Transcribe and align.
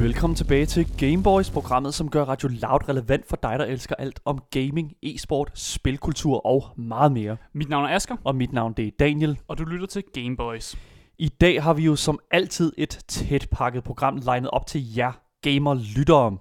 Velkommen 0.00 0.36
tilbage 0.36 0.66
til 0.66 0.86
Gameboys, 0.98 1.50
programmet 1.50 1.94
som 1.94 2.10
gør 2.10 2.24
Radio 2.24 2.48
Loud 2.48 2.88
relevant 2.88 3.26
for 3.26 3.36
dig, 3.42 3.58
der 3.58 3.64
elsker 3.64 3.94
alt 3.94 4.20
om 4.24 4.42
gaming, 4.50 4.92
e-sport, 5.02 5.50
spilkultur 5.54 6.46
og 6.46 6.64
meget 6.76 7.12
mere. 7.12 7.36
Mit 7.52 7.68
navn 7.68 7.84
er 7.84 7.88
Asker, 7.88 8.16
Og 8.24 8.36
mit 8.36 8.52
navn 8.52 8.72
det 8.72 8.86
er 8.86 8.90
Daniel. 8.98 9.38
og 9.48 9.58
du 9.58 9.64
lytter 9.64 9.86
til 9.86 10.02
Gameboys. 10.12 10.76
I 11.18 11.28
dag 11.28 11.62
har 11.62 11.74
vi 11.74 11.82
jo 11.84 11.96
som 11.96 12.18
altid 12.30 12.72
et 12.78 12.98
tæt 13.08 13.48
pakket 13.50 13.84
program 13.84 14.16
legnet 14.16 14.50
op 14.50 14.66
til 14.66 14.94
jer 14.94 15.12
gamer-lyttere. 15.42 16.38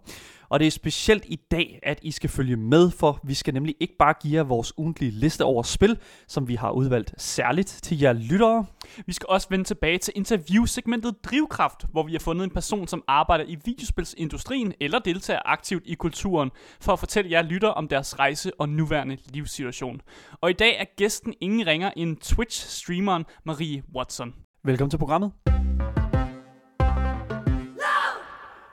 Og 0.50 0.60
det 0.60 0.68
er 0.68 0.72
specielt 0.72 1.26
i 1.28 1.40
dag, 1.52 1.80
at 1.84 2.00
I 2.02 2.12
skal 2.12 2.30
følge 2.30 2.56
med, 2.56 2.92
for 2.92 3.20
vi 3.24 3.34
skal 3.34 3.54
nemlig 3.54 3.76
ikke 3.80 3.96
bare 4.00 4.14
give 4.22 4.36
jer 4.36 4.44
vores 4.44 4.78
ugentlige 4.78 5.12
liste 5.12 5.44
over 5.44 5.64
spil, 5.64 5.98
som 6.28 6.48
vi 6.48 6.56
har 6.56 6.72
udvalgt 6.72 7.14
særligt 7.18 7.80
til 7.84 8.00
jer 8.00 8.14
lyttere. 8.14 8.66
Vi 9.06 9.14
skal 9.14 9.26
også 9.30 9.48
vende 9.50 9.66
tilbage 9.66 9.98
til 9.98 10.14
interviewsegmentet 10.16 11.16
Drivkraft, 11.24 11.86
hvor 11.92 12.04
vi 12.04 12.12
har 12.12 12.20
fundet 12.20 12.44
en 12.44 12.50
person, 12.50 12.88
som 12.88 13.04
arbejder 13.08 13.46
i 13.48 13.58
videospilsindustrien 13.66 14.74
eller 14.82 15.00
deltager 15.00 15.40
aktivt 15.46 15.84
i 15.86 15.94
kulturen, 15.94 16.52
for 16.82 16.94
at 16.94 17.00
fortælle 17.00 17.32
jer 17.32 17.42
lytter 17.42 17.70
om 17.70 17.88
deres 17.88 18.20
rejse 18.20 18.52
og 18.60 18.70
nuværende 18.70 19.18
livssituation. 19.34 20.02
Og 20.42 20.50
i 20.50 20.54
dag 20.54 20.80
er 20.80 20.86
gæsten 20.98 21.34
ingen 21.42 21.68
ringer 21.68 21.92
end 21.96 22.18
Twitch-streameren 22.18 23.24
Marie 23.46 23.84
Watson. 23.96 24.34
Velkommen 24.64 24.90
til 24.90 24.98
programmet. 24.98 25.32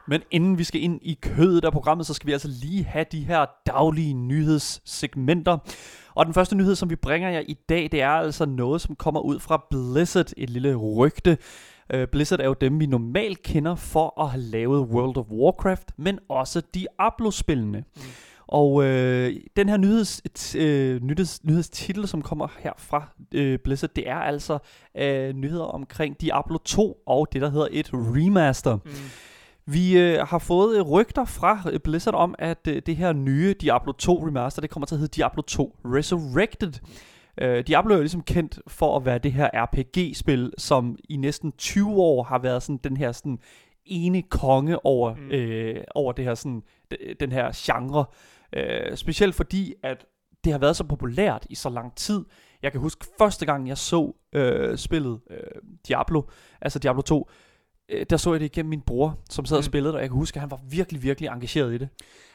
Men 0.08 0.22
inden 0.30 0.58
vi 0.58 0.64
skal 0.64 0.82
ind 0.82 1.00
i 1.02 1.18
kødet 1.22 1.64
af 1.64 1.72
programmet, 1.72 2.06
så 2.06 2.14
skal 2.14 2.26
vi 2.26 2.32
altså 2.32 2.48
lige 2.48 2.84
have 2.84 3.04
de 3.12 3.20
her 3.20 3.46
daglige 3.66 4.14
nyhedssegmenter. 4.14 5.58
Og 6.14 6.26
den 6.26 6.34
første 6.34 6.56
nyhed, 6.56 6.74
som 6.74 6.90
vi 6.90 6.96
bringer 6.96 7.30
jer 7.30 7.42
i 7.48 7.56
dag, 7.68 7.88
det 7.92 8.02
er 8.02 8.08
altså 8.08 8.46
noget, 8.46 8.80
som 8.80 8.96
kommer 8.96 9.20
ud 9.20 9.38
fra 9.38 9.66
Blizzard, 9.70 10.26
et 10.36 10.50
lille 10.50 10.74
rygte. 10.74 11.38
Uh, 11.94 12.04
Blizzard 12.12 12.40
er 12.40 12.44
jo 12.44 12.54
dem, 12.60 12.80
vi 12.80 12.86
normalt 12.86 13.42
kender 13.42 13.74
for 13.74 14.22
at 14.22 14.30
have 14.30 14.42
lavet 14.42 14.80
World 14.80 15.16
of 15.16 15.26
Warcraft, 15.30 15.92
men 15.96 16.18
også 16.28 16.62
Diablo-spillene. 16.74 17.84
Mm. 17.96 18.02
Og 18.48 18.84
øh, 18.84 19.36
den 19.56 19.68
her 19.68 19.76
nyheds, 19.76 20.22
øh, 20.56 21.02
nyheds, 21.02 21.44
nyhedstitel, 21.44 22.08
som 22.08 22.22
kommer 22.22 22.48
her 22.58 22.72
fra 22.78 23.08
øh, 23.34 23.58
Blizzard, 23.58 23.90
det 23.96 24.08
er 24.08 24.16
altså 24.16 24.58
øh, 24.96 25.34
nyheder 25.34 25.64
omkring 25.64 26.20
Diablo 26.20 26.58
2 26.58 27.02
og 27.06 27.28
det, 27.32 27.42
der 27.42 27.50
hedder 27.50 27.68
et 27.70 27.90
remaster. 27.92 28.76
Mm. 28.76 28.90
Vi 29.68 29.98
øh, 29.98 30.18
har 30.18 30.38
fået 30.38 30.76
øh, 30.76 30.82
rygter 30.82 31.24
fra 31.24 31.62
øh, 31.72 31.80
Blizzard 31.80 32.14
om, 32.14 32.34
at 32.38 32.68
øh, 32.68 32.82
det 32.86 32.96
her 32.96 33.12
nye 33.12 33.54
Diablo 33.60 33.92
2 33.92 34.26
remaster, 34.26 34.60
det 34.60 34.70
kommer 34.70 34.86
til 34.86 34.94
at 34.94 34.98
hedde 34.98 35.16
Diablo 35.16 35.42
2 35.42 35.76
Resurrected. 35.84 36.72
Øh, 37.38 37.66
Diablo 37.66 37.92
er 37.92 37.96
jo 37.96 38.02
ligesom 38.02 38.22
kendt 38.22 38.60
for 38.66 38.96
at 38.96 39.04
være 39.04 39.18
det 39.18 39.32
her 39.32 39.50
RPG-spil, 39.54 40.52
som 40.58 40.96
i 41.08 41.16
næsten 41.16 41.52
20 41.52 41.94
år 41.94 42.22
har 42.22 42.38
været 42.38 42.62
sådan 42.62 42.80
den 42.84 42.96
her 42.96 43.12
sådan 43.12 43.38
ene 43.84 44.22
konge 44.22 44.86
over, 44.86 45.14
mm. 45.14 45.30
øh, 45.30 45.84
over 45.94 46.12
det 46.12 46.24
her 46.24 46.34
sådan, 46.34 46.62
den 47.20 47.32
her 47.32 47.50
genre. 47.54 48.04
Øh, 48.52 48.96
specielt 48.96 49.34
fordi, 49.34 49.74
at 49.82 50.06
det 50.44 50.52
har 50.52 50.58
været 50.58 50.76
så 50.76 50.84
populært 50.84 51.46
i 51.50 51.54
så 51.54 51.68
lang 51.68 51.96
tid. 51.96 52.24
Jeg 52.62 52.72
kan 52.72 52.80
huske 52.80 53.06
første 53.18 53.46
gang, 53.46 53.68
jeg 53.68 53.78
så 53.78 54.12
øh, 54.32 54.78
spillet 54.78 55.20
øh, 55.30 55.38
Diablo, 55.88 56.22
altså 56.60 56.78
Diablo 56.78 57.02
2, 57.02 57.28
øh, 57.30 57.45
der 58.10 58.16
så 58.16 58.32
jeg 58.32 58.40
det 58.40 58.46
igennem 58.46 58.70
min 58.70 58.80
bror, 58.80 59.18
som 59.30 59.44
sad 59.44 59.56
og 59.56 59.60
Mm. 59.60 59.62
spillede, 59.64 59.94
og 59.94 60.00
jeg 60.00 60.08
kan 60.08 60.16
huske, 60.18 60.36
at 60.36 60.40
han 60.40 60.50
var 60.50 60.60
virkelig, 60.70 61.02
virkelig 61.02 61.28
engageret 61.28 61.74
i 61.74 61.78
det. 61.78 61.88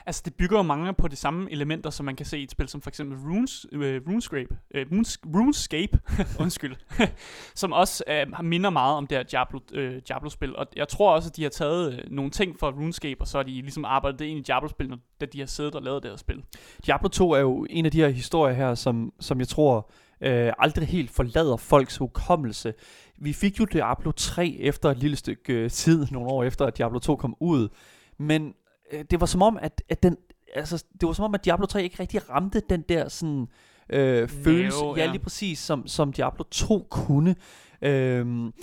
Altså, 0.06 0.22
det 0.26 0.36
bygger 0.36 0.58
jo 0.58 0.64
mange 0.64 0.94
på 0.94 1.08
de 1.08 1.16
samme 1.16 1.52
elementer, 1.52 1.90
som 1.90 2.06
man 2.06 2.16
kan 2.16 2.26
se 2.26 2.40
i 2.40 2.44
et 2.44 2.52
spil 2.52 2.68
som 2.68 2.82
for 2.82 2.90
eksempel 2.90 3.18
Runes, 3.18 3.66
øh, 3.72 4.02
RuneScape, 4.08 4.58
øh, 4.76 4.86
Runes, 4.92 5.20
RuneScape, 5.36 6.00
undskyld, 6.44 6.76
som 7.56 7.74
også 7.74 8.04
øh, 8.08 8.46
minder 8.46 8.70
meget 8.70 8.96
om 8.98 9.08
det 9.08 9.18
her 9.18 9.24
Diablo, 9.24 9.60
øh, 9.74 10.02
Diablo-spil. 10.08 10.56
Og 10.56 10.68
jeg 10.76 10.88
tror 10.88 11.14
også, 11.16 11.30
at 11.30 11.36
de 11.36 11.44
har 11.44 11.50
taget 11.50 11.94
øh, 11.94 12.00
nogle 12.12 12.32
ting 12.32 12.60
fra 12.60 12.70
RuneScape, 12.70 13.22
og 13.22 13.28
så 13.28 13.38
har 13.38 13.44
de 13.44 13.52
ligesom 13.52 13.86
arbejdet 13.86 14.20
det 14.20 14.26
ind 14.26 14.40
i 14.40 14.42
Diablo-spil, 14.42 14.94
da 15.22 15.26
de 15.26 15.40
har 15.40 15.46
siddet 15.46 15.76
og 15.76 15.82
lavet 15.82 16.04
det 16.04 16.12
her 16.12 16.18
spil. 16.18 16.44
Diablo 16.86 17.10
2 17.10 17.32
er 17.32 17.40
jo 17.40 17.68
en 17.70 17.86
af 17.86 17.92
de 17.92 17.98
her 18.02 18.10
historier 18.10 18.54
her, 18.56 18.76
som, 18.76 19.14
som 19.20 19.40
jeg 19.40 19.48
tror 19.48 19.92
øh, 20.22 20.54
aldrig 20.60 20.88
helt 20.88 21.12
forlader 21.12 21.58
folks 21.58 21.98
hukommelse. 21.98 22.74
Vi 23.22 23.34
fik 23.34 23.60
jo 23.60 23.66
Diablo 23.66 24.12
3 24.12 24.58
efter 24.60 24.90
et 24.90 24.98
lille 24.98 25.18
stykke 25.18 25.54
øh, 25.54 25.70
tid, 25.70 26.08
nogle 26.12 26.30
år 26.30 26.44
efter, 26.44 26.66
at 26.66 26.78
Diablo 26.78 27.00
2 27.00 27.16
kom 27.16 27.36
ud. 27.40 27.70
Men 28.18 28.54
øh, 28.92 29.06
det 29.12 29.20
var 29.20 29.26
som 29.26 29.42
om, 29.42 29.58
at, 29.62 29.84
at 29.90 30.04
den, 30.04 30.18
altså, 30.56 30.84
det 31.02 31.08
var 31.08 31.14
som 31.14 31.26
om, 31.26 31.34
at 31.34 31.46
Diablo 31.46 31.66
3 31.66 31.84
ikke 31.84 32.00
rigtig 32.00 32.30
ramte 32.30 32.62
den 32.70 32.82
der 32.90 33.10
sådan, 33.10 33.48
øh, 33.90 34.28
følelse, 34.30 34.86
ja. 34.86 35.04
ja. 35.04 35.12
lige 35.12 35.20
præcis, 35.24 35.60
som, 35.60 35.88
som 35.88 36.14
Diablo 36.14 36.44
2 36.52 36.88
kunne. 36.90 37.36
Øhm, 37.82 38.54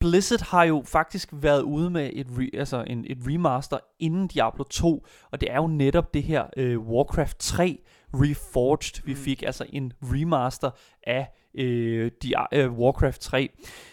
Blizzard 0.00 0.40
har 0.50 0.64
jo 0.64 0.82
faktisk 0.86 1.28
været 1.32 1.62
ude 1.62 1.90
med 1.90 2.10
et, 2.12 2.26
re, 2.30 2.58
altså 2.58 2.84
en, 2.86 3.04
et 3.08 3.18
remaster 3.26 3.78
inden 3.98 4.28
Diablo 4.28 4.64
2, 4.64 5.06
og 5.30 5.40
det 5.40 5.52
er 5.52 5.56
jo 5.56 5.66
netop 5.66 6.14
det 6.14 6.22
her 6.22 6.44
øh, 6.56 6.80
Warcraft 6.80 7.38
3 7.38 7.78
Reforged, 8.14 9.02
vi 9.04 9.12
Mm. 9.12 9.18
fik, 9.18 9.42
altså 9.42 9.66
en 9.68 9.92
remaster 10.02 10.70
af 11.06 11.28
øh, 11.56 12.10
Dia- 12.24 12.48
øh, 12.52 12.72
Warcraft 12.72 13.20
3. 13.20 13.48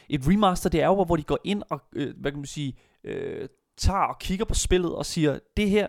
Et 0.10 0.22
remaster, 0.28 0.70
det 0.70 0.82
er 0.82 0.88
jo, 0.88 1.04
hvor 1.04 1.16
de 1.16 1.24
går 1.24 1.40
ind 1.44 1.64
og, 1.70 1.82
øh, 1.94 2.14
hvad 2.18 2.32
kan 2.32 2.40
man 2.40 2.46
sige, 2.46 2.76
øh, 3.04 3.48
tager 3.78 4.00
og 4.00 4.20
kigger 4.20 4.46
på 4.46 4.54
spillet 4.54 4.96
og 4.96 5.06
siger, 5.06 5.40
det 5.58 5.70
her, 5.70 5.88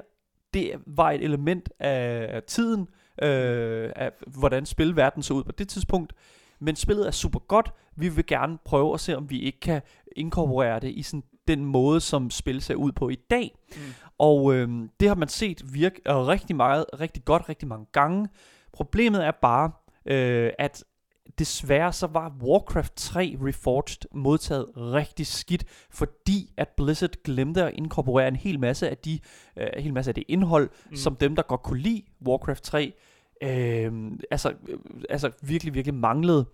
det 0.54 0.72
var 0.86 1.10
et 1.10 1.22
element 1.24 1.68
af 1.78 2.42
tiden, 2.46 2.88
øh, 3.22 3.90
af 3.96 4.12
hvordan 4.26 4.66
spilverden 4.66 5.22
så 5.22 5.34
ud 5.34 5.44
på 5.44 5.52
det 5.52 5.68
tidspunkt, 5.68 6.12
men 6.60 6.76
spillet 6.76 7.06
er 7.06 7.10
super 7.10 7.38
godt. 7.38 7.72
Vi 7.96 8.08
vil 8.08 8.26
gerne 8.26 8.58
prøve 8.64 8.94
at 8.94 9.00
se, 9.00 9.16
om 9.16 9.30
vi 9.30 9.40
ikke 9.40 9.60
kan 9.60 9.82
inkorporere 10.16 10.80
det 10.80 10.90
i 10.90 11.02
sådan 11.02 11.22
den 11.48 11.64
måde, 11.64 12.00
som 12.00 12.30
spil 12.30 12.62
ser 12.62 12.74
ud 12.74 12.92
på 12.92 13.08
i 13.08 13.14
dag. 13.14 13.54
Mm. 13.70 13.80
Og 14.18 14.54
øh, 14.54 14.68
det 15.00 15.08
har 15.08 15.14
man 15.14 15.28
set 15.28 15.74
virke 15.74 16.00
øh, 16.08 16.16
rigtig 16.16 16.56
meget, 16.56 16.84
rigtig 17.00 17.24
godt, 17.24 17.48
rigtig 17.48 17.68
mange 17.68 17.86
gange. 17.92 18.28
Problemet 18.72 19.24
er 19.24 19.30
bare, 19.30 19.70
øh, 20.06 20.50
at 20.58 20.84
desværre 21.38 21.92
så 21.92 22.06
var 22.06 22.32
Warcraft 22.42 22.92
3 22.96 23.36
Reforged 23.42 23.96
modtaget 24.14 24.66
rigtig 24.76 25.26
skidt, 25.26 25.64
fordi 25.90 26.52
at 26.56 26.68
Blizzard 26.76 27.22
glemte 27.24 27.64
at 27.64 27.74
inkorporere 27.74 28.28
en 28.28 28.36
hel 28.36 28.60
masse 28.60 28.90
af 28.90 28.96
de, 28.98 29.18
øh, 29.56 29.66
en 29.76 29.82
hel 29.82 29.94
masse 29.94 30.10
af 30.10 30.14
det 30.14 30.24
indhold, 30.28 30.70
Mm. 30.90 30.96
som 30.96 31.16
dem 31.16 31.36
der 31.36 31.42
godt 31.42 31.62
kunne 31.62 31.80
lide 31.80 32.02
Warcraft 32.26 32.62
3, 32.62 32.92
øh, 33.42 33.92
altså, 34.30 34.48
øh, 34.68 34.78
altså 35.10 35.30
virkelig, 35.42 35.74
virkelig 35.74 35.94
manglede. 35.94 36.46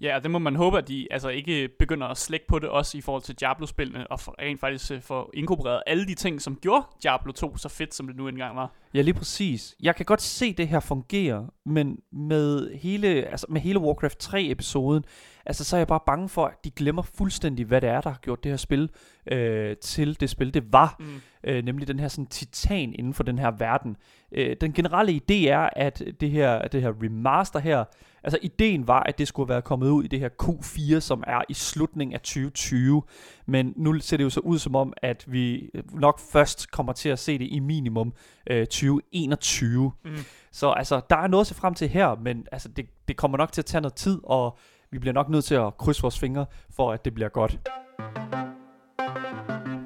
Ja, 0.00 0.16
og 0.16 0.22
det 0.22 0.30
må 0.30 0.38
man 0.38 0.56
håbe, 0.56 0.78
at 0.78 0.88
de 0.88 1.06
altså 1.10 1.28
ikke 1.28 1.68
begynder 1.78 2.06
at 2.06 2.16
slække 2.16 2.46
på 2.46 2.58
det 2.58 2.68
også 2.68 2.98
i 2.98 3.00
forhold 3.00 3.22
til 3.22 3.34
Diablo-spillene, 3.34 4.06
og 4.06 4.20
for, 4.20 4.34
rent 4.42 4.60
faktisk 4.60 4.92
øh, 4.92 5.02
får 5.02 5.30
inkorporeret 5.34 5.82
alle 5.86 6.06
de 6.06 6.14
ting, 6.14 6.42
som 6.42 6.56
gjorde 6.56 6.86
Diablo 7.02 7.32
2 7.32 7.56
så 7.56 7.68
fedt, 7.68 7.94
som 7.94 8.06
det 8.06 8.16
nu 8.16 8.28
engang 8.28 8.56
var. 8.56 8.72
Ja, 8.94 9.00
lige 9.00 9.14
præcis. 9.14 9.76
Jeg 9.82 9.96
kan 9.96 10.06
godt 10.06 10.22
se 10.22 10.52
det 10.52 10.68
her 10.68 10.80
fungere, 10.80 11.46
men 11.66 11.98
med 12.12 12.74
hele, 12.74 13.08
altså 13.08 13.46
med 13.48 13.60
hele 13.60 13.78
Warcraft 13.78 14.18
3 14.18 14.44
episoden, 14.50 15.04
altså 15.46 15.64
så 15.64 15.76
er 15.76 15.80
jeg 15.80 15.86
bare 15.86 16.00
bange 16.06 16.28
for, 16.28 16.46
at 16.46 16.64
de 16.64 16.70
glemmer 16.70 17.02
fuldstændig, 17.02 17.66
hvad 17.66 17.80
det 17.80 17.88
er, 17.88 18.00
der 18.00 18.10
har 18.10 18.18
gjort 18.22 18.44
det 18.44 18.52
her 18.52 18.56
spil 18.56 18.90
øh, 19.32 19.76
til 19.76 20.20
det 20.20 20.30
spil, 20.30 20.54
det 20.54 20.72
var. 20.72 20.96
Mm. 20.98 21.20
øh, 21.44 21.64
nemlig 21.64 21.88
den 21.88 21.98
her 21.98 22.08
sådan 22.08 22.26
titan 22.26 22.94
inden 22.98 23.14
for 23.14 23.22
den 23.22 23.38
her 23.38 23.50
verden. 23.50 23.96
Øh, 24.32 24.56
den 24.60 24.72
generelle 24.72 25.20
idé 25.22 25.48
er, 25.48 25.70
at 25.76 26.02
det 26.20 26.30
her, 26.30 26.68
det 26.68 26.82
her 26.82 26.92
remaster 27.02 27.58
her, 27.58 27.84
altså 28.24 28.38
ideen 28.42 28.86
var, 28.86 29.02
at 29.02 29.18
det 29.18 29.28
skulle 29.28 29.48
være 29.48 29.62
kommet 29.62 29.90
ud 29.90 30.04
i 30.04 30.06
det 30.06 30.20
her 30.20 30.28
Q4, 30.42 31.00
som 31.00 31.24
er 31.26 31.40
i 31.48 31.54
slutningen 31.54 32.14
af 32.14 32.20
2020, 32.20 33.02
men 33.46 33.72
nu 33.76 34.00
ser 34.00 34.16
det 34.16 34.24
jo 34.24 34.30
så 34.30 34.40
ud 34.40 34.58
som 34.58 34.76
om, 34.76 34.92
at 34.96 35.24
vi 35.26 35.70
nok 35.92 36.20
først 36.32 36.70
kommer 36.70 36.92
til 36.92 37.08
at 37.08 37.18
se 37.18 37.38
det 37.38 37.48
i 37.50 37.58
minimum 37.58 38.12
øh, 38.50 38.66
2021. 38.66 39.92
Mm. 40.04 40.16
Så 40.52 40.70
altså, 40.70 41.00
der 41.10 41.16
er 41.16 41.26
noget 41.26 41.42
at 41.42 41.46
se 41.46 41.54
frem 41.54 41.74
til 41.74 41.88
her, 41.88 42.16
men 42.22 42.46
altså, 42.52 42.68
det, 42.68 42.86
det 43.08 43.16
kommer 43.16 43.38
nok 43.38 43.52
til 43.52 43.60
at 43.60 43.66
tage 43.66 43.80
noget 43.80 43.94
tid, 43.94 44.20
og 44.24 44.58
vi 44.90 44.98
bliver 44.98 45.14
nok 45.14 45.28
nødt 45.28 45.44
til 45.44 45.54
at 45.54 45.76
krydse 45.76 46.02
vores 46.02 46.18
fingre, 46.18 46.46
for 46.70 46.92
at 46.92 47.04
det 47.04 47.14
bliver 47.14 47.28
godt. 47.28 47.58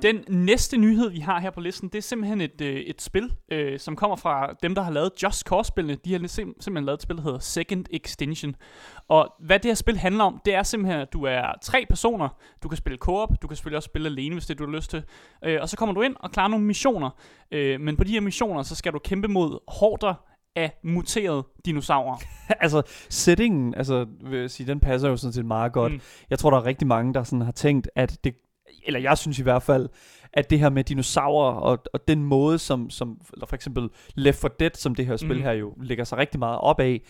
Den 0.03 0.25
næste 0.29 0.77
nyhed, 0.77 1.11
vi 1.11 1.19
har 1.19 1.41
her 1.41 1.51
på 1.51 1.61
listen, 1.61 1.89
det 1.89 1.99
er 1.99 2.03
simpelthen 2.03 2.41
et, 2.41 2.61
øh, 2.61 2.77
et 2.77 3.03
spil, 3.03 3.33
øh, 3.53 3.79
som 3.79 3.97
kommer 3.97 4.17
fra 4.17 4.53
dem, 4.63 4.75
der 4.75 4.83
har 4.83 4.93
lavet 4.93 5.11
Just 5.23 5.47
Cause-spillene. 5.49 5.99
De 6.05 6.13
har 6.13 6.19
sim- 6.19 6.61
simpelthen 6.61 6.85
lavet 6.85 6.99
et 6.99 7.03
spil, 7.03 7.17
der 7.17 7.23
hedder 7.23 7.39
Second 7.39 7.85
Extinction. 7.91 8.57
Og 9.09 9.35
hvad 9.41 9.59
det 9.59 9.69
her 9.69 9.75
spil 9.75 9.99
handler 9.99 10.25
om, 10.25 10.41
det 10.45 10.55
er 10.55 10.63
simpelthen, 10.63 11.01
at 11.01 11.13
du 11.13 11.25
er 11.25 11.43
tre 11.63 11.87
personer. 11.89 12.29
Du 12.63 12.69
kan 12.69 12.77
spille 12.77 12.99
co-op, 12.99 13.29
du 13.43 13.49
kan 13.49 13.57
selvfølgelig 13.57 13.77
også 13.77 13.87
spille 13.87 14.09
alene, 14.09 14.35
hvis 14.35 14.47
det 14.47 14.59
du 14.59 14.67
har 14.67 14.73
lyst 14.73 14.91
til. 14.91 15.03
Øh, 15.45 15.59
og 15.61 15.69
så 15.69 15.77
kommer 15.77 15.95
du 15.95 16.03
ind 16.03 16.17
og 16.21 16.31
klarer 16.31 16.49
nogle 16.49 16.65
missioner. 16.65 17.11
Øh, 17.53 17.81
men 17.81 17.97
på 17.97 18.05
de 18.05 18.13
her 18.13 18.21
missioner, 18.21 18.63
så 18.63 18.75
skal 18.75 18.93
du 18.93 18.99
kæmpe 18.99 19.29
mod 19.29 19.59
horder 19.69 20.15
af 20.57 20.73
muterede 20.85 21.47
dinosaurer. 21.65 22.17
altså, 22.65 22.83
settingen, 23.09 23.75
altså, 23.75 24.07
vil 24.25 24.41
jeg 24.41 24.51
sige, 24.51 24.67
den 24.67 24.81
passer 24.81 25.09
jo 25.09 25.17
sådan 25.17 25.33
set 25.33 25.47
meget 25.47 25.73
godt. 25.73 25.93
Mm. 25.93 26.01
Jeg 26.31 26.39
tror, 26.39 26.51
der 26.51 26.59
er 26.59 26.67
rigtig 26.67 26.87
mange, 26.87 27.15
der 27.15 27.23
sådan 27.23 27.41
har 27.41 27.53
tænkt, 27.53 27.91
at 27.97 28.19
det, 28.25 28.35
eller 28.87 29.00
jeg 29.00 29.19
synes 29.19 29.38
i 29.38 29.43
hvert 29.43 29.62
fald, 29.62 29.88
at 30.32 30.50
det 30.50 30.58
her 30.58 30.70
med 30.70 30.84
dinosaurer 30.84 31.52
og, 31.52 31.79
og 31.93 32.08
den 32.08 32.25
måde, 32.25 32.58
som, 32.58 32.90
som 32.90 33.20
eller 33.32 33.46
for 33.46 33.56
eksempel 33.56 33.88
Left 34.14 34.40
4 34.40 34.50
Dead, 34.61 34.70
som 34.75 34.94
det 34.94 35.06
her 35.06 35.17
spil 35.17 35.32
Mhm. 35.37 35.43
her 35.43 35.52
jo 35.52 35.75
lægger 35.82 36.05
sig 36.05 36.19
rigtig 36.19 36.38
meget 36.38 36.58
op 36.58 36.81
af, 36.81 37.00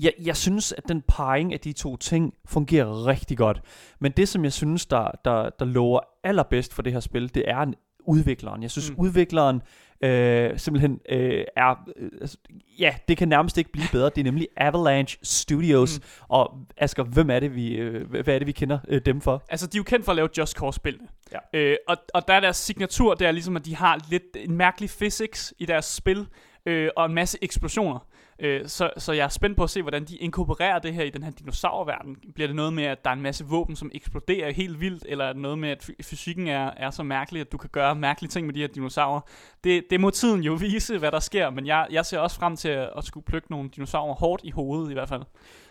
jeg, 0.00 0.12
jeg 0.24 0.36
synes, 0.36 0.72
at 0.72 0.88
den 0.88 1.02
parring 1.08 1.52
af 1.52 1.60
de 1.60 1.72
to 1.72 1.96
ting 1.96 2.34
fungerer 2.46 3.06
rigtig 3.06 3.38
godt. 3.38 3.60
Men 4.00 4.12
det, 4.12 4.28
som 4.28 4.44
jeg 4.44 4.52
synes, 4.52 4.86
der, 4.86 5.10
der, 5.24 5.50
der 5.58 5.64
lover 5.64 6.00
allerbedst 6.24 6.74
for 6.74 6.82
det 6.82 6.92
her 6.92 7.00
spil, 7.00 7.34
det 7.34 7.44
er 7.50 7.58
en 7.58 7.74
udvikleren. 8.06 8.62
Jeg 8.62 8.70
synes, 8.70 8.90
Mm. 8.90 8.94
mm. 8.98 9.00
udvikleren 9.02 9.62
øh, 10.02 10.58
simpelthen 10.58 11.00
øh, 11.08 11.44
er... 11.56 11.88
Øh, 11.96 12.10
altså, 12.20 12.36
ja, 12.78 12.94
det 13.08 13.16
kan 13.16 13.28
nærmest 13.28 13.58
ikke 13.58 13.72
blive 13.72 13.86
bedre. 13.92 14.10
Det 14.10 14.18
er 14.18 14.24
nemlig 14.24 14.48
Avalanche 14.56 15.18
Studios. 15.22 15.98
Mm. 15.98 16.04
Og 16.28 16.58
Asger, 16.76 17.04
hvem 17.04 17.30
er 17.30 17.40
det, 17.40 17.54
vi, 17.54 17.76
øh, 17.76 18.10
hvad 18.10 18.34
er 18.34 18.38
det, 18.38 18.46
vi 18.46 18.52
kender 18.52 18.78
øh, 18.88 19.00
dem 19.06 19.20
for? 19.20 19.44
Altså, 19.48 19.66
de 19.66 19.76
er 19.76 19.80
jo 19.80 19.84
kendt 19.84 20.04
for 20.04 20.12
at 20.12 20.16
lave 20.16 20.28
Just 20.38 20.56
Cause-spillene. 20.56 21.08
Ja. 21.32 21.58
Øh, 21.58 21.76
og, 21.88 21.96
og 22.14 22.28
der 22.28 22.34
er 22.34 22.40
deres 22.40 22.56
signatur, 22.56 23.14
det 23.14 23.26
er 23.26 23.32
ligesom, 23.32 23.56
at 23.56 23.64
de 23.64 23.76
har 23.76 24.00
lidt 24.10 24.22
en 24.36 24.56
mærkelig 24.56 24.90
physics 24.90 25.54
i 25.58 25.66
deres 25.66 25.84
spil, 25.84 26.26
øh, 26.66 26.90
og 26.96 27.06
en 27.06 27.14
masse 27.14 27.38
eksplosioner. 27.42 28.06
Øh, 28.40 28.68
så, 28.68 28.90
så 28.96 29.12
jeg 29.12 29.24
er 29.24 29.28
spændt 29.28 29.56
på 29.56 29.62
at 29.62 29.70
se, 29.70 29.82
hvordan 29.82 30.04
de 30.04 30.16
inkorporerer 30.16 30.78
det 30.78 30.94
her 30.94 31.02
i 31.02 31.10
den 31.10 31.22
her 31.22 31.30
dinosaurverden. 31.30 32.16
Bliver 32.34 32.46
det 32.46 32.56
noget 32.56 32.72
med, 32.72 32.84
at 32.84 33.04
der 33.04 33.10
er 33.10 33.14
en 33.14 33.22
masse 33.22 33.44
våben, 33.44 33.76
som 33.76 33.90
eksploderer 33.94 34.52
helt 34.52 34.80
vildt, 34.80 35.06
eller 35.08 35.24
er 35.24 35.32
det 35.32 35.42
noget 35.42 35.58
med, 35.58 35.68
at 35.68 35.82
fy- 35.82 36.02
fysikken 36.02 36.46
er, 36.46 36.70
er 36.76 36.90
så 36.90 37.02
mærkelig, 37.02 37.40
at 37.40 37.52
du 37.52 37.56
kan 37.56 37.70
gøre 37.72 37.94
mærkelige 37.94 38.30
ting 38.30 38.46
med 38.46 38.54
de 38.54 38.60
her 38.60 38.66
dinosaurer? 38.68 39.20
Det, 39.64 39.84
det 39.90 40.00
må 40.00 40.10
tiden 40.10 40.42
jo 40.42 40.54
vise, 40.70 40.98
hvad 40.98 41.12
der 41.12 41.20
sker, 41.20 41.50
men 41.50 41.66
jeg, 41.66 41.86
jeg 41.90 42.06
ser 42.06 42.18
også 42.18 42.36
frem 42.36 42.56
til 42.56 42.68
at, 42.68 42.90
at 42.96 43.04
skulle 43.04 43.24
plukke 43.24 43.50
nogle 43.50 43.70
dinosaurer 43.76 44.14
hårdt 44.14 44.42
i 44.44 44.50
hovedet 44.50 44.90
i 44.90 44.92
hvert 44.92 45.08
fald. 45.08 45.22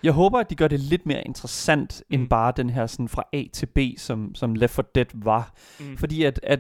Jeg 0.04 0.14
håber, 0.14 0.40
at 0.40 0.50
de 0.50 0.56
gør 0.56 0.68
det 0.68 0.80
lidt 0.80 1.06
mere 1.06 1.22
interessant. 1.28 2.04
Mm. 2.10 2.14
end 2.16 2.30
bare 2.30 2.54
den 2.58 2.70
her 2.70 2.88
sådan 2.88 3.10
fra 3.10 3.24
A 3.34 3.44
til 3.54 3.66
B, 3.66 3.80
som, 3.98 4.36
som 4.36 4.56
Left 4.56 4.76
4 4.76 4.86
Dead 4.96 5.06
var. 5.14 5.54
Mm. 5.80 5.98
Fordi 5.98 6.24
at, 6.24 6.40
at 6.44 6.60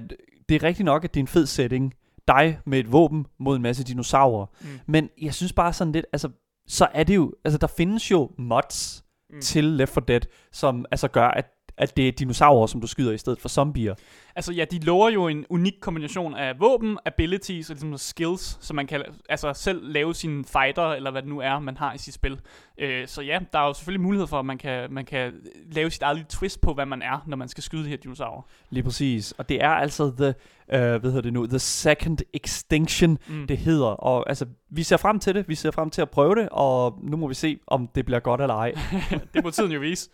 det 0.50 0.56
er 0.56 0.64
rigtigt 0.64 0.86
nok, 0.86 1.04
at 1.04 1.14
det 1.14 1.20
er 1.20 1.24
en 1.24 1.28
fed 1.28 1.46
setting. 1.46 1.94
Dig 2.28 2.60
med 2.66 2.80
et 2.80 2.92
våben 2.92 3.26
mod 3.40 3.56
en 3.56 3.62
masse 3.62 3.84
dinosaurer. 3.84 4.46
Mm. 4.62 4.68
Men 4.86 5.10
jeg 5.22 5.34
synes 5.34 5.54
bare 5.54 5.74
sådan 5.74 5.92
lidt, 5.92 6.06
altså, 6.14 6.30
så 6.68 6.88
er 6.94 7.04
det 7.04 7.16
jo, 7.16 7.34
altså 7.46 7.58
der 7.58 7.68
findes 7.68 8.12
jo 8.12 8.32
mods 8.38 9.04
Mm. 9.30 9.42
til 9.42 9.64
Left 9.64 9.94
4 9.94 10.04
Dead, 10.08 10.22
som 10.52 10.86
altså 10.92 11.08
gør, 11.08 11.28
at, 11.28 11.46
at 11.78 11.98
det 11.98 12.08
er 12.08 12.12
dinosaurer, 12.12 12.68
som 12.68 12.82
du 12.82 12.88
skyder 12.88 13.12
i 13.12 13.18
stedet 13.18 13.40
for 13.42 13.50
zombier. 13.50 13.96
Altså 14.36 14.54
ja, 14.54 14.66
de 14.72 14.80
lover 14.80 15.10
jo 15.10 15.28
en 15.28 15.46
unik 15.50 15.74
kombination 15.82 16.36
af 16.36 16.60
våben, 16.60 16.98
abilities 17.06 17.70
og 17.70 17.74
ligesom 17.74 17.98
skills, 17.98 18.58
så 18.62 18.74
man 18.74 18.88
kan 18.88 19.04
altså 19.30 19.54
selv 19.54 19.92
lave 19.92 20.16
sine 20.16 20.44
fighter, 20.46 20.84
eller 20.84 21.12
hvad 21.12 21.22
det 21.22 21.30
nu 21.30 21.40
er, 21.40 21.60
man 21.60 21.78
har 21.78 21.94
i 21.94 21.98
sit 21.98 22.14
spil. 22.14 22.40
Øh, 22.78 23.08
så 23.08 23.22
ja, 23.22 23.40
der 23.54 23.60
er 23.60 23.68
jo 23.68 23.74
selvfølgelig 23.74 24.02
mulighed 24.02 24.28
for, 24.28 24.40
at 24.40 24.46
man 24.46 24.58
kan, 24.58 24.94
man 24.94 25.06
kan 25.06 25.34
lave 25.72 25.92
sit 25.92 26.02
eget 26.02 26.16
lille 26.18 26.28
twist 26.30 26.62
på, 26.62 26.74
hvad 26.74 26.86
man 26.86 27.02
er, 27.02 27.24
når 27.28 27.38
man 27.38 27.48
skal 27.48 27.64
skyde 27.64 27.84
de 27.84 27.90
her 27.90 27.98
dinosaurer. 27.98 28.42
Lige 28.70 28.84
præcis. 28.84 29.32
Og 29.32 29.50
det 29.50 29.64
er 29.64 29.70
altså 29.70 30.14
the, 30.18 30.34
uh, 30.74 30.80
hvad 30.80 31.02
hedder 31.02 31.22
det 31.22 31.34
nu, 31.34 31.46
the 31.48 31.60
second 31.60 32.18
extinction, 32.34 33.18
Mm. 33.30 33.48
det 33.48 33.58
hedder. 33.58 33.88
Og 33.88 34.30
altså, 34.30 34.46
vi 34.70 34.84
ser 34.84 34.98
frem 34.98 35.20
til 35.20 35.36
det, 35.36 35.50
vi 35.50 35.56
ser 35.56 35.72
frem 35.72 35.90
til 35.90 36.02
at 36.02 36.10
prøve 36.10 36.36
det, 36.36 36.50
og 36.52 37.00
nu 37.04 37.18
må 37.18 37.28
vi 37.28 37.34
se, 37.34 37.60
om 37.68 37.88
det 37.96 38.06
bliver 38.06 38.20
godt 38.20 38.42
eller 38.42 38.56
ej. 38.56 38.74
det 39.34 39.44
må 39.44 39.52
tiden 39.52 39.72
jo 39.72 39.80
vise. 39.80 40.10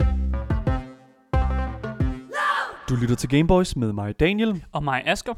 Du 2.90 2.96
lytter 2.96 3.16
til 3.16 3.30
Gameboys 3.30 3.76
med 3.76 3.94
mig, 3.94 4.20
Daniel. 4.20 4.64
Og 4.72 4.84
mig, 4.84 5.04
Asker. 5.06 5.34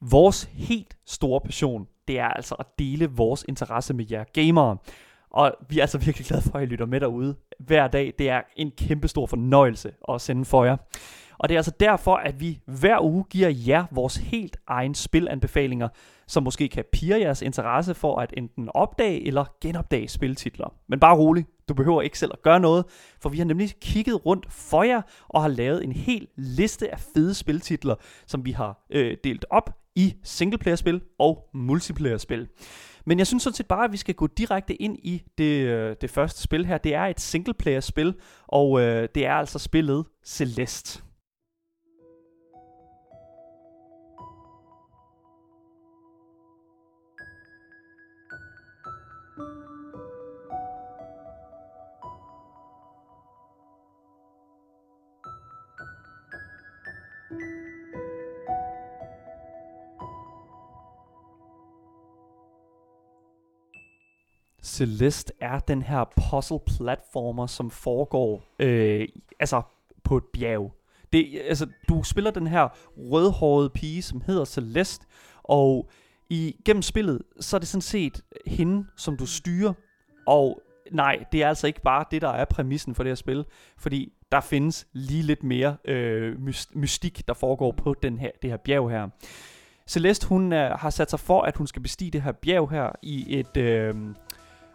Vores 0.00 0.48
helt 0.52 0.96
store 1.06 1.40
passion, 1.40 1.86
det 2.08 2.18
er 2.18 2.28
altså 2.28 2.54
at 2.54 2.66
dele 2.78 3.06
vores 3.10 3.44
interesse 3.48 3.94
med 3.94 4.04
jer 4.10 4.24
gamere. 4.34 4.76
Og 5.30 5.54
vi 5.68 5.78
er 5.78 5.82
altså 5.82 5.98
virkelig 5.98 6.26
glade 6.26 6.42
for, 6.42 6.58
at 6.58 6.62
I 6.62 6.66
lytter 6.66 6.86
med 6.86 7.00
derude 7.00 7.36
hver 7.60 7.88
dag. 7.88 8.12
Det 8.18 8.28
er 8.30 8.40
en 8.56 8.70
kæmpe 8.78 9.08
stor 9.08 9.26
fornøjelse 9.26 9.92
at 10.08 10.20
sende 10.20 10.44
for 10.44 10.64
jer. 10.64 10.76
Og 11.42 11.48
det 11.48 11.54
er 11.54 11.58
altså 11.58 11.72
derfor, 11.80 12.16
at 12.16 12.40
vi 12.40 12.60
hver 12.66 13.00
uge 13.00 13.24
giver 13.30 13.48
jer 13.66 13.84
vores 13.90 14.16
helt 14.16 14.56
egen 14.66 14.94
spilanbefalinger, 14.94 15.88
som 16.26 16.42
måske 16.42 16.68
kan 16.68 16.84
pire 16.92 17.20
jeres 17.20 17.42
interesse 17.42 17.94
for 17.94 18.20
at 18.20 18.34
enten 18.36 18.68
opdage 18.74 19.26
eller 19.26 19.44
genopdage 19.60 20.08
spiltitler. 20.08 20.74
Men 20.88 21.00
bare 21.00 21.16
rolig, 21.16 21.46
du 21.68 21.74
behøver 21.74 22.02
ikke 22.02 22.18
selv 22.18 22.30
at 22.34 22.42
gøre 22.42 22.60
noget, 22.60 22.84
for 23.20 23.28
vi 23.28 23.38
har 23.38 23.44
nemlig 23.44 23.70
kigget 23.80 24.26
rundt 24.26 24.52
for 24.52 24.82
jer 24.82 25.02
og 25.28 25.42
har 25.42 25.48
lavet 25.48 25.84
en 25.84 25.92
hel 25.92 26.28
liste 26.36 26.92
af 26.92 26.98
fede 27.14 27.34
spiltitler, 27.34 27.94
som 28.26 28.44
vi 28.44 28.50
har 28.50 28.86
øh, 28.90 29.16
delt 29.24 29.44
op 29.50 29.70
i 29.94 30.14
singleplayerspil 30.22 31.00
og 31.18 31.48
multiplayer-spil. 31.54 32.48
Men 33.06 33.18
jeg 33.18 33.26
synes 33.26 33.42
sådan 33.42 33.54
set 33.54 33.66
bare, 33.66 33.84
at 33.84 33.92
vi 33.92 33.96
skal 33.96 34.14
gå 34.14 34.26
direkte 34.26 34.74
ind 34.74 34.98
i 35.02 35.22
det, 35.38 35.66
øh, 35.66 35.96
det 36.00 36.10
første 36.10 36.42
spil 36.42 36.66
her. 36.66 36.78
Det 36.78 36.94
er 36.94 37.02
et 37.02 37.20
singleplayerspil, 37.20 38.14
og 38.46 38.80
øh, 38.80 39.08
det 39.14 39.26
er 39.26 39.34
altså 39.34 39.58
spillet 39.58 40.04
Celeste. 40.24 41.02
Celeste 64.72 65.32
er 65.40 65.58
den 65.58 65.82
her 65.82 66.04
puzzle-platformer, 66.04 67.46
som 67.46 67.70
foregår 67.70 68.42
øh, 68.58 69.08
altså 69.40 69.62
på 70.04 70.16
et 70.16 70.24
bjerg. 70.32 70.74
Det, 71.12 71.40
altså, 71.48 71.66
du 71.88 72.02
spiller 72.02 72.30
den 72.30 72.46
her 72.46 72.68
rødhårede 72.96 73.70
pige, 73.70 74.02
som 74.02 74.22
hedder 74.26 74.44
Celeste, 74.44 75.06
og 75.42 75.90
i 76.30 76.56
gennem 76.64 76.82
spillet, 76.82 77.22
så 77.40 77.56
er 77.56 77.58
det 77.58 77.68
sådan 77.68 77.82
set 77.82 78.20
hende, 78.46 78.86
som 78.96 79.16
du 79.16 79.26
styrer, 79.26 79.72
og 80.26 80.62
nej, 80.92 81.24
det 81.32 81.42
er 81.42 81.48
altså 81.48 81.66
ikke 81.66 81.82
bare 81.82 82.04
det, 82.10 82.22
der 82.22 82.28
er 82.28 82.44
præmissen 82.44 82.94
for 82.94 83.02
det 83.02 83.10
her 83.10 83.14
spil, 83.14 83.44
fordi 83.78 84.12
der 84.32 84.40
findes 84.40 84.86
lige 84.92 85.22
lidt 85.22 85.42
mere 85.42 85.76
øh, 85.84 86.38
mystik, 86.74 87.28
der 87.28 87.34
foregår 87.34 87.72
på 87.72 87.94
den 88.02 88.18
her, 88.18 88.30
det 88.42 88.50
her 88.50 88.56
bjerg 88.56 88.90
her. 88.90 89.08
Celeste, 89.86 90.28
hun 90.28 90.52
øh, 90.52 90.70
har 90.70 90.90
sat 90.90 91.10
sig 91.10 91.20
for, 91.20 91.42
at 91.42 91.56
hun 91.56 91.66
skal 91.66 91.82
bestige 91.82 92.10
det 92.10 92.22
her 92.22 92.32
bjerg 92.32 92.70
her 92.70 92.90
i 93.02 93.38
et... 93.38 93.56
Øh, 93.56 93.94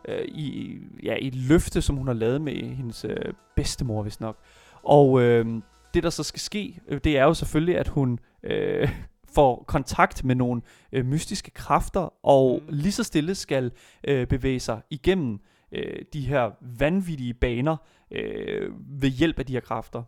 øh, 0.08 0.26
i, 0.28 0.78
ja, 1.04 1.16
i 1.16 1.28
et 1.28 1.36
løfte, 1.36 1.82
som 1.82 1.96
hun 1.96 2.08
har 2.08 2.14
lavet 2.14 2.42
med 2.42 2.76
hendes 2.76 3.06
øh, 3.06 3.34
bedstemor, 3.56 4.02
hvis 4.02 4.20
nok. 4.20 4.38
Og 4.84 5.22
øh, 5.22 5.62
det, 5.94 6.04
der 6.04 6.10
så 6.10 6.24
skal 6.24 6.40
ske, 6.40 6.80
øh, 6.88 7.00
det 7.04 7.18
er 7.18 7.24
jo 7.24 7.34
selvfølgelig, 7.34 7.78
at 7.78 7.88
hun 7.88 8.20
øh, 8.44 8.90
får 9.36 9.64
kontakt 9.68 10.24
med 10.24 10.36
nogle 10.36 10.62
øh, 10.92 11.06
mystiske 11.06 11.52
kræfter, 11.52 12.14
og 12.26 12.62
Mm. 12.68 12.74
lige 12.74 12.92
så 12.92 13.04
stille 13.04 13.36
skal 13.36 13.72
øh, 14.08 14.28
bevæge 14.28 14.60
sig 14.60 14.82
igennem 14.90 15.40
øh, 15.72 16.02
de 16.14 16.22
her 16.22 16.52
vanvittige 16.80 17.34
baner 17.34 17.78
øh, 18.12 18.72
ved 19.02 19.10
hjælp 19.10 19.40
af 19.40 19.46
de 19.46 19.54
her 19.54 19.60
kræfter. 19.60 20.04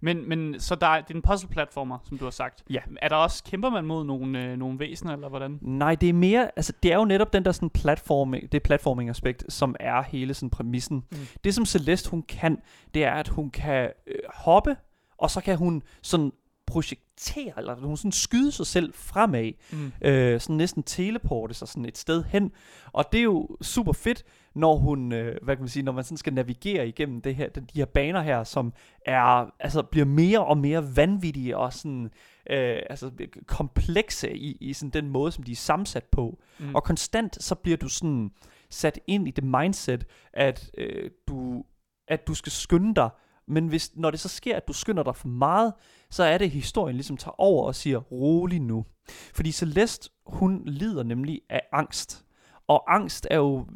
Men, 0.00 0.28
men 0.28 0.60
så 0.60 0.74
der 0.74 0.86
er, 0.86 1.00
det 1.00 1.10
er 1.10 1.14
en 1.14 1.22
puzzle-platformer, 1.22 1.98
som 2.04 2.18
du 2.18 2.24
har 2.24 2.30
sagt. 2.30 2.62
Ja. 2.70 2.80
Er 3.02 3.08
der 3.08 3.16
også, 3.16 3.44
kæmper 3.44 3.70
man 3.70 3.84
mod 3.84 4.04
nogle, 4.04 4.44
øh, 4.44 4.56
nogle 4.56 4.78
væsener, 4.78 5.12
eller 5.12 5.28
hvordan? 5.28 5.58
Nej, 5.62 5.94
det 5.94 6.08
er 6.08 6.12
mere, 6.12 6.50
altså 6.56 6.72
det 6.82 6.92
er 6.92 6.96
jo 6.96 7.04
netop 7.04 7.32
den 7.32 7.44
der 7.44 7.52
sådan 7.52 7.70
platforming, 7.70 8.52
det 8.52 8.62
platforming 8.62 9.10
aspekt, 9.10 9.52
som 9.52 9.76
er 9.80 10.02
hele 10.02 10.34
sådan 10.34 10.50
præmissen. 10.50 11.04
Mm. 11.12 11.18
Det 11.44 11.54
som 11.54 11.64
Celeste 11.64 12.10
hun 12.10 12.22
kan, 12.22 12.58
det 12.94 13.04
er 13.04 13.12
at 13.12 13.28
hun 13.28 13.50
kan 13.50 13.90
øh, 14.06 14.14
hoppe, 14.34 14.76
og 15.18 15.30
så 15.30 15.40
kan 15.40 15.56
hun 15.56 15.82
sådan 16.02 16.32
projektere, 16.66 17.52
eller 17.58 17.74
hun 17.74 17.96
sådan 17.96 18.12
skyde 18.12 18.52
sig 18.52 18.66
selv 18.66 18.94
fremad, 18.94 19.52
Mm. 19.72 19.92
øh, 20.02 20.40
sådan 20.40 20.56
næsten 20.56 20.82
teleporte 20.82 21.54
sig 21.54 21.68
sådan 21.68 21.84
et 21.86 21.98
sted 21.98 22.24
hen. 22.24 22.52
Og 22.92 23.04
det 23.12 23.18
er 23.18 23.24
jo 23.24 23.48
super 23.62 23.92
fedt, 23.92 24.24
når 24.54 24.76
hun, 24.76 25.12
øh, 25.12 25.36
hvad 25.42 25.56
kan 25.56 25.62
man 25.62 25.68
sige, 25.68 25.82
når 25.82 25.92
man 25.92 26.04
sådan 26.04 26.16
skal 26.16 26.34
navigere 26.34 26.88
igennem 26.88 27.20
det 27.20 27.34
her, 27.34 27.48
de 27.48 27.62
her 27.74 27.84
baner 27.84 28.22
her, 28.22 28.44
som 28.44 28.72
er, 29.06 29.50
altså 29.60 29.82
bliver 29.82 30.06
mere 30.06 30.44
og 30.46 30.58
mere 30.58 30.96
vanvittige 30.96 31.56
og 31.56 31.72
sådan, 31.72 32.10
øh, 32.50 32.78
altså 32.90 33.10
komplekse 33.46 34.36
i, 34.36 34.56
i 34.60 34.72
sådan 34.72 34.90
den 34.90 35.08
måde, 35.10 35.32
som 35.32 35.44
de 35.44 35.52
er 35.52 35.56
sammensat 35.56 36.04
på. 36.04 36.38
Mm. 36.58 36.74
Og 36.74 36.84
konstant 36.84 37.42
så 37.42 37.54
bliver 37.54 37.76
du 37.76 37.88
sådan 37.88 38.30
sat 38.70 39.00
ind 39.06 39.28
i 39.28 39.30
det 39.30 39.44
mindset, 39.44 40.06
at 40.32 40.70
øh, 40.78 41.10
du 41.28 41.64
at 42.08 42.26
du 42.26 42.34
skal 42.34 42.52
skynde 42.52 42.94
dig, 42.94 43.10
men 43.48 43.68
hvis, 43.68 43.96
når 43.96 44.10
det 44.10 44.20
så 44.20 44.28
sker, 44.28 44.56
at 44.56 44.68
du 44.68 44.72
skynder 44.72 45.02
dig 45.02 45.16
for 45.16 45.28
meget, 45.28 45.72
så 46.10 46.24
er 46.24 46.38
det, 46.38 46.44
at 46.44 46.50
historien 46.50 46.96
ligesom 46.96 47.16
tager 47.16 47.40
over 47.40 47.66
og 47.66 47.74
siger, 47.74 47.98
rolig 47.98 48.60
nu. 48.60 48.84
Fordi 49.08 49.52
Celeste, 49.52 50.10
hun 50.26 50.62
lider 50.66 51.02
nemlig 51.02 51.40
af 51.50 51.62
angst. 51.72 52.25
Og 52.68 52.94
angst 52.94 53.26
er 53.30 53.36
jo, 53.36 53.66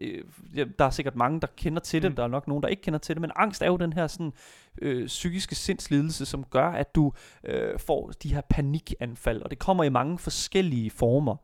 øh, 0.00 0.24
der 0.78 0.84
er 0.84 0.90
sikkert 0.90 1.16
mange, 1.16 1.40
der 1.40 1.46
kender 1.56 1.80
til 1.80 2.02
det, 2.02 2.10
Mm. 2.10 2.16
der 2.16 2.22
er 2.22 2.28
nok 2.28 2.48
nogen, 2.48 2.62
der 2.62 2.68
ikke 2.68 2.82
kender 2.82 2.98
til 2.98 3.14
det, 3.14 3.20
men 3.20 3.30
angst 3.36 3.62
er 3.62 3.66
jo 3.66 3.76
den 3.76 3.92
her 3.92 4.06
sådan, 4.06 4.32
øh, 4.82 5.06
psykiske 5.06 5.54
sindslidelse, 5.54 6.26
som 6.26 6.44
gør, 6.44 6.66
at 6.68 6.94
du 6.94 7.12
øh, 7.44 7.78
får 7.78 8.10
de 8.22 8.34
her 8.34 8.40
panikanfald, 8.40 9.42
og 9.42 9.50
det 9.50 9.58
kommer 9.58 9.84
i 9.84 9.88
mange 9.88 10.18
forskellige 10.18 10.90
former. 10.90 11.36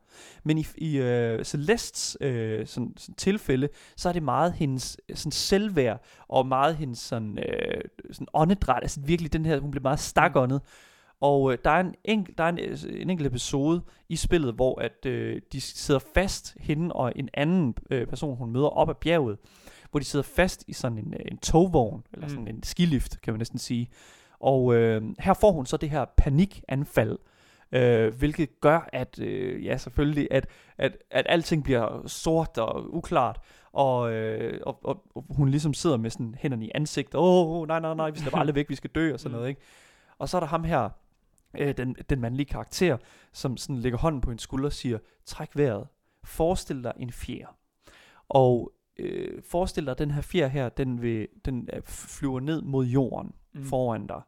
Men 0.43 0.57
i, 0.57 0.65
i 0.77 0.97
øh, 0.97 1.45
Celestes 1.45 2.17
øh, 2.21 2.67
sådan, 2.67 2.93
sådan 2.97 3.15
tilfælde, 3.15 3.69
så 3.95 4.09
er 4.09 4.13
det 4.13 4.23
meget 4.23 4.53
hendes 4.53 4.97
sådan 5.13 5.31
selvværd, 5.31 6.03
og 6.27 6.45
meget 6.47 6.75
hendes 6.75 6.99
sådan, 6.99 7.39
øh, 7.39 7.81
sådan 8.11 8.27
åndedræt, 8.33 8.79
altså 8.81 8.99
virkelig 9.01 9.33
den 9.33 9.45
her, 9.45 9.59
hun 9.59 9.71
bliver 9.71 9.83
meget 9.83 9.99
stakåndet. 9.99 10.61
Og 11.21 11.51
øh, 11.51 11.57
der 11.65 11.69
er, 11.71 11.79
en, 11.79 11.95
enkel, 12.03 12.33
der 12.37 12.43
er 12.43 12.49
en, 12.49 12.59
øh, 12.59 12.77
en 13.01 13.09
enkelt 13.09 13.27
episode 13.27 13.81
i 14.09 14.15
spillet, 14.15 14.53
hvor 14.53 14.81
at 14.81 15.05
øh, 15.05 15.41
de 15.51 15.61
sidder 15.61 15.99
fast, 16.13 16.57
hende 16.59 16.93
og 16.95 17.13
en 17.15 17.29
anden 17.33 17.75
øh, 17.89 18.07
person, 18.07 18.37
hun 18.37 18.51
møder 18.51 18.67
op 18.67 18.89
ad 18.89 18.95
bjerget, 18.95 19.37
hvor 19.91 19.99
de 19.99 20.05
sidder 20.05 20.23
fast 20.35 20.63
i 20.67 20.73
sådan 20.73 20.97
en, 20.97 21.13
øh, 21.13 21.19
en 21.31 21.37
togvogn, 21.37 22.03
eller 22.13 22.25
Mm. 22.27 22.29
sådan 22.29 22.47
en 22.47 22.63
skilift, 22.63 23.21
kan 23.21 23.33
man 23.33 23.37
næsten 23.37 23.59
sige. 23.59 23.89
Og 24.39 24.75
øh, 24.75 25.01
her 25.19 25.33
får 25.33 25.51
hun 25.51 25.65
så 25.65 25.77
det 25.77 25.89
her 25.89 26.05
panikanfald, 26.17 27.17
Øh, 27.71 28.13
hvilket 28.15 28.61
gør, 28.61 28.89
at 28.93 29.19
øh, 29.19 29.65
ja, 29.65 29.77
selvfølgelig, 29.77 30.27
at, 30.31 30.47
at, 30.77 30.97
at 31.11 31.25
alting 31.29 31.63
bliver 31.63 32.07
sort 32.07 32.57
og 32.57 32.93
uklart, 32.95 33.39
og, 33.73 34.13
øh, 34.13 34.59
og, 34.65 34.79
og, 34.83 35.03
og 35.15 35.25
hun 35.29 35.49
ligesom 35.49 35.73
sidder 35.73 35.97
med 35.97 36.09
sådan 36.09 36.35
hænderne 36.39 36.65
i 36.65 36.71
ansigtet, 36.75 37.15
åh, 37.15 37.47
oh, 37.61 37.67
nej, 37.67 37.79
nej, 37.79 37.93
nej, 37.93 38.09
vi 38.09 38.19
skal 38.19 38.31
aldrig 38.35 38.55
væk, 38.55 38.69
vi 38.69 38.75
skal 38.75 38.89
dø, 38.95 39.13
og 39.13 39.19
sådan 39.19 39.35
noget, 39.35 39.49
ikke? 39.49 39.61
Og 40.19 40.29
så 40.29 40.37
er 40.37 40.39
der 40.39 40.47
ham 40.47 40.63
her, 40.63 40.89
øh, 41.57 41.77
den, 41.77 41.95
den 42.09 42.21
mandlige 42.21 42.45
karakter, 42.45 42.97
som 43.33 43.57
sådan 43.57 43.77
lægger 43.77 43.99
hånden 43.99 44.21
på 44.21 44.31
en 44.31 44.39
skulder 44.39 44.65
og 44.65 44.73
siger, 44.73 44.99
træk 45.25 45.49
vejret, 45.55 45.87
forestil 46.23 46.83
dig 46.83 46.93
en 46.97 47.11
fjer. 47.11 47.57
Og 48.29 48.73
øh, 48.99 49.43
forestil 49.43 49.85
dig, 49.85 49.91
at 49.91 49.99
den 49.99 50.11
her 50.11 50.21
fjer 50.21 50.47
her, 50.47 50.69
den, 50.69 51.01
vil, 51.01 51.27
den 51.45 51.69
øh, 51.73 51.81
flyver 51.83 52.39
ned 52.39 52.61
mod 52.61 52.85
jorden 52.85 53.31
mm. 53.53 53.63
foran 53.63 54.07
dig. 54.07 54.21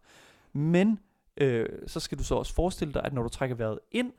Men 0.54 1.00
øh, 1.38 1.70
så 1.88 2.00
skal 2.00 2.18
du 2.18 2.24
så 2.24 2.36
også 2.36 2.54
forestille 2.54 2.94
dig, 2.94 3.04
at 3.06 3.14
når 3.14 3.24
du 3.24 3.30
trækker 3.30 3.56
vejret 3.56 3.80
ind, 3.92 4.14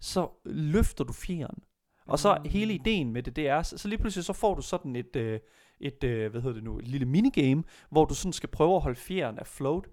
så 0.00 0.28
løfter 0.44 1.04
du 1.04 1.12
fjeren. 1.12 1.62
Og 2.06 2.18
så 2.18 2.38
mm. 2.44 2.50
hele 2.50 2.74
ideen 2.74 3.12
med 3.12 3.22
det, 3.22 3.36
det 3.36 3.48
er, 3.48 3.62
så, 3.62 3.78
så 3.78 3.88
lige 3.88 3.98
pludselig 3.98 4.24
så 4.24 4.32
får 4.32 4.54
du 4.54 4.62
sådan 4.62 4.96
et, 4.96 5.16
øh, 5.16 5.40
et 5.80 6.04
øh, 6.04 6.30
hvad 6.30 6.40
hedder 6.40 6.54
det 6.54 6.64
nu, 6.64 6.78
et 6.78 6.88
lille 6.88 7.06
minigame, 7.06 7.64
hvor 7.90 8.04
du 8.04 8.14
sådan 8.14 8.32
skal 8.32 8.48
prøve 8.48 8.76
at 8.76 8.82
holde 8.82 8.96
fjeren 8.96 9.38
afloat. 9.38 9.84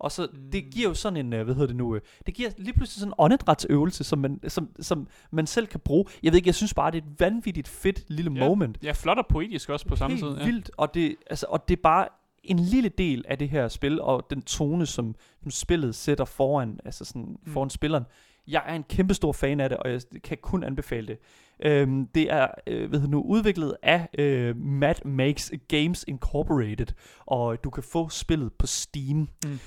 Og 0.00 0.12
så, 0.12 0.28
mm. 0.32 0.50
det 0.50 0.64
giver 0.72 0.88
jo 0.88 0.94
sådan 0.94 1.26
en, 1.26 1.32
øh, 1.32 1.44
hvad 1.44 1.54
hedder 1.54 1.66
det 1.66 1.76
nu, 1.76 1.94
øh, 1.94 2.00
det 2.26 2.34
giver 2.34 2.50
lige 2.58 2.74
pludselig 2.74 3.00
sådan 3.00 3.10
en 3.10 3.14
åndedrætsøvelse, 3.18 4.04
som 4.04 4.18
man, 4.18 4.40
som, 4.48 4.68
som 4.80 5.08
man 5.30 5.46
selv 5.46 5.66
kan 5.66 5.80
bruge. 5.80 6.04
Jeg 6.22 6.32
ved 6.32 6.36
ikke, 6.36 6.48
jeg 6.48 6.54
synes 6.54 6.74
bare, 6.74 6.90
det 6.90 6.98
er 6.98 7.06
et 7.06 7.20
vanvittigt 7.20 7.68
fedt 7.68 8.04
lille 8.08 8.32
ja. 8.34 8.48
moment. 8.48 8.78
Ja, 8.82 8.92
flot 8.92 9.18
og 9.18 9.26
poetisk 9.26 9.68
også 9.68 9.86
på 9.86 9.96
samme 9.96 10.16
Helt 10.16 10.26
tid. 10.26 10.36
Ja. 10.38 10.44
vildt, 10.44 10.70
og 10.76 10.94
det, 10.94 11.16
altså, 11.30 11.46
og 11.48 11.68
det 11.68 11.76
er 11.76 11.82
bare 11.82 12.08
en 12.44 12.58
lille 12.58 12.88
del 12.88 13.24
af 13.28 13.38
det 13.38 13.48
her 13.48 13.68
spil, 13.68 14.00
og 14.00 14.26
den 14.30 14.42
tone, 14.42 14.86
som, 14.86 15.14
som 15.42 15.50
spillet 15.50 15.94
sætter 15.94 16.24
foran, 16.24 16.80
altså 16.84 17.04
sådan, 17.04 17.38
mm. 17.44 17.52
foran 17.52 17.70
spilleren. 17.70 18.04
Jeg 18.48 18.62
er 18.66 18.74
en 18.74 18.84
kæmpe 18.84 19.14
stor 19.14 19.32
fan 19.32 19.60
af 19.60 19.68
det, 19.68 19.78
og 19.78 19.90
jeg 19.90 20.00
kan 20.24 20.38
kun 20.42 20.64
anbefale 20.64 21.06
det. 21.06 21.18
Øhm, 21.62 22.06
det 22.06 22.32
er 22.32 22.46
øh, 22.66 22.92
ved 22.92 23.08
nu, 23.08 23.22
udviklet 23.22 23.76
af 23.82 24.08
øh, 24.18 24.56
Mad 24.56 25.04
Makes 25.04 25.52
Games 25.68 26.04
Incorporated, 26.08 26.86
og 27.26 27.64
du 27.64 27.70
kan 27.70 27.82
få 27.82 28.08
spillet 28.08 28.52
på 28.52 28.66
Steam. 28.66 29.28
Mm. 29.44 29.58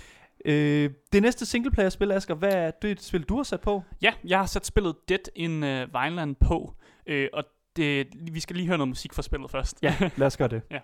Øh, 0.46 0.90
det 1.14 1.22
næste 1.22 1.46
singleplayer-spil, 1.46 2.12
Asger, 2.12 2.36
hvad 2.36 2.54
er 2.54 2.72
det 2.72 2.92
et 2.92 3.02
spil, 3.02 3.24
du 3.24 3.36
har 3.36 3.44
sat 3.44 3.62
på? 3.62 3.84
Ja, 4.02 4.14
jeg 4.28 4.40
har 4.40 4.46
sat 4.46 4.66
spillet 4.66 4.96
Dead 5.10 5.20
in 5.36 5.52
uh, 5.52 6.04
Vineland 6.04 6.36
på, 6.36 6.76
øh, 7.08 7.30
og 7.34 7.44
det, 7.76 8.08
vi 8.32 8.40
skal 8.40 8.56
lige 8.56 8.68
høre 8.68 8.78
noget 8.78 8.90
musik 8.90 9.14
fra 9.14 9.22
spillet 9.22 9.52
først. 9.52 9.84
Ja, 9.84 9.96
lad 10.18 10.28
os 10.28 10.38
gøre 10.38 10.48
det. 10.48 10.62
ja. 10.72 10.80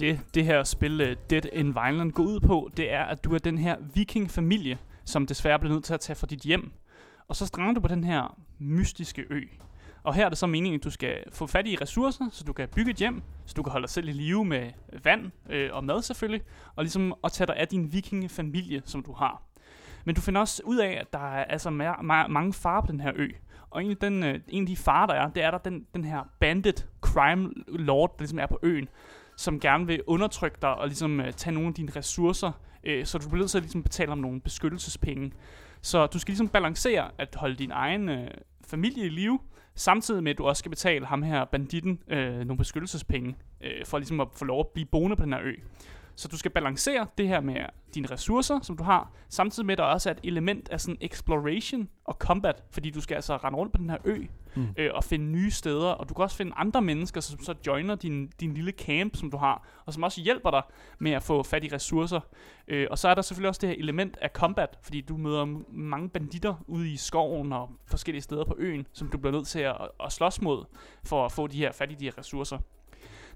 Det, 0.00 0.20
det 0.34 0.44
her 0.44 0.64
spil 0.64 1.00
uh, 1.00 1.16
Dead 1.30 1.44
in 1.52 1.66
Vineland 1.66 2.12
går 2.12 2.22
ud 2.22 2.40
på, 2.40 2.70
det 2.76 2.92
er, 2.92 3.04
at 3.04 3.24
du 3.24 3.34
er 3.34 3.38
den 3.38 3.58
her 3.58 3.76
vikingfamilie, 3.94 4.78
som 5.04 5.26
desværre 5.26 5.58
bliver 5.58 5.74
nødt 5.74 5.84
til 5.84 5.94
at 5.94 6.00
tage 6.00 6.16
fra 6.16 6.26
dit 6.26 6.40
hjem. 6.40 6.72
Og 7.28 7.36
så 7.36 7.46
strander 7.46 7.74
du 7.74 7.80
på 7.80 7.88
den 7.88 8.04
her 8.04 8.38
mystiske 8.58 9.24
ø. 9.30 9.40
Og 10.02 10.14
her 10.14 10.24
er 10.24 10.28
det 10.28 10.38
så 10.38 10.46
meningen, 10.46 10.80
at 10.80 10.84
du 10.84 10.90
skal 10.90 11.24
få 11.32 11.46
fat 11.46 11.66
i 11.66 11.76
ressourcer, 11.76 12.28
så 12.32 12.44
du 12.44 12.52
kan 12.52 12.68
bygge 12.68 12.90
et 12.90 12.96
hjem, 12.96 13.22
så 13.46 13.54
du 13.54 13.62
kan 13.62 13.72
holde 13.72 13.86
dig 13.86 13.90
selv 13.90 14.08
i 14.08 14.12
live 14.12 14.44
med 14.44 14.70
vand 15.04 15.30
øh, 15.50 15.70
og 15.72 15.84
mad 15.84 16.02
selvfølgelig, 16.02 16.42
og 16.76 16.84
ligesom 16.84 17.14
at 17.24 17.32
tage 17.32 17.46
dig 17.46 17.56
af 17.56 17.68
din 17.68 17.92
vikingefamilie, 17.92 18.82
som 18.84 19.02
du 19.02 19.12
har. 19.12 19.42
Men 20.04 20.14
du 20.14 20.20
finder 20.20 20.40
også 20.40 20.62
ud 20.64 20.76
af, 20.76 20.98
at 21.00 21.12
der 21.12 21.18
er 21.34 21.44
altså 21.44 21.68
ma- 21.68 22.00
ma- 22.00 22.28
mange 22.28 22.52
farer 22.52 22.80
på 22.80 22.92
den 22.92 23.00
her 23.00 23.12
ø. 23.16 23.28
Og 23.70 23.84
en 23.84 23.90
af, 23.90 23.96
den, 23.96 24.22
øh, 24.22 24.40
en 24.48 24.62
af 24.62 24.66
de 24.66 24.76
farer, 24.76 25.06
der 25.06 25.14
er, 25.14 25.30
det 25.30 25.42
er 25.42 25.50
der 25.50 25.58
den, 25.58 25.86
den 25.94 26.04
her 26.04 26.30
bandit 26.40 26.86
crime 27.00 27.50
lord, 27.66 28.10
der 28.10 28.22
ligesom 28.22 28.38
er 28.38 28.46
på 28.46 28.58
øen, 28.62 28.88
som 29.40 29.60
gerne 29.60 29.86
vil 29.86 30.02
undertrykke 30.06 30.58
dig 30.62 30.74
og 30.74 30.86
ligesom 30.86 31.20
øh, 31.20 31.32
tage 31.32 31.54
nogle 31.54 31.68
af 31.68 31.74
dine 31.74 31.92
ressourcer, 31.96 32.52
øh, 32.84 33.06
så 33.06 33.18
du 33.18 33.28
bliver 33.28 33.38
nødt 33.38 33.50
til 33.50 33.58
at 33.58 33.62
ligesom 33.62 33.82
betale 33.82 34.12
om 34.12 34.18
nogle 34.18 34.40
beskyttelsespenge. 34.40 35.32
Så 35.82 36.06
du 36.06 36.18
skal 36.18 36.32
ligesom 36.32 36.48
balancere 36.48 37.10
at 37.18 37.34
holde 37.34 37.56
din 37.56 37.70
egen 37.70 38.08
øh, 38.08 38.28
familie 38.66 39.04
i 39.06 39.08
live, 39.08 39.38
samtidig 39.74 40.22
med 40.22 40.30
at 40.30 40.38
du 40.38 40.44
også 40.44 40.60
skal 40.60 40.70
betale 40.70 41.06
ham 41.06 41.22
her 41.22 41.44
banditten 41.44 41.98
øh, 42.08 42.34
nogle 42.38 42.56
beskyttelsespenge, 42.56 43.36
øh, 43.60 43.86
for 43.86 43.98
ligesom 43.98 44.20
at 44.20 44.28
få 44.36 44.44
lov 44.44 44.60
at 44.60 44.68
blive 44.74 44.86
boende 44.86 45.16
på 45.16 45.24
den 45.24 45.32
her 45.32 45.40
ø. 45.42 45.54
Så 46.20 46.28
du 46.28 46.38
skal 46.38 46.50
balancere 46.50 47.06
det 47.18 47.28
her 47.28 47.40
med 47.40 47.56
dine 47.94 48.08
ressourcer, 48.10 48.60
som 48.62 48.76
du 48.76 48.82
har, 48.82 49.12
samtidig 49.28 49.66
med 49.66 49.72
at 49.72 49.78
der 49.78 49.84
også 49.84 50.08
er 50.10 50.14
et 50.14 50.20
element 50.24 50.68
af 50.68 50.80
sådan 50.80 50.96
exploration 51.00 51.88
og 52.04 52.14
combat, 52.14 52.62
fordi 52.70 52.90
du 52.90 53.00
skal 53.00 53.14
altså 53.14 53.36
rende 53.36 53.58
rundt 53.58 53.72
på 53.72 53.78
den 53.78 53.90
her 53.90 53.98
ø 54.04 54.18
mm. 54.56 54.66
øh, 54.76 54.90
og 54.94 55.04
finde 55.04 55.24
nye 55.24 55.50
steder, 55.50 55.88
og 55.88 56.08
du 56.08 56.14
kan 56.14 56.22
også 56.22 56.36
finde 56.36 56.52
andre 56.56 56.82
mennesker, 56.82 57.20
som 57.20 57.42
så 57.42 57.54
joiner 57.66 57.94
din, 57.94 58.32
din 58.40 58.54
lille 58.54 58.72
camp, 58.72 59.16
som 59.16 59.30
du 59.30 59.36
har, 59.36 59.66
og 59.86 59.94
som 59.94 60.02
også 60.02 60.20
hjælper 60.20 60.50
dig 60.50 60.62
med 60.98 61.12
at 61.12 61.22
få 61.22 61.42
fat 61.42 61.64
i 61.64 61.68
ressourcer. 61.72 62.20
Øh, 62.68 62.86
og 62.90 62.98
så 62.98 63.08
er 63.08 63.14
der 63.14 63.22
selvfølgelig 63.22 63.48
også 63.48 63.60
det 63.60 63.68
her 63.68 63.76
element 63.76 64.16
af 64.20 64.30
combat, 64.30 64.78
fordi 64.82 65.00
du 65.00 65.16
møder 65.16 65.44
mange 65.72 66.08
banditter 66.08 66.54
ude 66.66 66.92
i 66.92 66.96
skoven 66.96 67.52
og 67.52 67.70
forskellige 67.86 68.22
steder 68.22 68.44
på 68.44 68.54
øen, 68.58 68.86
som 68.92 69.08
du 69.08 69.18
bliver 69.18 69.32
nødt 69.32 69.46
til 69.46 69.60
at, 69.60 69.76
at 70.04 70.12
slås 70.12 70.40
mod 70.40 70.64
for 71.04 71.24
at 71.24 71.32
få 71.32 71.46
de 71.46 71.56
her 71.56 71.72
fat 71.72 71.92
i 71.92 71.94
de 71.94 72.04
her 72.04 72.18
ressourcer. 72.18 72.58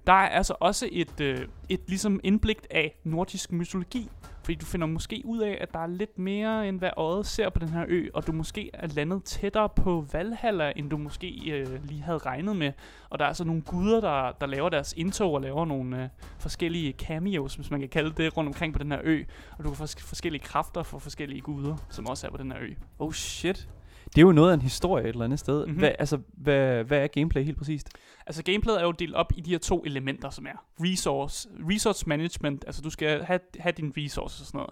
Der 0.06 0.12
er 0.12 0.28
altså 0.28 0.54
også 0.60 0.88
et, 0.92 1.20
øh, 1.20 1.48
et 1.68 1.80
ligesom 1.88 2.20
indblik 2.24 2.58
af 2.70 2.98
nordisk 3.04 3.52
mytologi, 3.52 4.10
fordi 4.44 4.54
du 4.54 4.66
finder 4.66 4.86
måske 4.86 5.22
ud 5.24 5.38
af, 5.38 5.58
at 5.60 5.72
der 5.72 5.78
er 5.78 5.86
lidt 5.86 6.18
mere, 6.18 6.68
end 6.68 6.78
hvad 6.78 6.90
øjet 6.96 7.26
ser 7.26 7.50
på 7.50 7.58
den 7.58 7.68
her 7.68 7.84
ø, 7.88 8.08
og 8.14 8.26
du 8.26 8.32
måske 8.32 8.70
er 8.74 8.86
landet 8.86 9.24
tættere 9.24 9.68
på 9.68 10.06
Valhalla, 10.12 10.72
end 10.76 10.90
du 10.90 10.96
måske 10.96 11.50
øh, 11.52 11.84
lige 11.84 12.02
havde 12.02 12.18
regnet 12.18 12.56
med. 12.56 12.72
Og 13.10 13.18
der 13.18 13.24
er 13.24 13.28
altså 13.28 13.44
nogle 13.44 13.62
guder, 13.62 14.00
der, 14.00 14.32
der 14.40 14.46
laver 14.46 14.68
deres 14.68 14.94
indtog 14.96 15.32
og 15.32 15.40
laver 15.40 15.64
nogle 15.64 16.02
øh, 16.02 16.08
forskellige 16.38 16.92
cameos, 16.92 17.54
hvis 17.54 17.70
man 17.70 17.80
kan 17.80 17.88
kalde 17.88 18.10
det, 18.16 18.36
rundt 18.36 18.48
omkring 18.48 18.72
på 18.72 18.78
den 18.78 18.92
her 18.92 19.00
ø. 19.04 19.22
Og 19.58 19.64
du 19.64 19.68
kan 19.68 19.76
få 19.76 19.86
forskellige 19.98 20.42
kræfter 20.42 20.82
for 20.82 20.98
forskellige 20.98 21.40
guder, 21.40 21.76
som 21.90 22.06
også 22.06 22.26
er 22.26 22.30
på 22.30 22.36
den 22.36 22.52
her 22.52 22.60
ø. 22.60 22.74
Oh 22.98 23.12
shit. 23.12 23.68
Det 24.14 24.20
er 24.20 24.26
jo 24.26 24.32
noget 24.32 24.50
af 24.50 24.54
en 24.54 24.62
historie 24.62 25.04
et 25.04 25.08
eller 25.08 25.24
andet 25.24 25.38
sted. 25.38 25.66
Mm-hmm. 25.66 25.78
Hvad, 25.78 25.92
altså, 25.98 26.18
hvad, 26.32 26.84
hvad 26.84 26.98
er 26.98 27.06
gameplay 27.06 27.44
helt 27.44 27.58
præcist? 27.58 27.88
Altså 28.26 28.42
gameplayet 28.42 28.80
er 28.80 28.84
jo 28.84 28.92
delt 28.92 29.14
op 29.14 29.32
i 29.36 29.40
de 29.40 29.50
her 29.50 29.58
to 29.58 29.82
elementer, 29.86 30.30
som 30.30 30.46
er 30.46 30.64
resource, 30.80 31.48
resource 31.70 32.08
management, 32.08 32.64
altså 32.66 32.82
du 32.82 32.90
skal 32.90 33.24
have, 33.24 33.40
have 33.58 33.72
dine 33.72 33.92
resources 33.96 34.40
og 34.40 34.46
sådan 34.46 34.58
noget. 34.58 34.70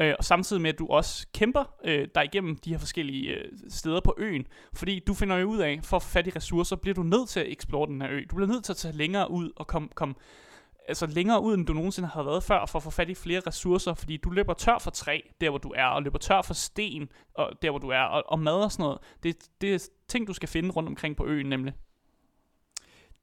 Øh, 0.00 0.14
og 0.18 0.24
samtidig 0.24 0.62
med, 0.62 0.72
at 0.72 0.78
du 0.78 0.86
også 0.86 1.26
kæmper 1.34 1.64
øh, 1.84 2.08
dig 2.14 2.24
igennem 2.24 2.56
de 2.56 2.70
her 2.70 2.78
forskellige 2.78 3.30
øh, 3.30 3.44
steder 3.68 4.00
på 4.00 4.14
øen. 4.18 4.46
Fordi 4.72 5.02
du 5.06 5.14
finder 5.14 5.36
jo 5.36 5.46
ud 5.46 5.58
af, 5.58 5.80
for 5.82 5.96
at 5.96 6.02
få 6.02 6.08
fat 6.08 6.26
i 6.26 6.30
ressourcer, 6.30 6.76
bliver 6.76 6.94
du 6.94 7.02
nødt 7.02 7.28
til 7.28 7.40
at 7.40 7.46
explore 7.48 7.86
den 7.86 8.02
her 8.02 8.10
ø. 8.10 8.20
Du 8.30 8.36
bliver 8.36 8.48
nødt 8.48 8.64
til 8.64 8.72
at 8.72 8.76
tage 8.76 8.96
længere 8.96 9.30
ud 9.30 9.50
og 9.56 9.66
komme 9.66 9.88
kom, 9.94 10.16
altså 10.88 11.06
længere 11.06 11.42
ud, 11.42 11.54
end 11.54 11.66
du 11.66 11.72
nogensinde 11.72 12.08
har 12.08 12.22
været 12.22 12.42
før, 12.42 12.66
for 12.66 12.78
at 12.78 12.82
få 12.82 12.90
fat 12.90 13.10
i 13.10 13.14
flere 13.14 13.40
ressourcer, 13.46 13.94
fordi 13.94 14.16
du 14.16 14.30
løber 14.30 14.54
tør 14.54 14.78
for 14.78 14.90
træ, 14.90 15.20
der 15.40 15.50
hvor 15.50 15.58
du 15.58 15.72
er, 15.76 15.84
og 15.84 16.02
løber 16.02 16.18
tør 16.18 16.42
for 16.42 16.54
sten, 16.54 17.08
og 17.34 17.50
der 17.62 17.70
hvor 17.70 17.78
du 17.78 17.88
er, 17.88 18.00
og, 18.00 18.22
og 18.26 18.38
mad 18.38 18.64
og 18.64 18.72
sådan 18.72 18.82
noget. 18.82 18.98
Det, 19.22 19.36
det 19.60 19.74
er 19.74 19.88
ting, 20.08 20.26
du 20.26 20.32
skal 20.32 20.48
finde 20.48 20.70
rundt 20.70 20.88
omkring 20.88 21.16
på 21.16 21.26
øen, 21.26 21.46
nemlig. 21.46 21.74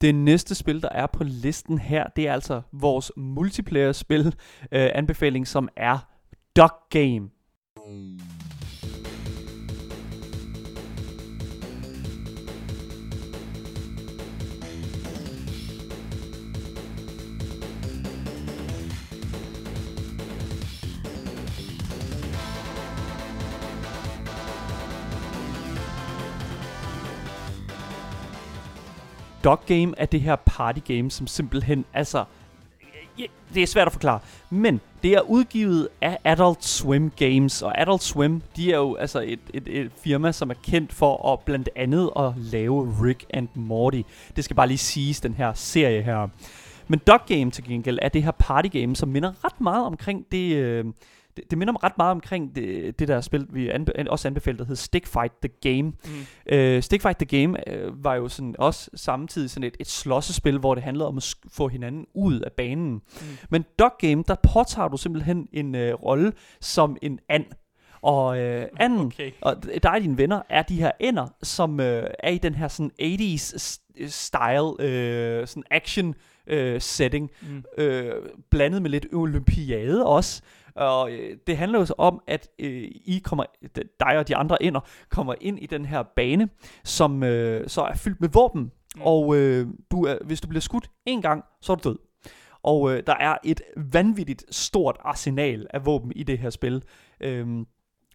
Det 0.02 0.16
næste 0.16 0.56
spil, 0.56 0.82
der 0.82 0.90
er 0.90 1.08
på 1.08 1.24
listen 1.24 1.78
her, 1.78 2.08
det 2.08 2.28
er 2.28 2.34
altså 2.34 2.62
vores 2.72 3.12
multiplayer-spil 3.18 4.26
øh, 4.72 4.90
anbefaling, 4.96 5.48
som 5.48 5.70
er 5.76 5.98
Duck 6.56 6.74
Game. 6.90 7.30
Dog 29.44 29.60
Game 29.66 29.94
er 29.98 30.06
det 30.06 30.22
her 30.22 30.36
party 30.36 30.80
game, 30.94 31.12
som 31.12 31.28
simpelthen, 31.28 31.86
altså, 31.94 32.26
det 33.54 33.64
er 33.64 33.68
svært 33.68 33.88
at 33.88 33.94
forklare, 33.94 34.20
men 34.50 34.82
det 35.04 35.14
er 35.14 35.22
udgivet 35.22 35.88
af 36.02 36.18
Adult 36.24 36.66
Swim 36.66 37.12
Games, 37.16 37.62
og 37.62 37.82
Adult 37.82 38.04
Swim, 38.04 38.42
de 38.56 38.72
er 38.74 38.78
jo 38.78 38.96
altså 38.96 39.20
et, 39.20 39.40
et, 39.54 39.64
et 39.68 39.92
firma, 40.04 40.32
som 40.32 40.50
er 40.50 40.56
kendt 40.64 40.94
for 40.94 41.34
at 41.34 41.40
blandt 41.40 41.70
andet 41.76 42.10
at 42.16 42.34
lave 42.38 42.96
Rick 43.04 43.26
and 43.34 43.48
Morty. 43.54 44.02
Det 44.36 44.44
skal 44.44 44.56
bare 44.56 44.68
lige 44.68 44.78
siges, 44.78 45.22
den 45.22 45.34
her 45.34 45.54
serie 45.54 46.02
her. 46.02 46.28
Men 46.88 47.00
Dog 47.08 47.20
Game 47.28 47.52
til 47.52 47.64
gengæld 47.64 48.00
er 48.02 48.10
det 48.10 48.24
her 48.24 48.32
party 48.32 48.68
game, 48.68 48.96
som 48.96 49.10
minder 49.10 49.46
ret 49.46 49.62
meget 49.62 49.86
omkring 49.86 50.26
det, 50.32 50.56
øh, 50.56 50.86
det, 51.42 51.50
det 51.52 51.58
minder 51.58 51.72
mig 51.72 51.84
ret 51.84 51.98
meget 51.98 52.12
omkring 52.12 52.56
det, 52.56 53.00
det 53.00 53.08
der 53.08 53.22
spil, 53.22 53.48
vi 53.50 53.70
anbe, 53.70 53.92
også 54.10 54.28
anbefalede, 54.28 54.60
der 54.60 54.68
hed 54.68 54.76
Stick 54.76 55.08
Fight 55.08 55.34
the 55.42 55.50
Game. 55.74 55.84
Mm. 55.84 55.94
Øh, 56.52 56.84
Stick 56.84 57.02
Fight 57.02 57.18
the 57.28 57.42
Game 57.42 57.70
øh, 57.74 58.04
var 58.04 58.16
jo 58.16 58.28
sådan 58.28 58.56
også 58.60 58.90
samtidig 58.96 59.50
sådan 59.50 59.68
et, 59.68 59.78
et 59.80 59.88
slåssespil, 59.88 60.58
hvor 60.58 60.76
det 60.76 60.84
handlede 60.84 61.08
om 61.08 61.18
at 61.18 61.36
få 61.52 61.68
hinanden 61.68 62.06
ud 62.16 62.40
af 62.40 62.52
banen. 62.52 62.92
Mm. 62.94 63.02
Men 63.50 63.66
Dog 63.80 63.92
Game, 64.00 64.24
der 64.28 64.36
påtager 64.54 64.88
du 64.88 64.98
simpelthen 64.98 65.48
en 65.54 65.76
øh, 65.76 65.94
rolle 65.94 66.32
som 66.62 66.98
en 67.02 67.20
and. 67.30 67.46
Og 68.02 68.40
øh, 68.40 68.66
anden, 68.80 69.00
Okay. 69.00 69.32
og 69.42 69.64
dig 69.84 69.92
og 69.92 70.02
dine 70.02 70.18
venner 70.18 70.42
er 70.50 70.62
de 70.62 70.76
her 70.76 70.92
ender, 71.00 71.28
som 71.44 71.80
øh, 71.80 72.04
er 72.20 72.30
i 72.32 72.38
den 72.38 72.56
her 72.56 72.68
sådan 72.68 72.92
80's 73.02 73.38
s- 73.58 73.82
style, 74.08 74.74
øh, 74.90 75.48
sådan 75.48 75.64
action 75.72 76.16
øh, 76.48 76.82
setting, 76.82 77.32
Mm. 77.42 77.64
øh, 77.78 78.14
blandet 78.50 78.82
med 78.82 78.90
lidt 78.90 79.06
olympiade 79.14 80.06
også. 80.06 80.42
Og 80.80 81.12
øh, 81.12 81.38
det 81.48 81.58
handler 81.58 81.80
jo 81.80 81.86
så 81.86 81.94
om, 81.98 82.22
at 82.28 82.50
øh, 82.60 82.92
I 83.06 83.22
kommer, 83.24 83.44
dig 84.00 84.18
og 84.18 84.28
de 84.28 84.36
andre 84.36 84.64
ender, 84.64 84.80
kommer 85.10 85.36
ind 85.42 85.60
i 85.60 85.66
den 85.66 85.86
her 85.86 86.04
bane, 86.04 86.50
som 86.84 87.24
øh, 87.24 87.70
så 87.70 87.82
er 87.82 87.96
fyldt 87.96 88.22
med 88.22 88.30
våben. 88.30 88.62
Mm. 88.96 89.02
Og 89.02 89.38
øh, 89.38 89.68
du 89.92 90.06
er, 90.06 90.18
hvis 90.26 90.42
du 90.42 90.48
bliver 90.48 90.62
skudt 90.62 90.90
en 91.06 91.22
gang, 91.22 91.44
så 91.62 91.72
er 91.72 91.76
du 91.76 91.90
død. 91.90 91.98
Og 92.64 92.94
øh, 92.94 93.04
der 93.08 93.16
er 93.16 93.38
et 93.44 93.62
vanvittigt 93.78 94.56
stort 94.56 94.98
arsenal 95.00 95.68
af 95.70 95.86
våben 95.86 96.12
i 96.16 96.24
det 96.24 96.38
her 96.38 96.50
spil. 96.50 96.84
Øhm, 97.22 97.66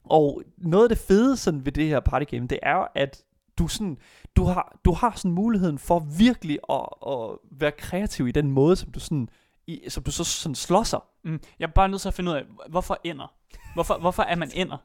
og 0.04 0.42
noget 0.59 0.85
af 0.85 0.88
det 0.88 0.99
fede 0.99 1.37
sådan 1.37 1.64
ved 1.64 1.73
det 1.73 1.88
her 1.88 2.00
partygame, 2.00 2.47
det 2.47 2.59
er 2.62 2.87
at 2.94 3.23
du, 3.59 3.68
sådan, 3.68 3.99
du, 4.37 4.44
har, 4.44 4.78
du 4.85 4.92
har 4.92 5.12
sådan 5.16 5.30
muligheden 5.30 5.78
for 5.78 6.06
virkelig 6.18 6.59
at, 6.71 6.87
at 7.06 7.30
være 7.50 7.73
kreativ 7.73 8.28
i 8.28 8.33
den 8.33 8.50
måde, 8.50 8.76
som 8.76 8.90
du, 8.90 9.00
sådan, 9.00 9.28
i, 9.66 9.80
som 9.88 10.02
du 10.02 10.11
så 10.11 10.25
sådan 10.25 10.54
slåsser. 10.54 11.04
Mm. 11.25 11.40
Jeg 11.59 11.66
er 11.66 11.71
bare 11.73 11.88
nødt 11.88 12.00
til 12.00 12.09
at 12.09 12.14
finde 12.14 12.30
ud 12.30 12.37
af, 12.37 12.42
hvorfor 12.68 13.00
ender? 13.04 13.35
Hvorfor, 13.75 13.99
hvorfor 13.99 14.23
er 14.23 14.37
man 14.37 14.50
ender? 14.62 14.76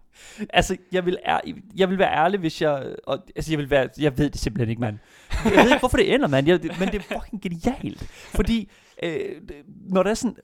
Altså, 0.49 0.77
jeg 0.91 1.05
vil, 1.05 1.17
er, 1.23 1.39
jeg 1.75 1.89
vil 1.89 1.97
være 1.97 2.13
ærlig, 2.13 2.39
hvis 2.39 2.61
jeg... 2.61 2.95
Og, 3.07 3.19
altså, 3.35 3.51
jeg 3.51 3.59
vil 3.59 3.69
være... 3.69 3.89
Jeg 3.99 4.17
ved 4.17 4.29
det 4.29 4.39
simpelthen 4.39 4.69
ikke, 4.69 4.81
mand. 4.81 4.97
Jeg 5.45 5.53
ved 5.53 5.63
ikke, 5.63 5.79
hvorfor 5.79 5.97
det 5.97 6.13
ender, 6.13 6.27
mand. 6.27 6.47
Jeg, 6.47 6.59
men 6.79 6.87
det 6.87 6.95
er 6.95 7.19
fucking 7.19 7.41
genialt. 7.41 8.03
Fordi, 8.35 8.71
øh, 9.03 9.41
når 9.67 10.03
det 10.03 10.09
er 10.09 10.13
sådan... 10.13 10.35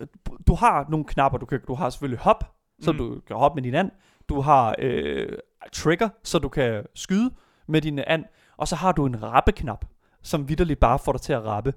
Du 0.48 0.56
har 0.56 0.86
nogle 0.90 1.06
knapper, 1.06 1.38
du 1.38 1.46
kan... 1.46 1.60
Du 1.68 1.74
har 1.74 1.90
selvfølgelig 1.90 2.20
hop, 2.20 2.56
så 2.82 2.92
mm. 2.92 2.98
du 2.98 3.22
kan 3.28 3.36
hoppe 3.36 3.56
med 3.56 3.64
din 3.64 3.76
and. 3.76 3.92
Du 4.30 4.42
har 4.42 4.76
øh, 4.80 5.38
trigger, 5.74 6.10
så 6.24 6.40
du 6.40 6.50
kan 6.50 6.86
skyde 6.96 7.34
med 7.68 7.82
din 7.82 8.00
and. 8.00 8.26
Og 8.58 8.68
så 8.68 8.76
har 8.76 8.92
du 8.92 9.06
en 9.06 9.24
rappeknap, 9.24 9.86
som 10.24 10.50
vidderligt 10.50 10.80
bare 10.80 11.00
får 11.00 11.12
dig 11.12 11.22
til 11.22 11.34
at 11.34 11.46
rappe. 11.46 11.74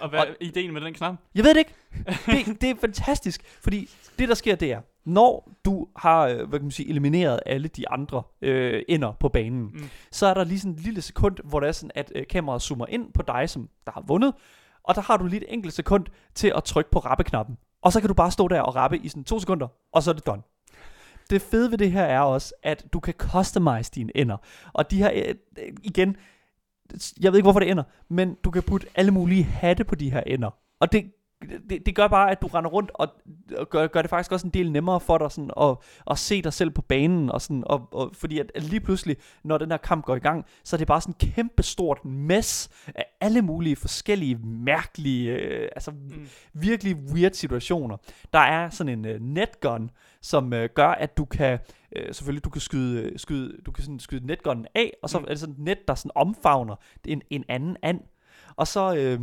Og 0.00 0.08
hvad 0.08 0.20
er 0.20 0.24
ideen 0.40 0.72
med 0.72 0.80
den 0.80 0.94
knap? 0.94 1.14
Jeg 1.34 1.44
ved 1.44 1.54
det 1.54 1.58
ikke. 1.58 1.74
Det, 2.46 2.60
det 2.60 2.70
er 2.70 2.74
fantastisk, 2.80 3.42
fordi 3.62 3.90
det 4.18 4.28
der 4.28 4.34
sker, 4.34 4.54
det 4.54 4.72
er, 4.72 4.80
når 5.04 5.50
du 5.64 5.86
har 5.96 6.26
øh, 6.26 6.36
hvad 6.36 6.58
kan 6.58 6.62
man 6.62 6.70
sige, 6.70 6.88
elimineret 6.90 7.40
alle 7.46 7.68
de 7.68 7.88
andre 7.88 8.22
øh, 8.42 8.82
ender 8.88 9.12
på 9.20 9.28
banen, 9.28 9.62
Mm. 9.62 9.88
så 10.12 10.26
er 10.26 10.34
der 10.34 10.44
lige 10.44 10.60
sådan 10.60 10.72
en 10.72 10.78
lille 10.78 11.02
sekund, 11.02 11.36
hvor 11.44 11.60
det 11.60 11.68
er 11.68 11.72
sådan, 11.72 11.90
at 11.94 12.12
øh, 12.14 12.26
kameraet 12.30 12.62
zoomer 12.62 12.86
ind 12.88 13.12
på 13.12 13.22
dig, 13.22 13.50
som 13.50 13.68
der 13.86 13.92
har 13.92 14.04
vundet, 14.06 14.34
og 14.84 14.94
der 14.94 15.00
har 15.00 15.16
du 15.16 15.26
lige 15.26 15.40
et 15.42 15.52
enkelt 15.52 15.74
sekund 15.74 16.06
til 16.34 16.52
at 16.56 16.64
trykke 16.64 16.90
på 16.90 16.98
rappeknappen. 16.98 17.56
Og 17.82 17.92
så 17.92 18.00
kan 18.00 18.08
du 18.08 18.14
bare 18.14 18.30
stå 18.30 18.48
der 18.48 18.60
og 18.60 18.76
rappe 18.76 18.98
i 18.98 19.08
sådan 19.08 19.24
to 19.24 19.40
sekunder, 19.40 19.68
og 19.92 20.02
så 20.02 20.10
er 20.10 20.14
det 20.14 20.26
done. 20.26 20.42
Det 21.30 21.42
fede 21.42 21.70
ved 21.70 21.78
det 21.78 21.92
her 21.92 22.02
er 22.02 22.20
også, 22.20 22.54
at 22.62 22.84
du 22.92 23.00
kan 23.00 23.14
customize 23.18 23.90
dine 23.94 24.16
ender. 24.16 24.36
Og 24.72 24.90
de 24.90 24.96
her, 24.96 25.10
øh, 25.14 25.34
igen, 25.82 26.16
jeg 27.20 27.32
ved 27.32 27.38
ikke, 27.38 27.44
hvorfor 27.44 27.60
det 27.60 27.70
ender, 27.70 27.82
men 28.08 28.36
du 28.44 28.50
kan 28.50 28.62
putte 28.62 28.86
alle 28.94 29.10
mulige 29.10 29.44
hatte 29.44 29.84
på 29.84 29.94
de 29.94 30.10
her 30.10 30.20
ender. 30.26 30.50
Og 30.80 30.92
det, 30.92 31.04
det, 31.70 31.86
det 31.86 31.94
gør 31.94 32.08
bare, 32.08 32.30
at 32.30 32.42
du 32.42 32.46
render 32.46 32.70
rundt, 32.70 32.90
og, 32.94 33.08
og 33.58 33.70
gør, 33.70 33.86
gør 33.86 34.02
det 34.02 34.10
faktisk 34.10 34.32
også 34.32 34.46
en 34.46 34.50
del 34.50 34.72
nemmere 34.72 35.00
for 35.00 35.18
dig 35.18 35.30
sådan, 35.32 35.50
at, 35.60 35.76
at 36.10 36.18
se 36.18 36.42
dig 36.42 36.52
selv 36.52 36.70
på 36.70 36.82
banen. 36.82 37.30
Og 37.30 37.40
sådan, 37.40 37.62
og, 37.66 37.88
og, 37.92 38.10
fordi 38.14 38.38
at, 38.38 38.52
at 38.54 38.62
lige 38.62 38.80
pludselig, 38.80 39.16
når 39.44 39.58
den 39.58 39.70
her 39.70 39.76
kamp 39.78 40.04
går 40.04 40.16
i 40.16 40.18
gang, 40.18 40.44
så 40.64 40.76
er 40.76 40.78
det 40.78 40.86
bare 40.86 41.00
sådan 41.00 41.14
en 41.22 41.32
kæmpe 41.32 41.62
stort 41.62 42.04
mess 42.04 42.68
af 42.86 43.04
alle 43.20 43.42
mulige 43.42 43.76
forskellige, 43.76 44.34
mærkelige, 44.44 45.32
øh, 45.32 45.68
altså 45.76 45.90
Mm. 45.90 46.28
virkelig 46.52 46.96
weird 46.96 47.32
situationer. 47.32 47.96
Der 48.32 48.38
er 48.38 48.70
sådan 48.70 48.98
en 48.98 49.04
øh, 49.04 49.20
netgun, 49.20 49.90
som 50.22 50.52
øh, 50.52 50.68
gør, 50.74 50.88
at 50.88 51.16
du 51.16 51.24
kan, 51.24 51.58
øh, 51.96 52.14
selvfølgelig 52.14 52.44
du 52.44 52.50
kan 52.50 52.60
skyde, 52.60 53.18
skyde, 53.18 53.56
du 53.66 53.72
kan 53.72 53.84
sådan 53.84 54.00
skyde 54.00 54.26
netgunnen 54.26 54.66
af, 54.74 54.92
og 55.02 55.10
så 55.10 55.18
Mm. 55.18 55.24
er 55.24 55.28
det 55.28 55.40
sådan 55.40 55.52
et 55.54 55.58
net, 55.60 55.78
der 55.88 55.94
sådan 55.94 56.10
omfavner 56.14 56.76
en, 57.04 57.22
en 57.30 57.44
anden 57.48 57.76
and. 57.82 58.00
Og 58.56 58.66
så 58.66 58.94
øh, 58.96 59.20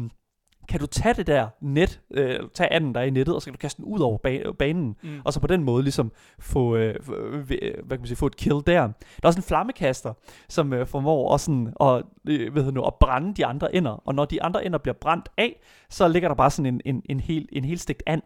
kan 0.68 0.80
du 0.80 0.86
tage 0.86 1.14
det 1.14 1.28
der 1.28 1.48
net, 1.62 2.00
øh, 2.12 2.40
tage 2.54 2.74
anden 2.74 2.96
der 2.96 3.02
er 3.02 3.06
i 3.06 3.10
nettet, 3.10 3.36
og 3.36 3.42
så 3.42 3.46
kan 3.46 3.54
du 3.54 3.58
kaste 3.58 3.78
den 3.82 3.86
ud 3.92 4.00
over 4.00 4.18
ba- 4.28 4.52
banen, 4.52 4.96
Mm. 5.04 5.10
og 5.24 5.34
så 5.34 5.40
på 5.40 5.48
den 5.48 5.64
måde 5.64 5.84
ligesom 5.84 6.12
få, 6.40 6.76
øh, 6.76 6.96
øh, 7.18 7.34
øh, 7.34 7.74
hvad 7.86 7.98
kan 7.98 8.00
man 8.00 8.06
sige, 8.08 8.18
få 8.18 8.26
et 8.26 8.36
kill 8.38 8.56
der. 8.68 8.82
Der 8.82 8.88
er 9.24 9.28
også 9.28 9.40
en 9.40 9.44
flammekaster, 9.44 10.14
som 10.50 10.74
øh, 10.74 10.88
formår 10.88 11.30
også 11.32 11.46
sådan 11.46 11.74
at, 11.82 12.04
øh, 12.28 12.56
hedder 12.56 12.72
nu, 12.72 12.82
at 12.84 12.94
brænde 13.00 13.34
de 13.34 13.46
andre 13.46 13.76
ender, 13.76 13.92
og 14.08 14.16
når 14.16 14.26
de 14.26 14.44
andre 14.44 14.66
ender 14.66 14.80
bliver 14.80 14.96
brændt 15.02 15.30
af, 15.38 15.60
så 15.90 16.08
ligger 16.08 16.30
der 16.30 16.36
bare 16.36 16.52
sådan 16.52 16.74
en, 16.74 16.82
en, 16.86 17.02
en, 17.10 17.20
hel, 17.20 17.48
en 17.52 17.66
helt 17.66 17.82
stegt 17.82 18.04
and. 18.06 18.22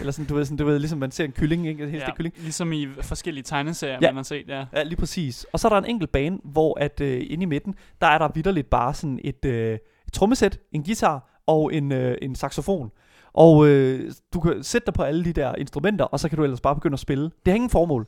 Eller 0.00 0.12
sådan, 0.12 0.26
du 0.26 0.34
ved, 0.34 0.44
sådan, 0.44 0.56
du 0.56 0.64
ved, 0.64 0.78
ligesom 0.78 0.98
man 0.98 1.10
ser 1.10 1.24
en 1.24 1.32
kylling, 1.32 1.66
ikke? 1.66 1.84
En 1.84 1.90
helt 1.90 2.02
stegt 2.02 2.16
kylling. 2.16 2.34
Ligesom 2.38 2.72
i 2.72 2.88
forskellige 3.02 3.44
tegneserier, 3.44 3.98
Ja. 4.02 4.08
man 4.08 4.16
har 4.16 4.22
set, 4.22 4.48
ja. 4.48 4.64
Ja, 4.74 4.82
lige 4.82 4.96
præcis. 4.96 5.46
Og 5.52 5.60
så 5.60 5.68
er 5.68 5.72
der 5.72 5.78
en 5.78 5.84
enkelt 5.84 6.12
bane, 6.12 6.38
hvor 6.44 6.78
at 6.80 7.00
øh, 7.00 7.22
inde 7.30 7.42
i 7.42 7.46
midten, 7.46 7.74
der 8.00 8.06
er 8.06 8.18
der 8.18 8.28
vidderligt 8.34 8.70
bare 8.70 8.94
sådan 8.94 9.18
et, 9.24 9.44
øh, 9.44 9.74
et 10.06 10.12
trommesæt, 10.12 10.58
en 10.72 10.82
guitar 10.84 11.31
og 11.46 11.74
en, 11.74 11.92
øh, 11.92 12.18
en 12.22 12.34
saxofon. 12.34 12.90
Og 13.32 13.66
øh, 13.68 14.12
du 14.34 14.40
kan 14.40 14.62
sætte 14.62 14.86
dig 14.86 14.94
på 14.94 15.02
alle 15.02 15.24
de 15.24 15.32
der 15.32 15.54
instrumenter, 15.54 16.04
og 16.04 16.20
så 16.20 16.28
kan 16.28 16.38
du 16.38 16.44
ellers 16.44 16.60
bare 16.60 16.74
begynde 16.74 16.94
at 16.94 17.00
spille. 17.00 17.24
Det 17.24 17.32
har 17.46 17.54
ingen 17.54 17.70
formål. 17.70 18.06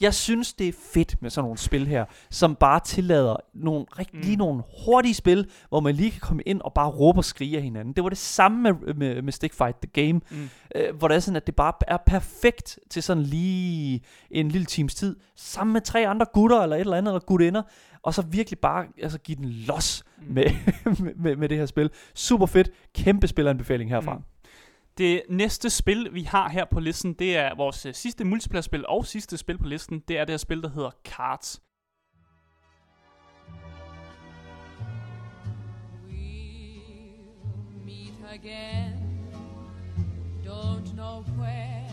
Jeg 0.00 0.14
synes, 0.14 0.52
det 0.52 0.68
er 0.68 0.72
fedt 0.94 1.22
med 1.22 1.30
sådan 1.30 1.44
nogle 1.44 1.58
spil 1.58 1.86
her, 1.86 2.04
som 2.30 2.54
bare 2.54 2.80
tillader 2.84 3.36
nogle, 3.54 3.86
rigt, 3.98 4.14
Mm. 4.14 4.20
lige 4.20 4.36
nogle 4.36 4.62
hurtige 4.86 5.14
spil, 5.14 5.50
hvor 5.68 5.80
man 5.80 5.94
lige 5.94 6.10
kan 6.10 6.20
komme 6.20 6.42
ind 6.42 6.60
og 6.60 6.72
bare 6.74 6.88
råbe 6.90 7.18
og 7.18 7.24
skrige 7.24 7.56
af 7.56 7.62
hinanden. 7.62 7.94
Det 7.94 8.02
var 8.04 8.08
det 8.08 8.18
samme 8.18 8.62
med, 8.62 8.94
med, 8.94 9.22
med 9.22 9.32
Stick 9.32 9.54
Fight 9.54 9.76
The 9.82 10.06
Game, 10.06 10.20
Mm. 10.30 10.48
øh, 10.74 10.96
hvor 10.96 11.08
det 11.08 11.14
er 11.14 11.20
sådan, 11.20 11.36
at 11.36 11.46
det 11.46 11.56
bare 11.56 11.72
er 11.88 11.96
perfekt 12.06 12.78
til 12.90 13.02
sådan 13.02 13.22
lige 13.22 14.00
en 14.30 14.48
lille 14.48 14.64
times 14.66 14.94
tid, 14.94 15.16
sammen 15.36 15.72
med 15.72 15.80
tre 15.80 16.08
andre 16.08 16.26
gutter 16.32 16.60
eller 16.60 16.76
et 16.76 16.80
eller 16.80 16.96
andet, 16.96 17.10
eller 17.12 17.20
gutinder, 17.20 17.62
og 18.02 18.14
så 18.14 18.22
virkelig 18.22 18.58
bare 18.58 18.86
altså, 19.02 19.18
give 19.18 19.36
den 19.36 19.44
los 19.50 20.04
Mm. 20.20 20.34
med, 20.34 20.50
med, 21.16 21.36
med 21.36 21.48
det 21.48 21.58
her 21.58 21.66
spil. 21.66 21.90
Super 22.14 22.46
fedt. 22.46 22.70
Kæmpe 22.94 23.26
spilanbefaling 23.26 23.90
herfra. 23.90 24.14
Mm. 24.14 24.22
Det 24.98 25.22
næste 25.28 25.70
spil, 25.70 26.08
vi 26.12 26.22
har 26.22 26.48
her 26.48 26.64
på 26.64 26.80
listen, 26.80 27.12
det 27.12 27.36
er 27.36 27.54
vores 27.56 27.86
øh, 27.86 27.94
sidste 27.94 28.24
multiplayer-spil 28.24 28.86
og 28.86 29.06
sidste 29.06 29.36
spil 29.36 29.58
på 29.58 29.66
listen. 29.66 30.02
Det 30.08 30.18
er 30.18 30.24
det 30.24 30.32
her 30.32 30.36
spil, 30.36 30.62
der 30.62 30.70
hedder 30.70 30.90
Cards. 31.04 31.62
We'll 36.08 37.84
meet 37.84 38.14
again. 38.32 38.92
Don't 40.44 40.92
know 40.94 41.24
where. 41.38 41.86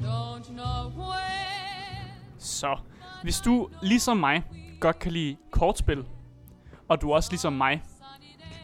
Don't 0.00 0.48
know 0.52 0.92
where. 0.98 2.12
Så, 2.38 2.78
hvis 3.22 3.40
du 3.40 3.68
ligesom 3.82 4.16
mig 4.16 4.42
godt 4.82 4.98
kan 4.98 5.12
lide 5.12 5.36
kortspil, 5.50 6.06
og 6.88 7.00
du 7.00 7.12
også 7.12 7.30
ligesom 7.30 7.52
mig 7.52 7.82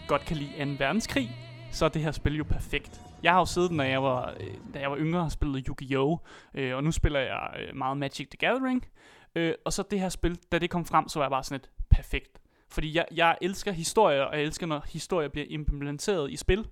godt 0.09 0.23
kan 0.23 0.37
lide 0.37 0.77
2. 0.77 0.85
verdenskrig, 0.85 1.31
så 1.73 1.85
er 1.85 1.89
det 1.89 2.03
her 2.03 2.11
spil 2.11 2.37
jo 2.37 2.45
perfekt. 2.45 3.01
Jeg 3.23 3.33
har 3.33 3.39
jo 3.39 3.45
siddet, 3.45 3.71
når 3.71 3.85
jeg 3.85 4.03
var, 4.03 4.35
øh, 4.41 4.55
da 4.75 4.81
jeg 4.81 4.91
var 4.91 4.97
yngre, 4.97 5.21
og 5.21 5.33
spillet 5.33 5.67
Yu-Gi-Oh! 5.67 6.19
Øh, 6.55 6.77
og 6.77 6.85
nu 6.85 6.93
spiller 6.93 7.21
jeg 7.21 7.51
øh, 7.61 7.77
meget 7.77 7.97
Magic 7.97 8.29
the 8.29 8.37
Gathering. 8.49 8.87
Øh, 9.35 9.55
og 9.65 9.73
så 9.73 9.83
det 9.91 10.01
her 10.01 10.09
spil, 10.09 10.39
da 10.53 10.59
det 10.59 10.71
kom 10.71 10.85
frem, 10.85 11.09
så 11.09 11.19
var 11.19 11.27
jeg 11.27 11.31
bare 11.31 11.45
sådan 11.45 11.61
et 11.61 11.71
perfekt. 11.91 12.41
Fordi 12.71 12.97
jeg, 12.97 13.07
jeg 13.15 13.37
elsker 13.41 13.73
historier, 13.73 14.23
og 14.23 14.37
jeg 14.37 14.45
elsker, 14.45 14.67
når 14.67 14.85
historier 14.89 15.29
bliver 15.29 15.47
implementeret 15.49 16.31
i 16.31 16.37
spil. 16.37 16.67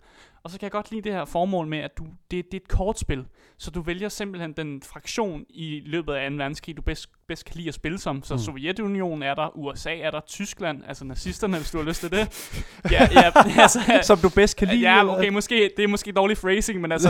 Og 0.47 0.51
så 0.51 0.59
kan 0.59 0.65
jeg 0.65 0.73
godt 0.73 0.91
lide 0.91 1.03
det 1.03 1.13
her 1.13 1.25
formål 1.25 1.67
med, 1.67 1.79
at 1.79 1.99
du, 1.99 2.05
det, 2.31 2.45
det 2.53 2.55
er 2.55 2.63
et 2.65 2.69
kortspil. 2.69 3.27
Så 3.59 3.71
du 3.71 3.83
vælger 3.83 4.09
simpelthen 4.09 4.53
den 4.53 4.83
fraktion 4.83 5.45
i 5.49 5.83
løbet 5.87 6.13
af 6.15 6.31
2. 6.31 6.37
verdenskrig, 6.37 6.77
du 6.77 6.83
bedst, 6.83 7.09
bedst 7.29 7.45
kan 7.45 7.55
lide 7.57 7.69
at 7.69 7.75
spille 7.75 7.99
som. 7.99 8.23
Så 8.23 8.35
Mm. 8.35 8.39
Sovjetunionen 8.39 9.23
er 9.23 9.35
der, 9.35 9.57
USA 9.57 9.99
er 9.99 10.11
der, 10.11 10.21
Tyskland, 10.21 10.83
altså 10.89 11.05
nazisterne, 11.05 11.57
hvis 11.57 11.71
du 11.71 11.79
har 11.79 11.85
lyst 11.85 12.01
til 12.01 12.11
det. 12.11 12.19
ja, 12.93 13.09
ja, 13.13 13.33
altså, 13.63 13.81
Som 14.03 14.19
du 14.19 14.29
bedst 14.29 14.57
kan 14.57 14.69
lide. 14.69 14.81
Ja, 14.81 15.05
okay, 15.05 15.29
måske, 15.29 15.71
det 15.77 15.85
er 15.85 15.89
måske 15.89 16.13
dårlig 16.13 16.37
phrasing, 16.37 16.81
men 16.81 16.93
altså, 16.93 17.09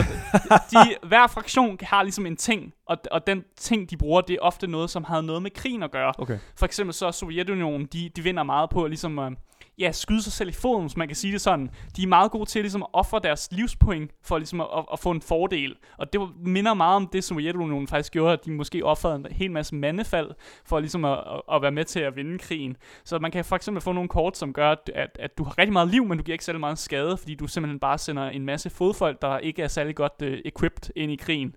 de, 0.71 1.09
hver 1.09 1.27
fraktion 1.27 1.79
har 1.83 2.03
ligesom 2.03 2.27
en 2.27 2.37
ting, 2.37 2.73
og, 2.87 2.97
og 3.11 3.27
den 3.27 3.45
ting, 3.57 3.91
de 3.91 3.97
bruger, 3.97 4.21
det 4.21 4.35
er 4.35 4.41
ofte 4.41 4.67
noget, 4.67 4.91
som 4.91 5.05
har 5.05 5.21
noget 5.21 5.43
med 5.43 5.51
krigen 5.51 5.83
at 5.83 5.91
gøre. 5.91 6.13
Okay. 6.19 6.39
For 6.59 6.67
eksempel 6.67 6.95
så 6.95 7.13
Sovjetunionen, 7.13 7.87
de, 7.87 8.11
de 8.17 8.23
vinder 8.23 8.43
meget 8.43 8.71
på 8.71 8.87
ligesom, 8.87 9.19
øh, 9.19 9.31
ja, 9.79 9.93
skyde 9.93 10.23
sig 10.23 10.33
selv 10.33 10.49
i 10.49 10.53
foden, 10.53 10.83
hvis 10.83 10.97
man 10.97 11.09
kan 11.09 11.17
sige 11.17 11.33
det 11.33 11.41
sådan. 11.41 11.71
De 11.97 12.03
er 12.03 12.07
meget 12.07 12.31
gode 12.31 12.47
til 12.47 12.63
ligesom 12.63 12.83
at 12.83 12.89
ofre 12.93 13.21
deres 13.23 13.49
livspoint 13.53 14.11
for 14.23 14.39
ligesom 14.39 14.61
at, 14.61 14.67
at, 14.93 14.99
få 14.99 15.11
en 15.11 15.23
fordel. 15.23 15.75
Og 15.99 16.13
det 16.13 16.21
minder 16.37 16.75
meget 16.75 16.97
om 16.97 17.09
det, 17.13 17.25
som 17.25 17.35
Sovjetunionen 17.35 17.89
faktisk 17.89 18.13
gjorde, 18.13 18.33
at 18.33 18.45
de 18.45 18.51
måske 18.51 18.85
offrede 18.85 19.17
en 19.17 19.27
hel 19.31 19.51
masse 19.51 19.75
mandefald 19.75 20.31
for 20.65 20.81
ligesom 20.81 21.05
at, 21.05 21.19
at, 21.19 21.41
at 21.53 21.63
være 21.63 21.73
med 21.73 21.85
til 21.85 22.01
at 22.01 22.17
vinde 22.17 22.39
krigen. 22.39 22.77
Så 23.05 23.19
man 23.19 23.31
kan 23.31 23.45
for 23.45 23.57
eksempel 23.57 23.81
få 23.81 23.93
nogle 23.93 24.09
kort, 24.09 24.37
som 24.37 24.53
gør, 24.53 24.71
at, 24.71 24.91
at, 24.95 25.11
at 25.21 25.39
du 25.39 25.45
har 25.45 25.59
rigtig 25.59 25.73
meget 25.73 25.89
liv, 25.89 26.05
men 26.05 26.19
du 26.19 26.25
giver 26.25 26.35
ikke 26.35 26.45
særlig 26.45 26.61
meget 26.61 26.79
skade, 26.79 27.17
fordi 27.17 27.35
du 27.35 27.47
simpelthen 27.47 27.81
bare 27.81 27.99
sender 27.99 28.29
en 28.29 28.45
masse 28.45 28.71
fodfolk, 28.71 29.23
der 29.23 29.39
ikke 29.39 29.63
er 29.63 29.69
særlig 29.69 29.95
godt 29.97 30.13
uh, 30.23 30.29
equipped 30.45 30.91
ind 30.97 31.13
i 31.13 31.17
krigen. 31.17 31.55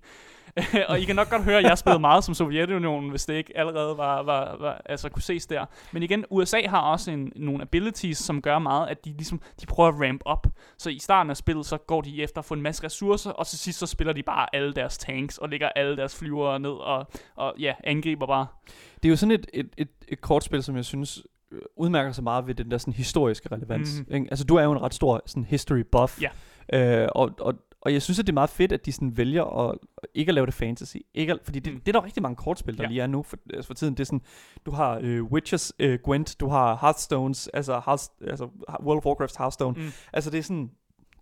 og 0.89 0.99
I 0.99 1.03
kan 1.03 1.15
nok 1.15 1.29
godt 1.29 1.43
høre, 1.43 1.57
at 1.57 1.63
jeg 1.63 1.77
spillede 1.77 1.99
meget 1.99 2.23
som 2.23 2.33
Sovjetunionen, 2.33 3.09
hvis 3.09 3.25
det 3.25 3.33
ikke 3.33 3.57
allerede 3.57 3.97
var, 3.97 4.23
var, 4.23 4.57
var 4.59 4.81
altså 4.85 5.09
kunne 5.09 5.21
ses 5.21 5.45
der. 5.45 5.65
Men 5.91 6.03
igen, 6.03 6.25
USA 6.29 6.61
har 6.67 6.81
også 6.81 7.11
en, 7.11 7.31
nogle 7.35 7.61
abilities, 7.61 8.17
som 8.17 8.41
gør 8.41 8.59
meget, 8.59 8.87
at 8.87 9.05
de 9.05 9.09
ligesom, 9.09 9.41
de 9.61 9.65
prøver 9.65 9.89
at 9.89 10.09
ramp 10.09 10.21
op. 10.25 10.47
Så 10.77 10.89
i 10.89 10.99
starten 10.99 11.29
af 11.29 11.37
spillet, 11.37 11.65
så 11.65 11.77
går 11.77 12.01
de 12.01 12.23
efter 12.23 12.39
at 12.39 12.45
få 12.45 12.53
en 12.53 12.61
masse 12.61 12.83
ressourcer, 12.83 13.31
og 13.31 13.47
til 13.47 13.59
sidst 13.59 13.79
så 13.79 13.85
spiller 13.85 14.13
de 14.13 14.23
bare 14.23 14.55
alle 14.55 14.73
deres 14.73 14.97
tanks, 14.97 15.37
og 15.37 15.49
lægger 15.49 15.69
alle 15.75 15.97
deres 15.97 16.15
flyvere 16.15 16.59
ned, 16.59 16.71
og, 16.71 17.07
og 17.35 17.53
ja, 17.59 17.73
angriber 17.83 18.25
bare. 18.25 18.47
Det 18.95 19.05
er 19.05 19.09
jo 19.09 19.15
sådan 19.15 19.31
et, 19.31 19.47
et, 19.53 19.69
et, 19.77 19.89
et 20.07 20.21
kortspil, 20.21 20.63
som 20.63 20.75
jeg 20.75 20.85
synes 20.85 21.23
øh, 21.51 21.61
udmærker 21.75 22.11
sig 22.11 22.23
meget 22.23 22.47
ved 22.47 22.55
den 22.55 22.71
der 22.71 22.77
sådan 22.77 22.93
historiske 22.93 23.51
relevans. 23.51 23.99
Mm. 24.07 24.13
Ikke? 24.13 24.27
Altså, 24.29 24.45
du 24.45 24.55
er 24.55 24.63
jo 24.63 24.71
en 24.71 24.81
ret 24.81 24.93
stor 24.93 25.21
sådan 25.25 25.45
history 25.45 25.83
buff. 25.91 26.21
Ja. 26.21 26.29
Øh, 26.73 27.09
og, 27.15 27.31
og, 27.39 27.53
og 27.81 27.93
jeg 27.93 28.01
synes, 28.01 28.19
at 28.19 28.27
det 28.27 28.31
er 28.31 28.33
meget 28.33 28.49
fedt, 28.49 28.71
at 28.71 28.85
de 28.85 28.91
sådan 28.91 29.17
vælger 29.17 29.69
at 29.69 29.77
ikke 30.13 30.29
at 30.29 30.33
lave 30.35 30.45
det 30.45 30.53
fantasy. 30.53 30.97
Ikke 31.13 31.33
at, 31.33 31.39
fordi 31.43 31.59
det, 31.59 31.73
Mm. 31.73 31.79
det 31.81 31.87
er 31.95 31.99
der 31.99 32.05
rigtig 32.05 32.23
mange 32.23 32.35
kortspil, 32.35 32.77
der 32.77 32.83
Ja. 32.83 32.89
lige 32.89 33.01
er 33.01 33.07
nu 33.07 33.23
for, 33.23 33.37
altså 33.53 33.67
for 33.67 33.73
tiden. 33.73 33.93
Det 33.93 33.99
er 33.99 34.05
sådan, 34.05 34.21
du 34.65 34.71
har 34.71 34.99
øh, 35.01 35.23
Witches 35.23 35.73
øh, 35.79 35.99
Gwent, 36.03 36.35
du 36.39 36.47
har 36.47 36.77
Hearthstones, 36.81 37.47
altså, 37.47 37.81
Hearth, 37.85 38.03
altså 38.27 38.49
World 38.83 38.97
of 38.97 39.05
Warcraft's 39.05 39.35
Hearthstone. 39.37 39.81
Mm. 39.81 39.91
Altså 40.13 40.29
det 40.29 40.37
er 40.37 40.43
sådan, 40.43 40.71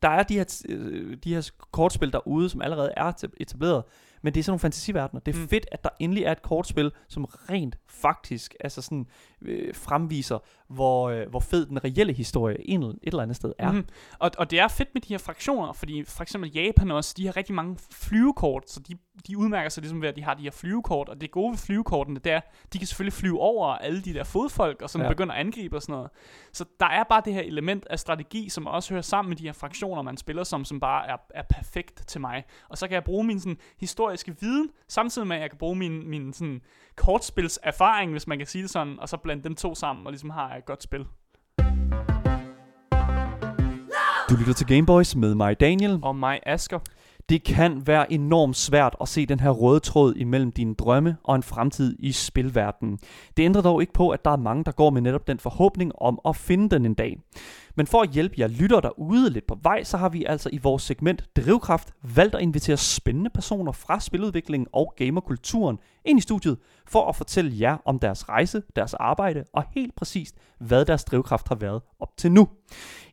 der 0.02 0.10
er 0.10 0.24
de 0.24 0.34
her, 0.34 0.62
øh, 0.70 1.17
de 1.24 1.34
her 1.34 1.50
kortspil 1.72 2.13
derude, 2.13 2.50
som 2.50 2.62
allerede 2.62 2.91
er 2.98 3.12
etableret, 3.39 3.84
men 4.28 4.34
det 4.34 4.40
er 4.40 4.44
sådan 4.44 4.52
nogle 4.52 4.60
fantasiverdener. 4.60 5.22
Det 5.22 5.36
er 5.36 5.40
Mm. 5.40 5.48
fedt, 5.50 5.66
at 5.72 5.84
der 5.84 5.90
endelig 6.00 6.24
er 6.24 6.32
et 6.32 6.42
kortspil, 6.42 6.92
som 7.08 7.26
rent 7.26 7.78
faktisk 7.90 8.56
altså 8.60 8.82
sådan, 8.82 9.08
øh, 9.42 9.76
fremviser, 9.76 10.40
hvor, 10.68 11.10
øh, 11.10 11.30
hvor 11.30 11.40
fed 11.40 11.66
den 11.66 11.84
reelle 11.84 12.13
historie 12.13 12.70
en, 12.70 12.84
et 12.84 13.00
eller 13.04 13.24
andet 13.24 13.36
sted 13.36 13.54
er. 13.58 13.72
Mm. 13.72 13.86
Og, 14.20 14.32
og 14.38 14.52
det 14.52 14.60
er 14.60 14.68
fedt 14.68 14.90
med 14.94 15.02
de 15.02 15.13
her 15.13 15.18
fraktioner, 15.18 15.74
fordi 15.74 16.04
for 16.04 16.22
eksempel 16.22 16.52
Japan 16.52 16.92
også, 16.92 17.13
de 17.18 17.26
har 17.26 17.38
rigtig 17.38 17.56
mange 17.56 17.78
flyvekort, 17.92 18.70
så 18.70 18.80
de, 18.80 18.94
de 19.28 19.38
udmærker 19.38 19.70
sig 19.70 19.82
ligesom 19.82 20.02
ved, 20.02 20.10
at 20.10 20.16
de 20.16 20.24
har 20.24 20.34
de 20.34 20.44
her 20.44 20.52
flyvekort, 20.52 21.10
og 21.10 21.22
det 21.22 21.32
gode 21.32 21.52
ved 21.52 21.58
flyvekortene, 21.58 22.20
det 22.20 22.32
er, 22.32 22.42
de 22.74 22.78
kan 22.78 22.88
selvfølgelig 22.88 23.13
flyve 23.13 23.40
over 23.40 23.68
alle 23.68 24.02
de 24.02 24.13
der 24.13 24.24
fodfolk, 24.24 24.82
og 24.82 24.90
sådan 24.90 25.06
ja. 25.06 25.12
Begynder 25.12 25.34
at 25.34 25.40
angribe 25.40 25.76
og 25.76 25.82
sådan 25.82 25.94
noget. 25.94 26.10
Så 26.54 26.66
der 26.80 26.86
er 26.86 27.04
bare 27.04 27.22
det 27.26 27.34
her 27.34 27.42
element 27.42 27.86
af 27.90 28.00
strategi, 28.00 28.50
som 28.50 28.68
også 28.68 28.90
hører 28.94 29.02
sammen 29.02 29.30
med 29.30 29.38
de 29.38 29.44
her 29.44 29.54
fraktioner, 29.54 30.02
man 30.02 30.18
spiller 30.18 30.44
som, 30.44 30.66
som 30.66 30.80
bare 30.80 31.08
er, 31.08 31.18
er 31.30 31.44
perfekt 31.50 32.04
til 32.08 32.22
mig. 32.22 32.44
Og 32.70 32.78
så 32.78 32.88
kan 32.88 32.94
jeg 32.96 33.04
bruge 33.04 33.24
min 33.24 33.40
sådan, 33.40 33.58
historiske 34.18 34.42
viden, 34.42 34.70
samtidig 34.88 35.28
med, 35.28 35.36
at 35.36 35.42
jeg 35.42 35.50
kan 35.50 35.58
bruge 35.58 35.76
min, 35.76 36.10
min 36.10 36.34
sådan, 36.34 36.62
kortspils 36.96 37.60
erfaring, 37.64 38.12
hvis 38.12 38.28
man 38.28 38.38
kan 38.38 38.48
sige 38.48 38.62
det 38.62 38.70
sådan, 38.70 39.00
og 39.00 39.10
så 39.10 39.18
blande 39.18 39.44
dem 39.44 39.56
to 39.56 39.76
sammen, 39.76 40.06
og 40.06 40.12
ligesom 40.12 40.30
har 40.30 40.56
et 40.56 40.66
godt 40.66 40.84
spil. 40.84 41.06
Du 44.30 44.36
lytter 44.40 44.54
til 44.54 44.68
Gameboys 44.68 45.16
med 45.16 45.36
mig, 45.36 45.60
Daniel. 45.60 46.00
Og 46.04 46.16
mig, 46.16 46.40
Asker. 46.46 46.80
Det 47.30 47.44
kan 47.44 47.88
være 47.88 48.14
enormt 48.14 48.56
svært 48.56 48.96
at 49.02 49.08
se 49.08 49.26
den 49.26 49.40
her 49.40 49.50
røde 49.50 49.80
tråd 49.80 50.14
imellem 50.16 50.52
dine 50.52 50.76
drømme 50.76 51.18
og 51.24 51.36
en 51.36 51.44
fremtid 51.44 51.96
i 52.00 52.12
spilverdenen. 52.12 53.00
Det 53.38 53.44
ændrer 53.44 53.62
dog 53.62 53.82
ikke 53.82 53.94
på, 53.94 54.10
at 54.10 54.26
der 54.26 54.32
er 54.32 54.38
mange, 54.38 54.64
der 54.64 54.72
går 54.72 54.90
med 54.90 55.02
netop 55.02 55.28
den 55.28 55.40
forhåbning 55.40 55.92
om 56.02 56.20
at 56.26 56.36
finde 56.36 56.70
den 56.70 56.86
en 56.86 56.94
dag. 56.94 57.18
Men 57.78 57.88
for 57.88 58.02
at 58.02 58.10
hjælpe 58.10 58.36
jer 58.40 58.48
lytter 58.48 58.80
derude 58.80 59.30
lidt 59.30 59.48
på 59.48 59.58
vej, 59.63 59.84
så 59.84 59.98
har 59.98 60.10
vi 60.10 60.26
altså 60.26 60.50
i 60.54 60.58
vores 60.58 60.84
segment 60.84 61.24
Drivkraft 61.36 61.94
valgt 62.16 62.36
at 62.36 62.42
invitere 62.42 62.78
spændende 62.78 63.30
personer 63.30 63.72
fra 63.72 64.00
spiludviklingen 64.00 64.68
og 64.74 64.94
gamerkulturen 64.98 65.80
ind 66.06 66.20
i 66.20 66.22
studiet 66.22 66.58
for 66.88 67.10
at 67.10 67.16
fortælle 67.16 67.52
jer 67.60 67.78
om 67.86 68.00
deres 68.00 68.30
rejse, 68.30 68.63
deres 68.76 68.94
arbejde 68.94 69.44
og 69.54 69.63
helt 69.72 69.96
præcist, 69.96 70.36
hvad 70.60 70.86
deres 70.86 71.04
drivkraft 71.04 71.48
har 71.48 71.56
været 71.56 71.82
op 72.00 72.18
til 72.18 72.32
nu. 72.32 72.48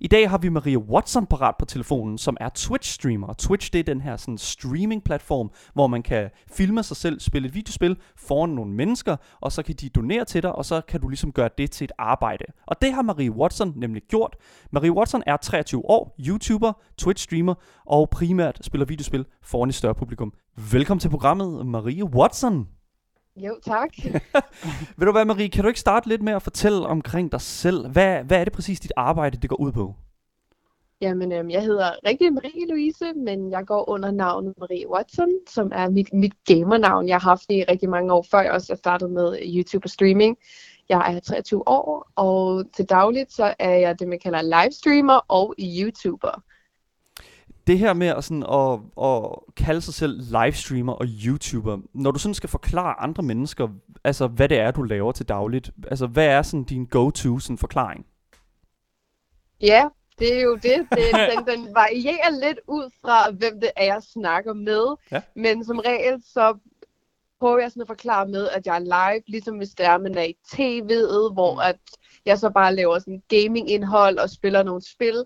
I 0.00 0.08
dag 0.08 0.30
har 0.30 0.38
vi 0.38 0.48
Maria 0.48 0.76
Watson 0.76 1.26
parat 1.26 1.54
på 1.58 1.64
telefonen, 1.64 2.18
som 2.18 2.36
er 2.40 2.48
Twitch-streamer. 2.58 3.26
Og 3.26 3.38
Twitch 3.38 3.72
det 3.72 3.78
er 3.78 3.82
den 3.82 4.00
her 4.00 4.16
sådan, 4.16 4.38
streaming-platform, 4.38 5.50
hvor 5.74 5.86
man 5.86 6.02
kan 6.02 6.30
filme 6.52 6.82
sig 6.82 6.96
selv, 6.96 7.20
spille 7.20 7.48
et 7.48 7.54
videospil 7.54 7.96
foran 8.16 8.50
nogle 8.50 8.72
mennesker, 8.72 9.16
og 9.40 9.52
så 9.52 9.62
kan 9.62 9.74
de 9.74 9.88
donere 9.88 10.24
til 10.24 10.42
dig, 10.42 10.52
og 10.52 10.64
så 10.64 10.80
kan 10.80 11.00
du 11.00 11.08
ligesom 11.08 11.32
gøre 11.32 11.50
det 11.58 11.70
til 11.70 11.84
et 11.84 11.92
arbejde. 11.98 12.44
Og 12.66 12.82
det 12.82 12.92
har 12.92 13.02
Marie 13.02 13.30
Watson 13.30 13.72
nemlig 13.76 14.02
gjort. 14.02 14.36
Marie 14.70 14.92
Watson 14.92 15.22
er 15.26 15.36
23 15.36 15.84
år, 15.84 16.16
YouTuber, 16.26 16.72
Twitch-streamer 17.02 17.54
og 17.86 18.10
primært 18.10 18.58
spiller 18.62 18.86
videospil 18.86 19.24
foran 19.42 19.68
et 19.68 19.74
større 19.74 19.94
publikum. 19.94 20.32
Velkommen 20.72 21.00
til 21.00 21.08
programmet, 21.08 21.66
Marie 21.66 22.04
Watson. 22.04 22.68
Jo, 23.36 23.56
tak. 23.66 23.90
Ved 24.98 25.06
du 25.06 25.12
hvad, 25.12 25.24
Marie, 25.24 25.48
kan 25.48 25.62
du 25.62 25.68
ikke 25.68 25.80
starte 25.80 26.08
lidt 26.08 26.22
med 26.22 26.32
at 26.32 26.42
fortælle 26.42 26.86
omkring 26.86 27.32
dig 27.32 27.40
selv? 27.40 27.88
Hvad, 27.88 28.24
hvad 28.24 28.40
er 28.40 28.44
det 28.44 28.52
præcis, 28.52 28.80
dit 28.80 28.92
arbejde 28.96 29.36
det 29.36 29.50
går 29.50 29.60
ud 29.60 29.72
på? 29.72 29.94
Jamen, 31.00 31.32
øhm, 31.32 31.50
jeg 31.50 31.62
hedder 31.62 31.90
rigtig 32.06 32.32
Marie 32.32 32.68
Louise, 32.68 33.12
men 33.16 33.50
jeg 33.50 33.64
går 33.66 33.88
under 33.90 34.10
navnet 34.10 34.54
Marie 34.58 34.90
Watson, 34.90 35.28
som 35.48 35.70
er 35.74 35.90
mit, 35.90 36.12
mit 36.12 36.32
gamernavn. 36.44 37.08
Jeg 37.08 37.14
har 37.14 37.30
haft 37.30 37.48
det 37.48 37.54
i 37.54 37.64
rigtig 37.68 37.88
mange 37.88 38.12
år, 38.12 38.26
før 38.30 38.40
jeg 38.40 38.52
også 38.52 38.76
startede 38.76 39.10
med 39.10 39.38
YouTube 39.54 39.86
og 39.86 39.90
streaming. 39.90 40.36
Jeg 40.88 41.14
er 41.14 41.20
23 41.20 41.68
år, 41.68 42.10
og 42.16 42.64
til 42.76 42.84
dagligt 42.84 43.32
så 43.32 43.54
er 43.58 43.70
jeg 43.74 43.98
det, 43.98 44.08
man 44.08 44.18
kalder 44.18 44.42
livestreamer 44.42 45.20
og 45.28 45.54
YouTuber. 45.58 46.42
Det 47.66 47.78
her 47.78 47.92
med 47.92 48.06
at, 48.06 48.24
sådan, 48.24 48.42
at, 48.42 48.80
at 49.04 49.54
kalde 49.56 49.80
sig 49.80 49.94
selv 49.94 50.20
livestreamer 50.20 50.92
og 50.92 51.06
YouTuber, 51.26 51.78
når 51.92 52.10
du 52.10 52.18
sådan 52.18 52.34
skal 52.34 52.48
forklare 52.48 53.00
andre 53.00 53.22
mennesker, 53.22 53.68
altså 54.04 54.26
hvad 54.26 54.48
det 54.48 54.58
er, 54.58 54.70
du 54.70 54.82
laver 54.82 55.12
til 55.12 55.28
dagligt, 55.28 55.70
altså 55.90 56.06
hvad 56.06 56.26
er 56.26 56.42
sådan 56.42 56.64
din 56.64 56.86
go-to 56.86 57.38
sådan 57.38 57.58
forklaring? 57.58 58.06
Ja, 59.60 59.88
det 60.18 60.38
er 60.38 60.42
jo 60.42 60.54
det. 60.54 60.86
det 60.90 61.06
den, 61.12 61.46
den 61.46 61.74
varierer 61.74 62.46
lidt 62.46 62.60
ud 62.68 62.90
fra, 63.00 63.30
hvem 63.30 63.60
det 63.60 63.70
er, 63.76 63.84
jeg 63.84 64.02
snakker 64.02 64.52
med. 64.52 64.96
Ja. 65.12 65.22
Men 65.36 65.64
som 65.64 65.78
regel, 65.78 66.22
så 66.26 66.58
prøver 67.40 67.58
jeg 67.58 67.70
sådan 67.70 67.80
at 67.80 67.86
forklare 67.86 68.28
med, 68.28 68.48
at 68.48 68.66
jeg 68.66 68.76
er 68.76 68.78
live, 68.78 69.22
ligesom 69.26 69.56
hvis 69.56 69.70
det 69.70 69.86
er, 69.86 69.98
man 69.98 70.14
er 70.18 70.22
i 70.22 70.36
tv'et, 70.52 71.32
hvor 71.32 71.54
Mm. 71.54 71.60
at 71.68 71.76
jeg 72.26 72.38
så 72.38 72.50
bare 72.50 72.74
laver 72.74 72.98
sådan 72.98 73.22
gaming-indhold 73.28 74.18
og 74.18 74.30
spiller 74.30 74.62
nogle 74.62 74.82
spil. 74.82 75.24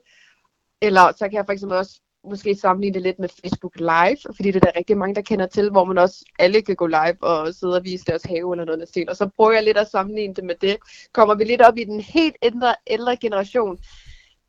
Eller 0.82 1.12
så 1.16 1.28
kan 1.28 1.32
jeg 1.32 1.46
for 1.46 1.52
eksempel 1.52 1.78
også 1.78 2.00
måske 2.24 2.54
sammenligne 2.54 2.94
det 2.94 3.02
lidt 3.02 3.18
med 3.18 3.28
Facebook 3.28 3.76
Live, 3.78 4.34
fordi 4.36 4.50
det 4.50 4.56
er 4.56 4.60
der 4.70 4.78
rigtig 4.78 4.98
mange, 4.98 5.14
der 5.14 5.22
kender 5.22 5.46
til, 5.46 5.70
hvor 5.70 5.84
man 5.84 5.98
også 5.98 6.24
alle 6.38 6.62
kan 6.62 6.76
gå 6.76 6.86
live 6.86 7.22
og 7.22 7.54
sidde 7.54 7.76
og 7.76 7.84
vise 7.84 8.04
deres 8.04 8.22
have 8.22 8.54
eller 8.54 8.64
noget 8.64 8.82
af 8.82 8.88
stil. 8.88 9.10
Og 9.10 9.16
så 9.16 9.28
prøver 9.36 9.52
jeg 9.52 9.64
lidt 9.64 9.78
at 9.78 9.90
sammenligne 9.90 10.34
det 10.34 10.44
med 10.44 10.54
det. 10.54 10.76
Kommer 11.12 11.34
vi 11.34 11.44
lidt 11.44 11.62
op 11.62 11.78
i 11.78 11.84
den 11.84 12.00
helt 12.00 12.36
ældre, 12.42 12.74
ældre 12.86 13.16
generation, 13.16 13.78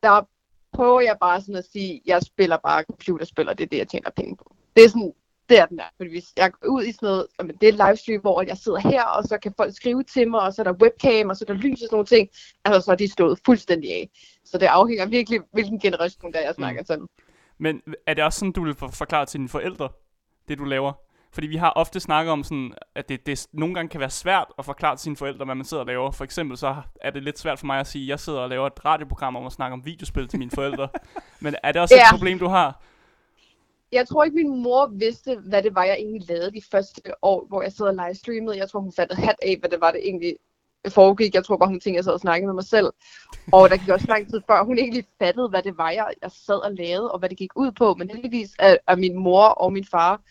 der 0.04 0.28
prøver 0.74 1.02
jeg 1.02 1.18
bare 1.22 1.42
sådan 1.42 1.56
at 1.56 1.66
sige, 1.72 2.02
jeg 2.06 2.22
spiller 2.22 2.58
bare 2.58 2.84
computerspil, 2.84 3.50
og 3.50 3.58
det 3.58 3.64
er 3.64 3.70
det, 3.70 3.78
jeg 3.78 3.88
tjener 3.88 4.10
penge 4.10 4.38
på. 4.38 4.56
Det 4.76 4.84
er 4.86 4.90
sådan, 4.90 5.14
det 5.50 5.60
er 5.60 5.66
den 5.66 5.78
der. 5.78 5.84
Fordi 5.98 6.10
hvis 6.10 6.26
jeg 6.38 6.52
går 6.52 6.70
ud 6.70 6.84
i 6.84 6.92
sådan 6.92 7.08
noget, 7.08 7.26
jamen, 7.40 7.56
det 7.62 7.70
er 7.70 7.74
et 7.74 7.88
livestream, 7.88 8.22
hvor 8.22 8.42
jeg 8.42 8.58
sidder 8.58 8.80
her, 8.80 9.04
og 9.04 9.24
så 9.24 9.38
kan 9.38 9.54
folk 9.58 9.76
skrive 9.76 10.04
til 10.04 10.30
mig, 10.30 10.40
og 10.42 10.54
så 10.54 10.62
er 10.62 10.64
der 10.64 10.74
webcam, 10.74 11.30
og 11.30 11.36
så 11.36 11.46
er 11.48 11.54
der 11.54 11.60
lys 11.62 11.72
og 11.74 11.78
sådan 11.80 11.90
nogle 11.92 12.06
ting. 12.06 12.30
Altså, 12.66 12.82
så 12.82 12.92
er 12.92 12.96
de 12.96 13.12
stået 13.12 13.40
fuldstændig 13.46 13.92
af. 13.92 14.10
Så 14.46 14.58
det 14.58 14.66
afhænger 14.66 15.06
virkelig, 15.06 15.40
hvilken 15.54 15.80
generation 15.80 16.34
der 16.34 16.40
er, 16.40 16.44
jeg 16.46 16.56
snakker 16.56 16.84
sådan. 16.84 17.08
Men 17.58 17.82
er 18.08 18.14
det 18.14 18.24
også 18.24 18.40
sådan, 18.40 18.52
du 18.52 18.64
vil 18.64 18.76
for- 18.76 18.88
forklare 18.88 19.26
til 19.26 19.38
dine 19.38 19.50
forældre, 19.50 19.90
det 20.48 20.58
du 20.58 20.64
laver? 20.64 20.94
Fordi 21.34 21.48
vi 21.48 21.56
har 21.56 21.70
ofte 21.70 22.00
snakket 22.00 22.32
om 22.32 22.44
sådan, 22.44 22.74
at 22.96 23.10
det, 23.10 23.26
det 23.26 23.48
nogle 23.54 23.76
gange 23.76 23.90
kan 23.90 24.00
være 24.00 24.10
svært 24.10 24.46
at 24.60 24.66
forklare 24.66 24.96
til 24.96 25.04
sine 25.04 25.16
forældre, 25.16 25.46
hvad 25.46 25.56
man 25.56 25.66
sidder 25.66 25.82
og 25.82 25.88
laver. 25.88 26.12
For 26.12 26.24
eksempel 26.24 26.58
så 26.58 26.76
er 27.02 27.10
det 27.10 27.24
lidt 27.24 27.40
svært 27.40 27.60
for 27.60 27.66
mig 27.66 27.80
at 27.80 27.88
sige, 27.88 28.04
at 28.04 28.10
jeg 28.10 28.20
sidder 28.20 28.40
og 28.40 28.50
laver 28.50 28.68
et 28.68 28.86
radioprogram 28.86 29.36
om 29.36 29.46
at 29.46 29.52
snakke 29.52 29.74
om 29.74 29.86
videospil 29.86 30.28
til 30.28 30.40
mine 30.40 30.52
forældre. 30.52 30.88
Men 31.42 31.56
er 31.64 31.72
det 31.72 31.82
også 31.82 31.96
et 31.96 32.00
Ja. 32.00 32.12
problem, 32.12 32.40
du 32.40 32.48
har? 32.48 32.82
Jeg 33.92 34.08
tror 34.08 34.24
ikke, 34.24 34.36
min 34.36 34.64
mor 34.64 34.88
vidste, 34.88 35.36
hvad 35.36 35.64
det 35.64 35.76
var, 35.76 35.84
jeg 35.84 35.96
egentlig 35.96 36.30
lavede 36.30 36.52
de 36.52 36.62
første 36.72 37.02
år, 37.22 37.46
hvor 37.48 37.62
jeg 37.62 37.72
sad 37.72 37.86
og 37.86 38.08
livestreamede. 38.08 38.58
Jeg 38.58 38.70
tror, 38.70 38.80
hun 38.80 38.92
fandt 38.92 39.14
hat 39.14 39.36
af, 39.42 39.58
hvad 39.60 39.70
det 39.70 39.82
var, 39.82 39.92
det 39.92 40.02
egentlig 40.04 40.36
foregik. 40.88 41.36
Jeg 41.36 41.46
tror 41.46 41.58
bare, 41.58 41.70
hun 41.70 41.80
tænkte, 41.80 41.90
at 41.90 41.96
jeg 41.96 42.04
sad 42.04 42.14
og 42.14 42.20
snakkede 42.20 42.48
med 42.48 42.54
mig 42.54 42.64
selv. 42.64 42.90
Og 43.52 43.70
der 43.70 43.78
gik 43.78 43.90
også 43.90 44.06
lang 44.08 44.30
tid 44.30 44.42
før, 44.48 44.64
hun 44.64 44.78
egentlig 44.78 45.06
fattede, 45.20 45.50
hvad 45.50 45.64
det 45.64 45.78
var, 45.78 45.92
jeg, 45.92 46.14
jeg 46.22 46.32
sad 46.32 46.56
og 46.56 46.72
lavede, 46.74 47.12
og 47.12 47.20
hvad 47.20 47.30
det 47.30 47.38
gik 47.38 47.52
ud 47.56 47.72
på. 47.72 47.94
Men 47.94 48.10
heldigvis 48.10 48.50
er, 48.60 48.78
er 48.88 48.96
min 48.96 49.16
mor 49.16 49.44
og 49.44 49.74
min 49.74 49.86
far 49.86 50.22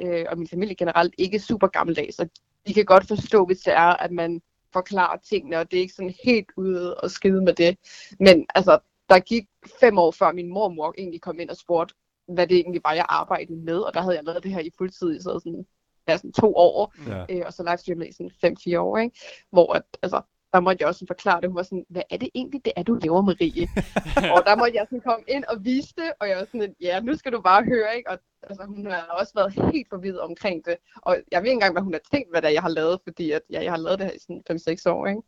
øh, 0.00 0.26
og 0.30 0.38
min 0.38 0.48
familie 0.48 0.74
generelt 0.74 1.14
ikke 1.18 1.40
super 1.40 1.66
gammeldags. 1.66 2.16
Så 2.16 2.28
de 2.66 2.74
kan 2.74 2.84
godt 2.84 3.08
forstå, 3.08 3.44
hvis 3.46 3.60
det 3.60 3.72
er, 3.72 3.96
at 4.04 4.12
man 4.12 4.42
forklarer 4.72 5.18
tingene, 5.28 5.58
og 5.58 5.70
det 5.70 5.76
er 5.76 5.80
ikke 5.80 5.94
sådan 5.94 6.14
helt 6.24 6.48
ude 6.56 6.94
og 6.94 7.10
skide 7.10 7.42
med 7.42 7.52
det. 7.52 7.78
Men 8.20 8.46
altså, 8.54 8.78
der 9.08 9.18
gik 9.18 9.44
fem 9.80 9.98
år 9.98 10.10
før 10.10 10.32
min 10.32 10.48
mormor 10.48 10.94
egentlig 10.98 11.20
kom 11.20 11.40
ind 11.40 11.50
og 11.50 11.56
spurgte, 11.56 11.94
hvad 12.28 12.46
det 12.46 12.56
egentlig 12.56 12.80
var, 12.84 12.92
jeg 12.92 13.06
arbejdede 13.08 13.58
med, 13.58 13.78
og 13.78 13.94
der 13.94 14.00
havde 14.00 14.16
jeg 14.16 14.24
lavet 14.24 14.42
det 14.42 14.52
her 14.52 14.60
i 14.60 14.70
fuldtid 14.78 15.16
i 15.16 15.22
så 15.22 15.40
sådan, 15.44 15.66
ja, 16.08 16.16
sådan 16.16 16.32
to 16.32 16.56
år, 16.56 16.94
Ja. 17.06 17.24
øh, 17.30 17.42
og 17.46 17.52
så 17.52 17.62
livestreamede 17.62 18.08
i 18.08 18.12
sådan 18.12 18.30
fem-fire 18.40 18.80
år, 18.80 18.98
ikke? 18.98 19.18
hvor 19.50 19.72
at, 19.72 19.82
altså, 20.02 20.20
der 20.52 20.60
måtte 20.60 20.76
jeg 20.82 20.88
også 20.88 21.04
forklare 21.06 21.40
det. 21.40 21.48
Hun 21.48 21.56
var 21.56 21.62
sådan, 21.62 21.86
hvad 21.88 22.02
er 22.10 22.16
det 22.16 22.28
egentlig, 22.34 22.64
det 22.64 22.72
er, 22.76 22.82
du 22.82 22.94
laver, 22.94 23.22
Marie? 23.22 23.68
og 24.34 24.42
der 24.46 24.56
måtte 24.56 24.74
jeg 24.76 24.86
sådan 24.86 25.00
komme 25.00 25.24
ind 25.28 25.44
og 25.44 25.64
vise 25.64 25.94
det, 25.96 26.12
og 26.20 26.28
jeg 26.28 26.36
var 26.38 26.44
sådan, 26.44 26.74
ja, 26.80 27.00
nu 27.00 27.14
skal 27.16 27.32
du 27.32 27.40
bare 27.40 27.64
høre, 27.64 27.96
ikke? 27.96 28.10
Og 28.10 28.18
altså, 28.42 28.64
hun 28.64 28.86
har 28.86 29.16
også 29.20 29.32
været 29.34 29.72
helt 29.72 29.88
forvidet 29.88 30.20
omkring 30.20 30.64
det. 30.64 30.76
Og 30.96 31.16
jeg 31.32 31.40
ved 31.42 31.46
ikke 31.46 31.52
engang, 31.54 31.74
hvad 31.74 31.82
hun 31.82 31.92
har 31.92 32.00
tænkt, 32.12 32.30
hvad 32.30 32.42
det 32.42 32.48
er, 32.48 32.52
jeg 32.52 32.62
har 32.62 32.68
lavet, 32.68 33.00
fordi 33.04 33.30
at, 33.30 33.42
ja, 33.50 33.62
jeg 33.62 33.72
har 33.72 33.78
lavet 33.78 33.98
det 33.98 34.06
her 34.06 34.14
i 34.14 34.18
sådan 34.18 34.42
5-6 34.86 34.90
år, 34.92 35.06
ikke? 35.06 35.22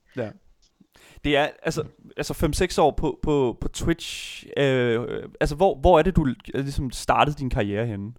Det 1.24 1.36
er 1.36 1.48
altså, 1.62 1.84
altså 2.16 2.34
5-6 2.78 2.80
år 2.80 2.90
på, 2.90 3.18
på, 3.22 3.56
på 3.60 3.68
Twitch. 3.68 4.46
Øh, 4.56 5.28
altså, 5.40 5.56
hvor, 5.56 5.74
hvor 5.74 5.98
er 5.98 6.02
det, 6.02 6.16
du 6.16 6.26
øh, 6.54 6.60
ligesom 6.62 6.90
startede 6.90 7.36
din 7.36 7.50
karriere 7.50 7.86
henne? 7.86 8.12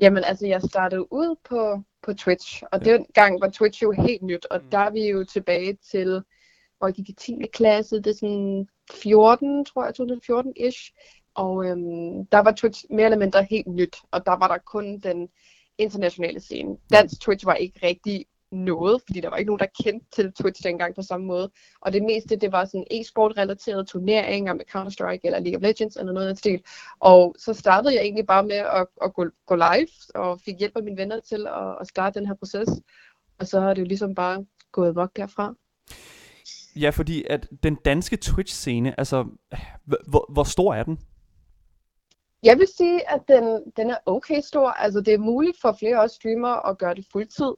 Jamen 0.00 0.24
altså, 0.24 0.46
jeg 0.46 0.62
startede 0.62 1.12
ud 1.12 1.36
på, 1.48 1.82
på 2.02 2.14
Twitch, 2.14 2.62
og 2.72 2.84
ja. 2.84 2.92
dengang 2.92 3.40
var 3.40 3.48
Twitch 3.48 3.82
jo 3.82 3.90
helt 3.90 4.22
nyt, 4.22 4.46
og 4.50 4.60
Mm. 4.62 4.70
der 4.70 4.78
er 4.78 4.90
vi 4.90 5.08
jo 5.08 5.24
tilbage 5.24 5.78
til, 5.90 6.22
hvor 6.78 6.86
jeg 6.88 6.94
gik 6.94 7.08
i 7.08 7.12
10. 7.12 7.36
klasse, 7.52 7.96
det 7.96 8.06
er 8.06 8.14
sådan 8.14 8.68
14, 8.92 9.64
tror 9.64 9.84
jeg, 9.84 9.92
2014-ish. 10.00 10.92
Og 11.34 11.66
øhm, 11.66 12.26
der 12.26 12.38
var 12.38 12.52
Twitch 12.52 12.84
mere 12.90 13.04
eller 13.04 13.18
mindre 13.18 13.42
helt 13.50 13.66
nyt, 13.66 13.96
og 14.10 14.26
der 14.26 14.32
var 14.32 14.48
der 14.48 14.58
kun 14.58 14.98
den 14.98 15.28
internationale 15.78 16.40
scene. 16.40 16.76
Dansk 16.92 17.20
Twitch 17.20 17.46
var 17.46 17.54
ikke 17.54 17.86
rigtig 17.86 18.26
noget, 18.52 19.02
fordi 19.06 19.20
der 19.20 19.30
var 19.30 19.36
ikke 19.36 19.48
nogen, 19.48 19.60
der 19.60 19.82
kendte 19.84 20.06
til 20.12 20.32
Twitch 20.32 20.62
dengang 20.62 20.94
på 20.94 21.02
samme 21.02 21.26
måde. 21.26 21.50
Og 21.80 21.92
det 21.92 22.02
meste, 22.02 22.36
det 22.36 22.52
var 22.52 22.64
sådan 22.64 22.86
e-sport-relaterede 22.90 23.84
turneringer 23.84 24.54
med 24.54 24.64
Counter-Strike 24.74 25.20
eller 25.24 25.38
League 25.38 25.56
of 25.56 25.62
Legends 25.62 25.96
eller 25.96 26.12
noget 26.12 26.26
af 26.26 26.30
den 26.30 26.36
stil. 26.36 26.62
Og 27.00 27.34
så 27.38 27.54
startede 27.54 27.94
jeg 27.94 28.02
egentlig 28.02 28.26
bare 28.26 28.42
med 28.42 28.56
at, 28.56 28.86
at 29.02 29.14
gå, 29.14 29.26
gå 29.46 29.54
live, 29.54 29.88
og 30.14 30.40
fik 30.40 30.58
hjælp 30.58 30.76
af 30.76 30.82
mine 30.82 30.96
venner 30.96 31.20
til 31.20 31.46
at, 31.46 31.76
at 31.80 31.88
starte 31.88 32.18
den 32.18 32.26
her 32.26 32.34
proces. 32.34 32.68
Og 33.38 33.46
så 33.46 33.60
har 33.60 33.74
det 33.74 33.80
jo 33.80 33.86
ligesom 33.86 34.14
bare 34.14 34.44
gået 34.72 34.94
vok 34.94 35.16
derfra. 35.16 35.54
Ja, 36.76 36.90
fordi 36.90 37.24
at 37.30 37.48
den 37.62 37.74
danske 37.74 38.16
Twitch-scene, 38.16 38.94
altså, 38.98 39.26
hvor, 40.08 40.32
hvor 40.32 40.44
stor 40.44 40.74
er 40.74 40.82
den? 40.82 40.98
Jeg 42.42 42.58
vil 42.58 42.68
sige, 42.76 43.10
at 43.10 43.20
den, 43.28 43.72
den 43.76 43.90
er 43.90 43.96
okay 44.06 44.40
stor. 44.40 44.70
Altså, 44.70 45.00
det 45.00 45.14
er 45.14 45.18
muligt 45.18 45.60
for 45.60 45.76
flere 45.78 46.00
også 46.00 46.16
streamere 46.16 46.68
at 46.68 46.78
gøre 46.78 46.94
det 46.94 47.06
fuldtid. 47.12 47.52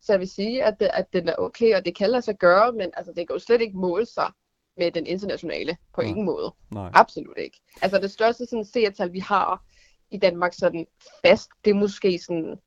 Så 0.00 0.12
jeg 0.12 0.20
vil 0.20 0.28
sige, 0.28 0.64
at, 0.64 0.80
det, 0.80 0.90
at 0.94 1.12
den 1.12 1.28
er 1.28 1.34
okay, 1.38 1.76
og 1.76 1.84
det 1.84 1.96
kan 1.96 2.10
lade 2.10 2.22
sig 2.22 2.38
gøre, 2.38 2.72
men 2.72 2.90
altså, 2.96 3.12
det 3.16 3.26
kan 3.26 3.34
jo 3.34 3.38
slet 3.38 3.60
ikke 3.60 3.78
måle 3.78 4.06
sig 4.06 4.32
med 4.76 4.90
den 4.90 5.06
internationale 5.06 5.76
på 5.94 6.00
Nej. 6.00 6.10
ingen 6.10 6.24
måde. 6.24 6.54
Nej. 6.72 6.90
Absolut 6.94 7.38
ikke. 7.38 7.60
Altså, 7.82 7.98
det 7.98 8.10
største 8.10 8.46
sådan, 8.46 8.64
seertal, 8.64 9.12
vi 9.12 9.18
har 9.18 9.64
i 10.10 10.18
Danmark 10.18 10.54
sådan 10.54 10.86
fast, 11.24 11.50
det 11.64 11.70
er 11.70 11.74
måske 11.74 12.18
sådan 12.18 12.58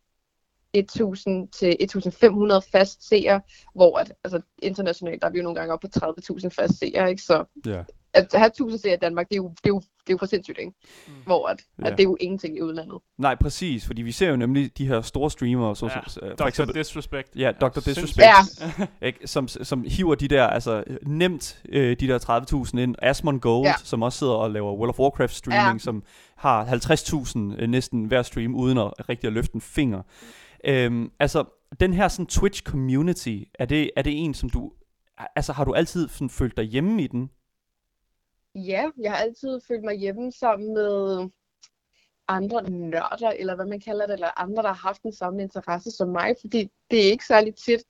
1000 0.73 1.47
til 1.47 1.77
1500 1.79 2.61
fast 2.71 3.07
seere, 3.07 3.41
hvor 3.75 3.97
at, 3.97 4.13
altså, 4.23 4.41
internationalt, 4.61 5.21
der 5.21 5.27
er 5.27 5.31
vi 5.31 5.37
jo 5.37 5.43
nogle 5.43 5.59
gange 5.59 5.73
oppe 5.73 5.89
på 5.89 6.05
30.000 6.05 6.47
fast 6.47 6.79
seere, 6.79 7.09
ikke? 7.09 7.21
Så 7.21 7.45
Ja. 7.65 7.83
At 8.13 8.27
have 8.33 8.47
1000 8.47 8.79
seere 8.79 8.93
i 8.93 8.97
Danmark, 9.01 9.29
det 9.29 9.35
er 9.35 9.37
jo, 9.37 9.49
det 9.49 9.65
er 9.65 9.69
jo, 9.69 9.79
det 9.79 10.09
er 10.09 10.13
jo 10.13 10.17
for 10.17 10.25
sindssygt, 10.25 10.57
ikke? 10.59 10.71
Mm. 11.07 11.13
Hvor 11.25 11.47
at, 11.47 11.61
Ja. 11.79 11.85
at 11.87 11.91
det 11.91 11.99
er 11.99 12.03
jo 12.03 12.17
ingenting 12.19 12.57
i 12.57 12.61
udlandet. 12.61 12.97
Nej, 13.17 13.35
præcis, 13.35 13.85
fordi 13.87 14.01
vi 14.01 14.11
ser 14.11 14.29
jo 14.29 14.35
nemlig 14.35 14.77
de 14.77 14.87
her 14.87 15.01
store 15.01 15.31
streamere, 15.31 15.75
så, 15.75 15.85
Ja, 15.85 15.99
for 15.99 16.35
Dr. 16.35 16.45
eksempel, 16.47 16.75
Disrespect. 16.75 17.29
ja, 17.35 17.51
Dr. 17.61 17.79
Disrespect, 17.79 18.17
Ja, 18.19 18.85
ikke, 19.07 19.27
som, 19.27 19.47
som 19.47 19.83
hiver 19.87 20.15
de 20.15 20.27
der, 20.27 20.47
altså 20.47 20.83
nemt 21.07 21.61
øh, 21.69 21.95
de 21.99 22.07
der 22.07 22.65
30.000 22.73 22.79
ind. 22.79 22.95
Asmon 23.01 23.39
Gold, 23.39 23.65
ja. 23.65 23.73
Som 23.83 24.01
også 24.03 24.19
sidder 24.19 24.33
og 24.33 24.51
laver 24.51 24.73
World 24.73 24.89
of 24.89 24.99
Warcraft 24.99 25.33
streaming, 25.35 25.63
ja. 25.67 25.71
Ja. 25.71 25.77
som 25.79 26.03
har 26.35 26.65
50.000 26.65 27.61
øh, 27.61 27.69
næsten 27.69 28.05
hver 28.05 28.21
stream, 28.21 28.55
uden 28.55 28.77
at 28.77 29.09
rigtig 29.09 29.27
at 29.27 29.33
løfte 29.33 29.55
en 29.55 29.61
finger. 29.61 30.01
Øhm, 30.65 31.11
altså, 31.19 31.43
den 31.79 31.93
her 31.93 32.07
sådan 32.07 32.25
Twitch 32.25 32.63
community, 32.63 33.37
er 33.59 33.65
det, 33.65 33.91
er 33.95 34.01
det 34.01 34.23
en, 34.25 34.33
som 34.33 34.49
du, 34.49 34.71
altså 35.35 35.53
har 35.53 35.63
du 35.65 35.73
altid 35.73 36.07
sådan 36.09 36.29
følt 36.29 36.57
dig 36.57 36.65
hjemme 36.65 37.03
i 37.03 37.07
den? 37.07 37.29
Ja, 38.55 38.89
jeg 38.97 39.11
har 39.11 39.17
altid 39.17 39.59
følt 39.67 39.83
mig 39.83 39.95
hjemme 39.95 40.31
sammen 40.31 40.73
med 40.73 41.29
andre 42.27 42.69
nørder, 42.69 43.29
eller 43.29 43.55
hvad 43.55 43.65
man 43.65 43.79
kalder 43.79 44.05
det, 44.05 44.13
eller 44.13 44.39
andre, 44.41 44.63
der 44.63 44.69
har 44.69 44.87
haft 44.87 45.03
den 45.03 45.13
samme 45.13 45.41
interesse 45.41 45.91
som 45.91 46.09
mig, 46.09 46.35
fordi 46.41 46.69
det 46.91 46.99
er 46.99 47.11
ikke 47.11 47.25
særlig 47.25 47.55
tit, 47.55 47.83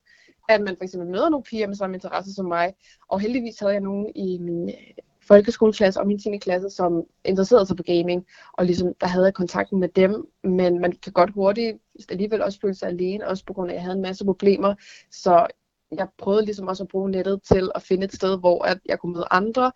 at 0.48 0.60
man 0.60 0.76
for 0.76 0.84
eksempel 0.84 1.10
møder 1.10 1.28
nogle 1.28 1.44
piger 1.44 1.66
med 1.66 1.76
samme 1.76 1.96
interesse 1.96 2.34
som 2.34 2.46
mig, 2.46 2.74
og 3.08 3.20
heldigvis 3.20 3.58
havde 3.58 3.72
jeg 3.72 3.80
nogen 3.80 4.12
i 4.16 4.38
min 4.38 4.68
øh, 4.68 4.74
folkeskoleklasse 5.22 6.00
og 6.00 6.06
min 6.06 6.18
10. 6.18 6.38
klasse, 6.38 6.70
som 6.70 7.02
interesserede 7.24 7.66
sig 7.66 7.76
for 7.76 7.84
gaming, 7.84 8.26
og 8.52 8.64
ligesom 8.64 8.94
der 9.00 9.06
havde 9.06 9.24
jeg 9.24 9.34
kontakten 9.34 9.80
med 9.80 9.88
dem, 9.88 10.26
men 10.44 10.80
man 10.80 10.92
kan 10.92 11.12
godt 11.12 11.30
hurtigt 11.30 11.78
alligevel 12.08 12.42
også 12.42 12.60
føle 12.60 12.74
sig 12.74 12.88
alene, 12.88 13.28
også 13.28 13.44
på 13.44 13.52
grund 13.52 13.70
af, 13.70 13.74
at 13.74 13.76
jeg 13.76 13.82
havde 13.82 13.96
en 13.96 14.02
masse 14.02 14.24
problemer, 14.24 14.74
så 15.10 15.46
jeg 15.92 16.08
prøvede 16.18 16.44
ligesom 16.44 16.68
også 16.68 16.82
at 16.82 16.88
bruge 16.88 17.10
nettet 17.10 17.42
til 17.42 17.70
at 17.74 17.82
finde 17.82 18.04
et 18.04 18.12
sted, 18.12 18.38
hvor 18.38 18.64
at 18.64 18.78
jeg 18.86 18.98
kunne 18.98 19.12
møde 19.12 19.26
andre, 19.30 19.72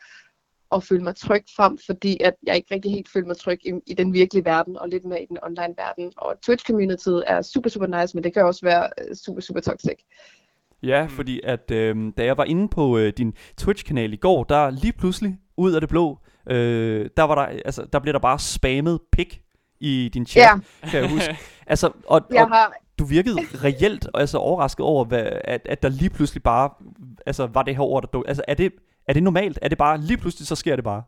og 0.70 0.82
føle 0.82 1.02
mig 1.04 1.16
tryg 1.16 1.44
frem, 1.56 1.78
fordi 1.86 2.16
at 2.24 2.34
jeg 2.46 2.56
ikke 2.56 2.74
rigtig 2.74 2.90
helt 2.92 3.08
følte 3.12 3.26
mig 3.28 3.36
tryg 3.36 3.58
i, 3.66 3.72
i 3.86 3.94
den 3.94 4.12
virkelige 4.12 4.44
verden, 4.44 4.78
og 4.78 4.88
lidt 4.88 5.04
mere 5.04 5.22
i 5.22 5.26
den 5.26 5.38
online 5.42 5.74
verden. 5.76 6.12
Og 6.16 6.34
Twitch-communityet 6.46 7.22
er 7.26 7.42
super, 7.42 7.70
super 7.70 8.00
nice, 8.00 8.16
men 8.16 8.24
det 8.24 8.34
kan 8.34 8.44
også 8.44 8.60
være 8.66 8.88
øh, 9.08 9.16
super, 9.16 9.40
super 9.40 9.60
toxic. 9.60 9.98
Ja, 10.82 11.02
Mm. 11.04 11.10
fordi 11.10 11.40
at 11.44 11.70
øh, 11.70 11.96
da 12.18 12.24
jeg 12.24 12.36
var 12.36 12.44
inde 12.44 12.68
på 12.68 12.98
øh, 12.98 13.12
din 13.16 13.34
Twitch-kanal 13.58 14.12
i 14.12 14.16
går, 14.16 14.44
der 14.44 14.70
lige 14.70 14.92
pludselig, 14.92 15.38
ud 15.56 15.72
af 15.72 15.80
det 15.80 15.90
blå, 15.90 16.18
øh, 16.50 17.10
der, 17.16 17.22
var 17.22 17.34
der, 17.34 17.42
altså, 17.64 17.86
der 17.92 17.98
blev 17.98 18.12
der 18.12 18.18
bare 18.20 18.38
spammet 18.38 19.00
pik 19.12 19.40
i 19.80 20.10
din 20.14 20.26
chat, 20.26 20.42
Ja, 20.42 20.58
kan 20.90 21.00
jeg 21.02 21.10
huske. 21.10 21.36
Altså, 21.68 21.90
og, 22.06 22.20
jeg 22.32 22.42
og 22.42 22.48
har, 22.48 22.72
du 22.98 23.04
virkede 23.04 23.36
reelt 23.64 24.08
altså, 24.14 24.38
overrasket 24.38 24.86
over, 24.86 25.04
hvad, 25.04 25.28
at, 25.44 25.60
at 25.64 25.82
der 25.82 25.88
lige 25.88 26.10
pludselig 26.10 26.42
bare 26.42 26.70
altså, 27.26 27.46
var 27.46 27.62
det 27.62 27.76
her 27.76 27.82
ord, 27.82 28.02
der 28.02 28.08
duk. 28.08 28.24
Altså, 28.28 28.42
er 28.48 28.54
det, 28.54 28.72
er 29.08 29.12
det 29.12 29.22
normalt? 29.22 29.58
Er 29.62 29.68
det 29.68 29.78
bare, 29.78 30.00
lige 30.00 30.18
pludselig, 30.18 30.46
så 30.46 30.56
sker 30.56 30.76
det 30.76 30.84
bare? 30.84 31.02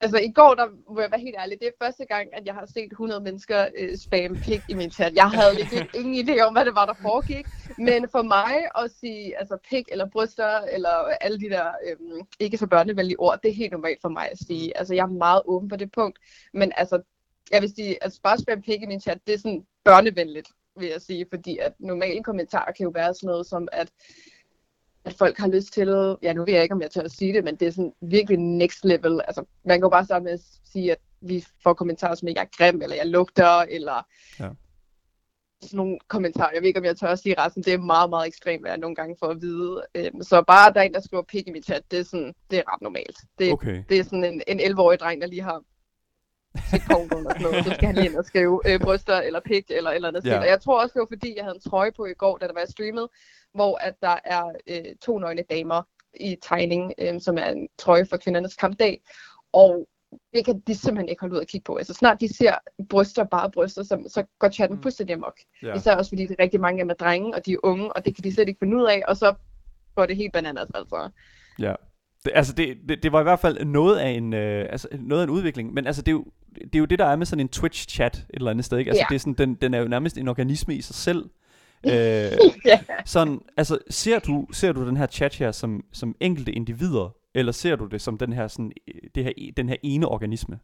altså 0.00 0.18
i 0.18 0.32
går, 0.32 0.54
der 0.54 0.66
må 0.94 1.00
jeg 1.00 1.10
være 1.10 1.20
helt 1.20 1.36
ærlig, 1.38 1.58
det 1.60 1.68
er 1.68 1.84
første 1.84 2.04
gang, 2.04 2.28
at 2.32 2.46
jeg 2.46 2.54
har 2.54 2.66
set 2.66 2.92
100 2.92 3.20
mennesker 3.20 3.66
øh, 3.78 3.96
spam 3.96 4.36
pik 4.36 4.62
i 4.68 4.74
min 4.74 4.90
chat. 4.90 5.14
Jeg 5.14 5.30
havde 5.30 5.56
virkelig 5.56 5.88
ingen 5.94 6.28
idé 6.28 6.40
om, 6.40 6.52
hvad 6.52 6.64
det 6.64 6.74
var, 6.74 6.86
der 6.86 6.94
foregik, 7.02 7.46
men 7.78 8.08
for 8.12 8.22
mig 8.22 8.56
at 8.78 8.90
sige 9.00 9.38
altså 9.38 9.58
pik 9.70 9.84
eller 9.92 10.06
bryster, 10.06 10.60
eller 10.60 10.90
alle 11.20 11.40
de 11.40 11.50
der 11.50 11.66
øh, 11.86 12.24
ikke 12.40 12.58
så 12.58 12.66
børnevenlige 12.66 13.20
ord, 13.20 13.38
det 13.42 13.50
er 13.50 13.54
helt 13.54 13.72
normalt 13.72 14.00
for 14.00 14.08
mig 14.08 14.28
at 14.30 14.38
sige. 14.38 14.78
Altså 14.78 14.94
jeg 14.94 15.02
er 15.02 15.18
meget 15.26 15.42
åben 15.44 15.68
på 15.68 15.76
det 15.76 15.92
punkt, 15.92 16.18
men 16.54 16.72
altså, 16.76 17.02
jeg 17.50 17.62
vil 17.62 17.72
sige, 17.76 18.04
at 18.04 18.18
bare 18.22 18.38
spamme 18.38 18.62
pik 18.62 18.82
i 18.82 18.86
min 18.86 19.00
chat, 19.00 19.18
det 19.26 19.34
er 19.34 19.38
sådan 19.38 19.66
børnevenligt, 19.84 20.48
vil 20.78 20.88
jeg 20.88 21.00
sige, 21.00 21.26
fordi 21.30 21.58
at 21.58 21.72
normale 21.78 22.22
kommentarer 22.22 22.72
kan 22.72 22.84
jo 22.84 22.90
være 22.94 23.14
sådan 23.14 23.26
noget 23.26 23.46
som, 23.46 23.68
at 23.72 23.90
at 25.10 25.16
folk 25.18 25.38
har 25.38 25.48
lyst 25.48 25.72
til, 25.72 26.16
ja 26.22 26.32
nu 26.32 26.44
ved 26.44 26.54
jeg 26.54 26.62
ikke, 26.62 26.74
om 26.74 26.82
jeg 26.82 26.90
tør 26.90 27.02
at 27.02 27.10
sige 27.12 27.32
det, 27.32 27.44
men 27.44 27.56
det 27.56 27.68
er 27.68 27.72
sådan 27.72 27.92
virkelig 28.00 28.38
next 28.38 28.84
level. 28.84 29.20
Altså, 29.26 29.44
man 29.64 29.78
kan 29.78 29.82
jo 29.84 29.88
bare 29.88 30.04
starte 30.04 30.24
med 30.24 30.32
at 30.32 30.40
sige, 30.72 30.92
at 30.92 30.98
vi 31.20 31.44
får 31.62 31.72
kommentarer 31.72 32.14
som, 32.14 32.28
at 32.28 32.34
jeg 32.34 32.42
er 32.42 32.56
grim, 32.56 32.82
eller 32.82 32.96
jeg 32.96 33.06
lugter, 33.06 33.58
eller 33.60 34.06
Ja. 34.40 34.48
sådan 35.62 35.76
nogle 35.76 35.98
kommentarer. 36.08 36.50
Jeg 36.54 36.62
ved 36.62 36.68
ikke, 36.68 36.78
om 36.80 36.84
jeg 36.84 36.96
tør 36.96 37.08
at 37.08 37.18
sige 37.18 37.34
resten. 37.38 37.62
Det 37.62 37.72
er 37.74 37.78
meget, 37.78 38.10
meget 38.10 38.26
ekstremt, 38.26 38.62
hvad 38.62 38.70
jeg 38.70 38.78
nogle 38.78 38.96
gange 38.96 39.16
får 39.18 39.26
at 39.28 39.40
vide. 39.40 39.82
Øhm, 39.94 40.22
så 40.22 40.42
bare 40.46 40.68
at 40.68 40.74
der 40.74 40.80
er 40.80 40.84
en, 40.84 40.94
der 40.94 41.00
skriver 41.00 41.22
pik 41.22 41.48
i 41.48 41.50
mit 41.50 41.64
chat, 41.64 41.82
det 41.90 41.98
er, 41.98 42.02
sådan, 42.02 42.34
det 42.50 42.58
er 42.58 42.62
ret 42.74 42.82
normalt. 42.82 43.16
Det, 43.38 43.52
Okay. 43.52 43.82
det 43.88 43.98
er 43.98 44.04
sådan 44.04 44.24
en, 44.24 44.42
en 44.46 44.60
11-årig 44.60 45.00
dreng, 45.00 45.20
der 45.20 45.26
lige 45.26 45.42
har 45.42 45.62
porno 46.90 47.18
eller 47.18 47.30
sådan 47.30 47.42
noget, 47.42 47.64
så 47.64 47.70
skal 47.74 47.86
han 47.86 47.94
lige 47.94 48.06
ind 48.06 48.16
og 48.16 48.24
skrive 48.24 48.60
øh, 48.66 48.80
bryster 48.80 49.16
eller 49.16 49.40
pik 49.40 49.64
eller 49.70 49.90
eller 49.90 50.08
andet. 50.08 50.24
Ja. 50.24 50.38
Og 50.38 50.46
jeg 50.46 50.60
tror 50.60 50.82
også, 50.82 50.92
det 50.94 51.00
var 51.00 51.06
fordi, 51.12 51.36
jeg 51.36 51.44
havde 51.44 51.54
en 51.64 51.70
trøje 51.70 51.92
på 51.92 52.06
i 52.06 52.14
går, 52.14 52.38
da 52.38 52.46
der 52.46 52.52
var 52.52 52.64
streamet, 52.68 53.08
hvor 53.54 53.76
at 53.76 53.94
der 54.02 54.16
er 54.24 54.44
øh, 54.66 54.96
to 55.02 55.18
nøgne 55.18 55.42
damer 55.50 55.82
i 56.20 56.36
tegning, 56.42 56.92
øh, 56.98 57.20
som 57.20 57.38
er 57.38 57.44
en 57.46 57.68
trøje 57.78 58.06
for 58.06 58.16
kvindernes 58.16 58.54
kampdag. 58.54 59.02
Og 59.52 59.88
det 60.34 60.44
kan 60.44 60.60
de 60.66 60.74
simpelthen 60.74 61.08
ikke 61.08 61.20
holde 61.20 61.34
ud 61.34 61.40
at 61.40 61.48
kigge 61.48 61.64
på. 61.64 61.76
Altså 61.76 61.94
snart 61.94 62.20
de 62.20 62.36
ser 62.36 62.54
bryster, 62.88 63.24
bare 63.24 63.50
bryster, 63.50 63.82
så, 63.82 64.08
så 64.08 64.24
går 64.38 64.48
chatten 64.50 64.76
Mm. 64.76 64.82
fuldstændig 64.82 65.14
amok. 65.14 65.38
Ja. 65.62 65.74
Især 65.74 65.96
også 65.96 66.10
fordi 66.10 66.26
det 66.26 66.36
er 66.38 66.42
rigtig 66.42 66.60
mange 66.60 66.80
af 66.80 66.84
dem 66.84 66.90
er 66.90 66.94
drenge, 66.94 67.34
og 67.34 67.46
de 67.46 67.52
er 67.52 67.56
unge, 67.62 67.92
og 67.92 68.04
det 68.04 68.14
kan 68.14 68.24
de 68.24 68.34
slet 68.34 68.48
ikke 68.48 68.58
finde 68.58 68.76
ud 68.76 68.84
af, 68.86 69.02
og 69.08 69.16
så 69.16 69.34
går 69.94 70.06
det 70.06 70.16
helt 70.16 70.32
bananas, 70.32 70.68
altså. 70.74 71.10
Ja. 71.58 71.74
Det, 72.24 72.32
altså 72.34 72.52
det, 72.52 72.76
det, 72.88 73.02
det 73.02 73.12
var 73.12 73.20
i 73.20 73.22
hvert 73.22 73.40
fald 73.40 73.64
noget 73.64 73.98
af 73.98 74.10
en 74.10 74.32
øh, 74.34 74.66
altså 74.70 74.88
noget 74.98 75.22
af 75.22 75.24
en 75.26 75.30
udvikling, 75.30 75.74
men 75.74 75.86
altså 75.86 76.02
det 76.02 76.08
er 76.08 76.12
jo 76.12 76.24
det 76.54 76.74
er 76.74 76.78
jo 76.78 76.84
det 76.84 76.98
der 76.98 77.04
er 77.04 77.16
med 77.16 77.26
sådan 77.26 77.40
en 77.40 77.48
Twitch 77.48 77.88
chat 77.88 78.14
et 78.16 78.24
eller 78.34 78.50
andet 78.50 78.64
sted, 78.64 78.78
ikke? 78.78 78.90
Altså 78.90 79.00
Ja. 79.00 79.06
det 79.08 79.14
er 79.14 79.18
sådan 79.18 79.34
den 79.34 79.54
den 79.54 79.74
er 79.74 79.78
jo 79.78 79.88
nærmest 79.88 80.18
en 80.18 80.28
organisme 80.28 80.74
i 80.74 80.82
sig 80.82 80.94
selv. 80.94 81.24
Øh, 81.86 81.92
ja. 82.64 82.80
sådan 83.04 83.40
altså 83.56 83.78
ser 83.90 84.18
du 84.18 84.46
ser 84.52 84.72
du 84.72 84.86
den 84.86 84.96
her 84.96 85.06
chat 85.06 85.34
her 85.34 85.52
som 85.52 85.84
som 85.92 86.14
enkelte 86.20 86.52
individer 86.52 87.14
eller 87.34 87.52
ser 87.52 87.76
du 87.76 87.86
det 87.86 88.00
som 88.00 88.18
den 88.18 88.32
her 88.32 88.48
sådan 88.48 88.72
øh, 88.88 88.94
det 89.14 89.24
her 89.24 89.32
den 89.56 89.68
her 89.68 89.76
ene 89.82 90.08
organisme? 90.08 90.58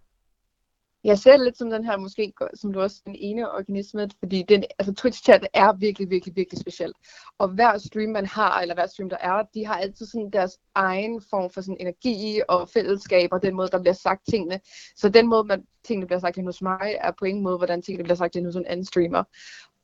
Jeg 1.05 1.19
ser 1.19 1.33
det 1.33 1.45
lidt 1.45 1.59
som 1.59 1.71
den 1.71 1.85
her, 1.85 1.97
måske, 1.97 2.33
som 2.55 2.73
du 2.73 2.81
også 2.81 3.03
den 3.07 3.17
ene 3.19 3.51
organisme, 3.51 4.11
fordi 4.19 4.45
den, 4.49 4.65
altså 4.79 4.95
Twitch-chat 5.01 5.47
er 5.55 5.73
virkelig, 5.73 6.11
virkelig, 6.11 6.37
virkelig 6.37 6.61
speciel. 6.61 6.93
Og 7.39 7.49
hver 7.49 7.79
stream, 7.79 8.11
man 8.11 8.27
har, 8.27 8.61
eller 8.61 8.75
hver 8.75 8.87
stream, 8.87 9.11
der 9.11 9.17
er, 9.21 9.43
de 9.55 9.67
har 9.67 9.75
altid 9.75 10.07
sådan 10.07 10.31
deres 10.33 10.59
egen 10.75 11.23
form 11.31 11.51
for 11.51 11.61
sådan 11.61 11.77
energi 11.81 12.41
og 12.49 12.69
fællesskab, 12.69 13.29
og 13.33 13.43
den 13.43 13.55
måde, 13.55 13.69
der 13.69 13.81
bliver 13.81 13.95
sagt 13.95 14.23
tingene. 14.31 14.61
Så 14.97 15.09
den 15.09 15.27
måde, 15.27 15.45
man, 15.45 15.67
tingene 15.85 16.07
bliver 16.07 16.21
sagt 16.21 16.43
hos 16.45 16.63
mig, 16.63 16.97
er 17.01 17.13
på 17.19 17.25
ingen 17.25 17.45
måde, 17.45 17.57
hvordan 17.57 17.83
tingene 17.83 18.05
bliver 18.05 18.17
sagt 18.17 18.37
ind 18.37 18.47
hos 18.47 18.57
en 18.57 18.67
anden 18.67 18.87
streamer. 18.87 19.25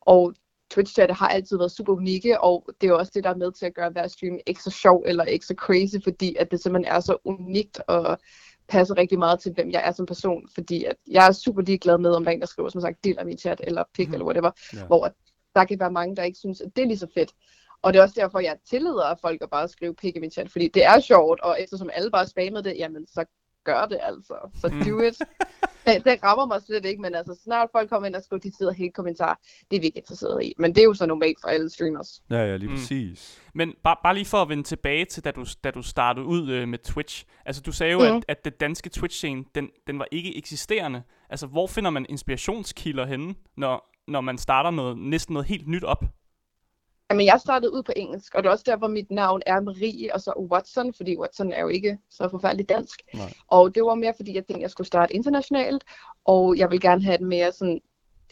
Og 0.00 0.34
Twitch-chat 0.74 1.12
har 1.12 1.28
altid 1.28 1.58
været 1.58 1.72
super 1.72 1.92
unikke, 1.92 2.40
og 2.40 2.68
det 2.80 2.88
er 2.88 2.92
også 2.92 3.12
det, 3.14 3.24
der 3.24 3.30
er 3.30 3.36
med 3.36 3.52
til 3.52 3.66
at 3.66 3.74
gøre 3.74 3.90
hver 3.90 4.06
stream 4.06 4.38
ikke 4.46 4.62
så 4.62 4.70
sjov 4.70 5.02
eller 5.06 5.24
ikke 5.24 5.46
så 5.46 5.54
crazy, 5.58 5.96
fordi 6.04 6.36
at 6.38 6.50
det 6.50 6.62
simpelthen 6.62 6.94
er 6.94 7.00
så 7.00 7.16
unikt 7.24 7.80
og 7.88 8.18
passer 8.72 8.96
rigtig 8.98 9.18
meget 9.18 9.40
til, 9.40 9.52
hvem 9.52 9.70
jeg 9.70 9.82
er 9.84 9.92
som 9.92 10.06
person, 10.06 10.48
fordi 10.54 10.84
at 10.84 10.96
jeg 11.10 11.26
er 11.28 11.32
super 11.32 11.62
ligeglad 11.62 11.98
med, 11.98 12.10
om 12.10 12.24
der 12.24 12.30
er 12.30 12.34
en, 12.34 12.40
der 12.40 12.46
skriver, 12.46 12.68
som 12.68 12.80
sagt, 12.80 13.04
del 13.04 13.18
af 13.18 13.26
min 13.26 13.38
chat, 13.38 13.60
eller 13.64 13.84
pik, 13.94 14.08
Mhm. 14.08 14.14
eller 14.14 14.24
whatever, 14.26 14.50
Ja. 14.74 14.86
hvor 14.86 15.12
der 15.54 15.64
kan 15.64 15.80
være 15.80 15.90
mange, 15.92 16.16
der 16.16 16.22
ikke 16.22 16.38
synes, 16.38 16.60
at 16.60 16.76
det 16.76 16.82
er 16.82 16.86
lige 16.86 16.98
så 16.98 17.06
fedt. 17.14 17.32
Og 17.82 17.92
det 17.92 17.98
er 17.98 18.02
også 18.02 18.20
derfor, 18.20 18.40
jeg 18.40 18.56
tillader 18.70 19.14
folk 19.20 19.42
at 19.42 19.50
bare 19.50 19.68
skrive 19.68 19.94
pik 19.94 20.16
i 20.16 20.20
min 20.20 20.30
chat, 20.30 20.50
fordi 20.50 20.68
det 20.68 20.84
er 20.84 21.00
sjovt, 21.00 21.40
og 21.40 21.56
eftersom 21.62 21.90
alle 21.92 22.10
bare 22.10 22.26
spammede 22.26 22.64
det, 22.64 22.74
jamen 22.78 23.06
så 23.06 23.24
gør 23.64 23.86
det 23.86 23.98
altså. 24.02 24.34
Så 24.60 24.68
do 24.68 25.00
it. 25.00 25.18
det, 25.86 26.04
det 26.04 26.18
rammer 26.22 26.46
mig 26.46 26.62
slet 26.66 26.84
ikke, 26.84 27.02
men 27.02 27.14
altså 27.14 27.40
snart 27.44 27.68
folk 27.72 27.88
kommer 27.90 28.06
ind 28.06 28.14
og 28.16 28.22
skriver 28.22 28.40
de 28.40 28.56
sidder 28.56 28.72
helt 28.72 28.94
kommentar, 28.94 29.40
det 29.70 29.76
er 29.76 29.80
vi 29.80 29.86
ikke 29.86 29.98
interesseret 29.98 30.44
i. 30.44 30.54
Men 30.58 30.74
det 30.74 30.80
er 30.80 30.84
jo 30.84 30.94
så 30.94 31.06
normalt 31.06 31.38
for 31.40 31.48
alle 31.48 31.70
streamers. 31.70 32.22
Ja, 32.30 32.36
ja, 32.36 32.56
lige 32.56 32.68
Mm. 32.70 32.74
præcis. 32.76 33.40
Men 33.54 33.74
bare, 33.84 33.96
bare 34.04 34.14
lige 34.14 34.24
for 34.24 34.42
at 34.42 34.48
vende 34.48 34.62
tilbage 34.62 35.04
til, 35.04 35.24
da 35.24 35.30
du, 35.30 35.44
da 35.64 35.70
du 35.70 35.82
startede 35.82 36.26
ud 36.26 36.50
øh, 36.50 36.68
med 36.68 36.78
Twitch. 36.78 37.24
Altså, 37.46 37.62
du 37.62 37.72
sagde 37.72 37.92
jo, 37.92 37.98
Mhm. 37.98 38.06
at, 38.16 38.24
at 38.28 38.44
det 38.44 38.60
danske 38.60 38.90
Twitch-scene, 38.90 39.44
den, 39.54 39.68
den 39.86 39.98
var 39.98 40.06
ikke 40.10 40.36
eksisterende. 40.36 41.02
Altså, 41.30 41.46
hvor 41.46 41.66
finder 41.66 41.90
man 41.90 42.06
inspirationskilder 42.08 43.06
henne, 43.06 43.34
når, 43.56 43.90
når 44.08 44.20
man 44.20 44.38
starter 44.38 44.70
noget, 44.70 44.98
næsten 44.98 45.32
noget 45.32 45.48
helt 45.48 45.68
nyt 45.68 45.84
op? 45.84 46.04
Jamen, 47.12 47.26
jeg 47.26 47.40
startede 47.40 47.72
ud 47.72 47.82
på 47.82 47.92
engelsk, 47.96 48.34
og 48.34 48.42
det 48.42 48.48
er 48.48 48.52
også 48.52 48.64
derfor, 48.66 48.88
mit 48.88 49.10
navn 49.10 49.42
er 49.46 49.60
Marie, 49.60 50.14
og 50.14 50.20
så 50.20 50.32
Watson, 50.52 50.94
fordi 50.94 51.18
Watson 51.18 51.52
er 51.52 51.60
jo 51.60 51.68
ikke 51.68 51.98
så 52.10 52.28
forfærdeligt 52.28 52.68
dansk. 52.68 53.02
Nej. 53.14 53.32
Og 53.48 53.74
det 53.74 53.84
var 53.84 53.94
mere, 53.94 54.14
fordi 54.16 54.34
jeg 54.34 54.46
tænkte, 54.46 54.62
jeg 54.62 54.70
skulle 54.70 54.86
starte 54.86 55.14
internationalt, 55.14 55.84
og 56.24 56.56
jeg 56.58 56.70
vil 56.70 56.80
gerne 56.80 57.02
have 57.04 57.14
et 57.14 57.20
mere 57.20 57.52
sådan 57.52 57.80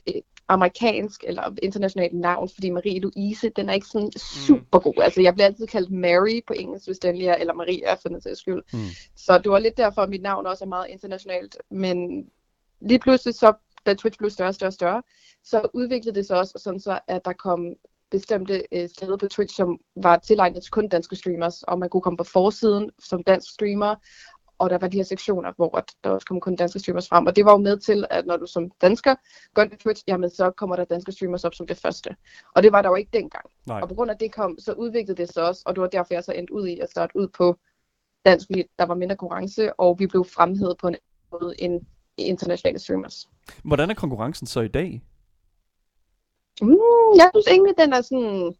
øh, 0.08 0.22
amerikansk 0.48 1.24
eller 1.26 1.54
internationalt 1.62 2.14
navn, 2.14 2.48
fordi 2.48 2.70
Marie 2.70 3.00
Louise, 3.00 3.48
den 3.48 3.68
er 3.68 3.72
ikke 3.72 3.86
sådan 3.86 4.12
super 4.12 4.78
god. 4.78 4.94
Altså, 5.02 5.22
jeg 5.22 5.34
bliver 5.34 5.46
altid 5.46 5.66
kaldt 5.66 5.90
Mary 5.90 6.40
på 6.46 6.52
engelsk, 6.52 6.86
hvis 6.86 6.98
den 6.98 7.16
lige 7.16 7.30
er, 7.30 7.36
eller 7.36 7.54
Maria 7.54 7.94
for 7.94 8.08
den 8.08 8.20
sags 8.20 8.40
skyld. 8.40 8.62
Mm. 8.72 8.78
Så 9.16 9.38
det 9.38 9.50
var 9.50 9.58
lidt 9.58 9.76
derfor, 9.76 10.02
at 10.02 10.10
mit 10.10 10.22
navn 10.22 10.46
også 10.46 10.64
er 10.64 10.68
meget 10.68 10.86
internationalt. 10.88 11.56
Men 11.70 12.26
lige 12.80 12.98
pludselig, 12.98 13.34
så, 13.34 13.52
da 13.86 13.94
Twitch 13.94 14.18
blev 14.18 14.30
større 14.30 14.48
og 14.48 14.54
større 14.54 14.68
og 14.68 14.72
større, 14.72 15.02
så 15.44 15.68
udviklede 15.74 16.14
det 16.14 16.26
sig 16.26 16.38
også 16.38 16.58
sådan 16.64 16.80
så, 16.80 16.98
at 17.08 17.24
der 17.24 17.32
kom 17.32 17.74
bestemte 18.10 18.62
øh, 18.72 18.88
steder 18.88 19.16
på 19.16 19.28
Twitch, 19.28 19.56
som 19.56 19.78
var 19.96 20.16
tilegnet 20.16 20.62
til 20.62 20.70
kun 20.70 20.88
danske 20.88 21.16
streamers, 21.16 21.62
og 21.62 21.78
man 21.78 21.88
kunne 21.88 22.00
komme 22.00 22.16
på 22.16 22.24
forsiden 22.24 22.90
som 22.98 23.22
dansk 23.22 23.52
streamer, 23.52 23.94
og 24.58 24.70
der 24.70 24.78
var 24.78 24.88
de 24.88 24.96
her 24.96 25.04
sektioner, 25.04 25.52
hvor 25.56 25.84
der 26.04 26.10
også 26.10 26.26
kom 26.26 26.40
kun 26.40 26.56
danske 26.56 26.78
streamers 26.78 27.08
frem, 27.08 27.26
og 27.26 27.36
det 27.36 27.44
var 27.44 27.52
jo 27.52 27.58
med 27.58 27.78
til, 27.78 28.06
at 28.10 28.26
når 28.26 28.36
du 28.36 28.46
som 28.46 28.70
dansker 28.80 29.14
går 29.54 29.62
ind 29.62 29.70
på 29.70 29.76
Twitch, 29.76 30.04
jamen 30.06 30.30
så 30.30 30.50
kommer 30.50 30.76
der 30.76 30.84
danske 30.84 31.12
streamers 31.12 31.44
op 31.44 31.54
som 31.54 31.66
det 31.66 31.76
første. 31.76 32.16
Og 32.54 32.62
det 32.62 32.72
var 32.72 32.82
der 32.82 32.88
jo 32.88 32.94
ikke 32.94 33.10
dengang. 33.12 33.44
Nej. 33.66 33.80
Og 33.80 33.88
på 33.88 33.94
grund 33.94 34.10
af 34.10 34.18
det 34.18 34.32
kom, 34.32 34.58
så 34.58 34.72
udviklede 34.72 35.22
det 35.22 35.32
sig 35.32 35.48
også, 35.48 35.62
og 35.66 35.74
det 35.74 35.82
var 35.82 35.88
derfor, 35.88 36.14
jeg 36.14 36.24
så 36.24 36.32
endte 36.32 36.52
ud 36.52 36.66
i 36.66 36.78
at 36.78 36.90
starte 36.90 37.16
ud 37.16 37.28
på 37.28 37.56
dansk, 38.24 38.46
fordi 38.46 38.64
der 38.78 38.84
var 38.84 38.94
mindre 38.94 39.16
konkurrence, 39.16 39.72
og 39.74 39.98
vi 39.98 40.06
blev 40.06 40.24
fremhævet 40.24 40.76
på 40.78 40.88
en 40.88 40.96
måde 41.32 41.54
end 41.58 41.80
internationale 42.18 42.78
streamers. 42.78 43.28
Hvordan 43.64 43.90
er 43.90 43.94
konkurrencen 43.94 44.46
så 44.46 44.60
i 44.60 44.68
dag? 44.68 45.02
Mm, 46.62 47.16
jeg 47.16 47.30
synes 47.34 47.46
egentlig, 47.46 47.74
den 47.78 47.92
er 47.92 48.00
sådan, 48.00 48.54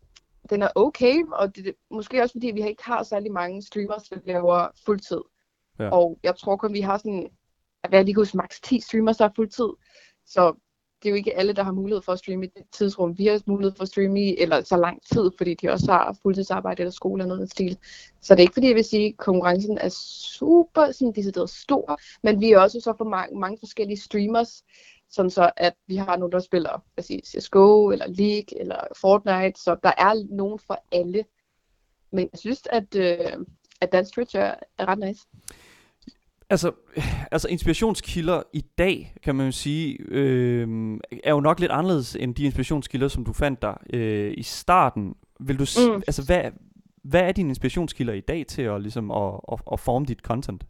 den 0.50 0.62
er 0.62 0.68
okay, 0.74 1.22
og 1.32 1.56
det, 1.56 1.74
måske 1.90 2.22
også 2.22 2.32
fordi, 2.32 2.50
vi 2.50 2.68
ikke 2.68 2.84
har 2.84 3.02
særlig 3.02 3.32
mange 3.32 3.62
streamers, 3.62 4.02
der 4.02 4.16
laver 4.24 4.68
fuldtid. 4.86 5.20
Ja. 5.78 5.90
Og 5.90 6.18
jeg 6.22 6.36
tror 6.36 6.56
kun, 6.56 6.72
vi 6.72 6.80
har 6.80 6.98
sådan, 6.98 7.30
at 7.84 7.92
jeg 7.92 8.04
lige 8.04 8.14
huske, 8.14 8.36
maks 8.36 8.60
10 8.60 8.80
streamers, 8.80 9.16
der 9.16 9.24
er 9.24 9.32
fuldtid. 9.36 9.68
Så 10.26 10.54
det 11.02 11.08
er 11.08 11.10
jo 11.10 11.16
ikke 11.16 11.36
alle, 11.36 11.52
der 11.52 11.62
har 11.62 11.72
mulighed 11.72 12.02
for 12.02 12.12
at 12.12 12.18
streame 12.18 12.46
i 12.46 12.48
det 12.56 12.62
tidsrum, 12.72 13.18
vi 13.18 13.26
har 13.26 13.40
mulighed 13.46 13.76
for 13.76 13.82
at 13.82 13.88
streame 13.88 14.22
i, 14.22 14.36
eller 14.38 14.60
så 14.64 14.76
lang 14.76 15.02
tid, 15.12 15.30
fordi 15.38 15.54
de 15.54 15.68
også 15.68 15.92
har 15.92 16.16
fuldtidsarbejde 16.22 16.82
eller 16.82 16.90
skole 16.90 17.22
eller 17.22 17.28
noget 17.28 17.40
den 17.40 17.48
stil. 17.48 17.78
Så 18.20 18.34
det 18.34 18.40
er 18.40 18.42
ikke 18.42 18.54
fordi, 18.54 18.66
jeg 18.66 18.76
vil 18.76 18.84
sige, 18.84 19.06
at 19.06 19.16
konkurrencen 19.16 19.78
er 19.78 19.88
super 19.88 20.92
sådan 20.92 21.12
decideret 21.12 21.50
stor, 21.50 22.00
men 22.22 22.40
vi 22.40 22.52
er 22.52 22.58
også 22.58 22.80
så 22.80 22.94
for 22.98 23.04
mange, 23.04 23.38
mange 23.38 23.58
forskellige 23.60 24.00
streamers, 24.00 24.64
sådan 25.10 25.30
så 25.30 25.50
at 25.56 25.74
vi 25.86 25.96
har 25.96 26.16
nogen, 26.16 26.32
der 26.32 26.38
spiller 26.40 26.84
siger, 27.00 27.20
CSGO, 27.24 27.90
eller 27.90 28.06
League, 28.08 28.60
eller 28.60 28.76
Fortnite, 29.00 29.60
så 29.60 29.76
der 29.82 29.92
er 29.98 30.34
nogen 30.36 30.58
for 30.58 30.84
alle. 30.92 31.24
Men 32.12 32.28
jeg 32.32 32.38
synes, 32.38 32.62
at, 32.72 32.94
øh, 32.96 33.46
at 33.80 33.92
Dance 33.92 34.12
Twitch 34.12 34.36
er, 34.36 34.54
er 34.78 34.88
ret 34.88 34.98
nice. 34.98 35.26
Altså, 36.50 36.72
altså 37.30 37.48
inspirationskilder 37.48 38.42
i 38.52 38.64
dag, 38.78 39.14
kan 39.22 39.34
man 39.34 39.46
jo 39.46 39.52
sige, 39.52 39.96
øh, 40.00 40.98
er 41.24 41.30
jo 41.30 41.40
nok 41.40 41.60
lidt 41.60 41.72
anderledes 41.72 42.16
end 42.16 42.34
de 42.34 42.44
inspirationskilder, 42.44 43.08
som 43.08 43.24
du 43.24 43.32
fandt 43.32 43.62
der 43.62 43.74
øh, 43.92 44.34
i 44.36 44.42
starten. 44.42 45.14
Vil 45.40 45.58
du, 45.58 45.64
Mm. 45.88 46.02
altså 46.06 46.24
hvad, 46.26 46.50
hvad 47.04 47.20
er 47.20 47.32
dine 47.32 47.48
inspirationskilder 47.48 48.12
i 48.12 48.20
dag 48.20 48.46
til 48.46 48.62
at, 48.62 48.82
ligesom, 48.82 49.10
at, 49.10 49.40
at, 49.52 49.60
at 49.72 49.80
forme 49.80 50.06
dit 50.06 50.18
content? 50.18 50.64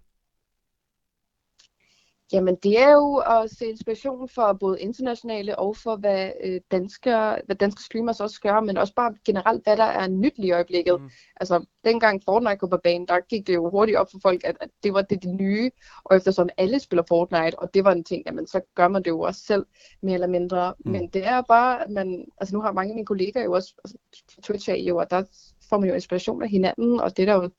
Jamen, 2.32 2.56
det 2.62 2.80
er 2.80 2.92
jo 2.92 3.16
at 3.16 3.50
se 3.50 3.66
inspiration 3.66 4.28
for 4.28 4.52
både 4.52 4.80
internationale 4.80 5.58
og 5.58 5.76
for, 5.76 5.96
hvad, 5.96 6.32
øh, 6.44 6.60
danskere, 6.70 7.38
hvad 7.46 7.56
danske 7.56 7.82
streamers 7.82 8.20
også 8.20 8.40
gør, 8.40 8.60
men 8.60 8.76
også 8.76 8.94
bare 8.94 9.14
generelt, 9.24 9.64
hvad 9.64 9.76
der 9.76 9.84
er 9.84 10.08
nyt 10.08 10.38
lige 10.38 10.48
i 10.48 10.52
øjeblikket. 10.52 11.00
Mm. 11.00 11.10
Altså, 11.36 11.64
dengang 11.84 12.22
Fortnite 12.24 12.56
kom 12.56 12.70
på 12.70 12.80
banen, 12.84 13.08
der 13.08 13.20
gik 13.28 13.46
det 13.46 13.54
jo 13.54 13.70
hurtigt 13.70 13.98
op 13.98 14.10
for 14.10 14.18
folk, 14.22 14.44
at, 14.44 14.56
at 14.60 14.68
det 14.82 14.94
var 14.94 15.02
det, 15.02 15.22
det 15.22 15.34
nye, 15.34 15.70
og 16.04 16.16
eftersom 16.16 16.48
alle 16.56 16.78
spiller 16.78 17.02
Fortnite, 17.08 17.58
og 17.58 17.74
det 17.74 17.84
var 17.84 17.92
en 17.92 18.04
ting, 18.04 18.22
jamen, 18.26 18.46
så 18.46 18.60
gør 18.74 18.88
man 18.88 19.02
det 19.02 19.10
jo 19.10 19.20
også 19.20 19.40
selv, 19.40 19.66
mere 20.02 20.14
eller 20.14 20.26
mindre. 20.26 20.74
Mm. 20.84 20.92
Men 20.92 21.08
det 21.08 21.26
er 21.26 21.42
bare, 21.42 21.84
at 21.84 21.90
man, 21.90 22.24
altså 22.40 22.54
nu 22.54 22.62
har 22.62 22.72
mange 22.72 22.90
af 22.90 22.94
mine 22.94 23.06
kollegaer 23.06 23.44
jo 23.44 23.52
også, 23.52 23.74
altså, 23.84 23.96
Twitch 24.42 24.70
er 24.70 24.74
jo, 24.74 24.96
og 24.96 25.10
der 25.10 25.22
får 25.68 25.78
man 25.78 25.88
jo 25.88 25.94
inspiration 25.94 26.42
af 26.42 26.48
hinanden, 26.48 27.00
og 27.00 27.16
det 27.16 27.28
er 27.28 27.32
der 27.32 27.42
jo 27.42 27.50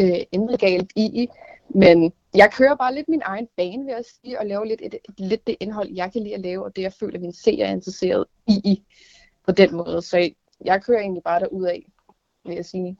øh, 0.00 0.20
intet 0.32 0.60
galt 0.60 0.92
i. 0.96 1.28
Men 1.68 2.12
jeg 2.34 2.52
kører 2.52 2.76
bare 2.76 2.94
lidt 2.94 3.08
min 3.08 3.22
egen 3.24 3.48
bane, 3.56 3.84
vil 3.84 3.92
jeg 3.92 4.04
sige, 4.04 4.40
og 4.40 4.46
laver 4.46 4.64
lidt, 4.64 4.80
et, 4.82 4.94
et, 4.94 5.00
lidt 5.18 5.46
det 5.46 5.56
indhold, 5.60 5.88
jeg 5.94 6.12
kan 6.12 6.22
lide 6.22 6.34
at 6.34 6.40
lave, 6.40 6.64
og 6.64 6.76
det 6.76 6.82
jeg 6.82 6.92
føler, 6.92 7.14
at 7.14 7.20
min 7.20 7.32
seer 7.32 7.66
er 7.66 7.72
interesseret 7.72 8.24
i, 8.46 8.52
i 8.52 8.84
på 9.46 9.52
den 9.52 9.76
måde. 9.76 10.02
Så 10.02 10.30
jeg 10.64 10.82
kører 10.82 11.00
egentlig 11.00 11.22
bare 11.22 11.40
derudad, 11.40 11.80
vil 12.44 12.54
jeg 12.54 12.64
sige. 12.64 12.96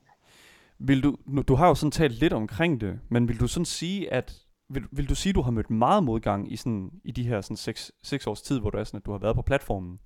Vil 0.78 1.02
du, 1.02 1.16
nu, 1.26 1.42
du 1.42 1.54
har 1.54 1.68
jo 1.68 1.74
sådan 1.74 1.90
talt 1.90 2.12
lidt 2.12 2.32
omkring 2.32 2.80
det, 2.80 3.00
men 3.08 3.28
vil 3.28 3.40
du 3.40 3.46
sådan 3.46 3.64
sige, 3.64 4.12
at 4.12 4.42
vil, 4.68 4.82
vil 4.92 5.08
du 5.08 5.14
sige, 5.14 5.30
at 5.30 5.34
du 5.34 5.42
har 5.42 5.50
mødt 5.50 5.70
meget 5.70 6.04
modgang 6.04 6.52
i, 6.52 6.56
sådan, 6.56 6.90
i 7.04 7.10
de 7.10 7.28
her 7.28 7.40
sådan 7.40 7.56
seks, 7.56 7.92
seks 8.02 8.26
års 8.26 8.42
tid, 8.42 8.60
hvor 8.60 8.70
du 8.70 8.78
er 8.78 8.84
sådan, 8.84 8.98
at 8.98 9.06
du 9.06 9.10
har 9.10 9.18
været 9.18 9.36
på 9.36 9.42
platformen? 9.42 10.00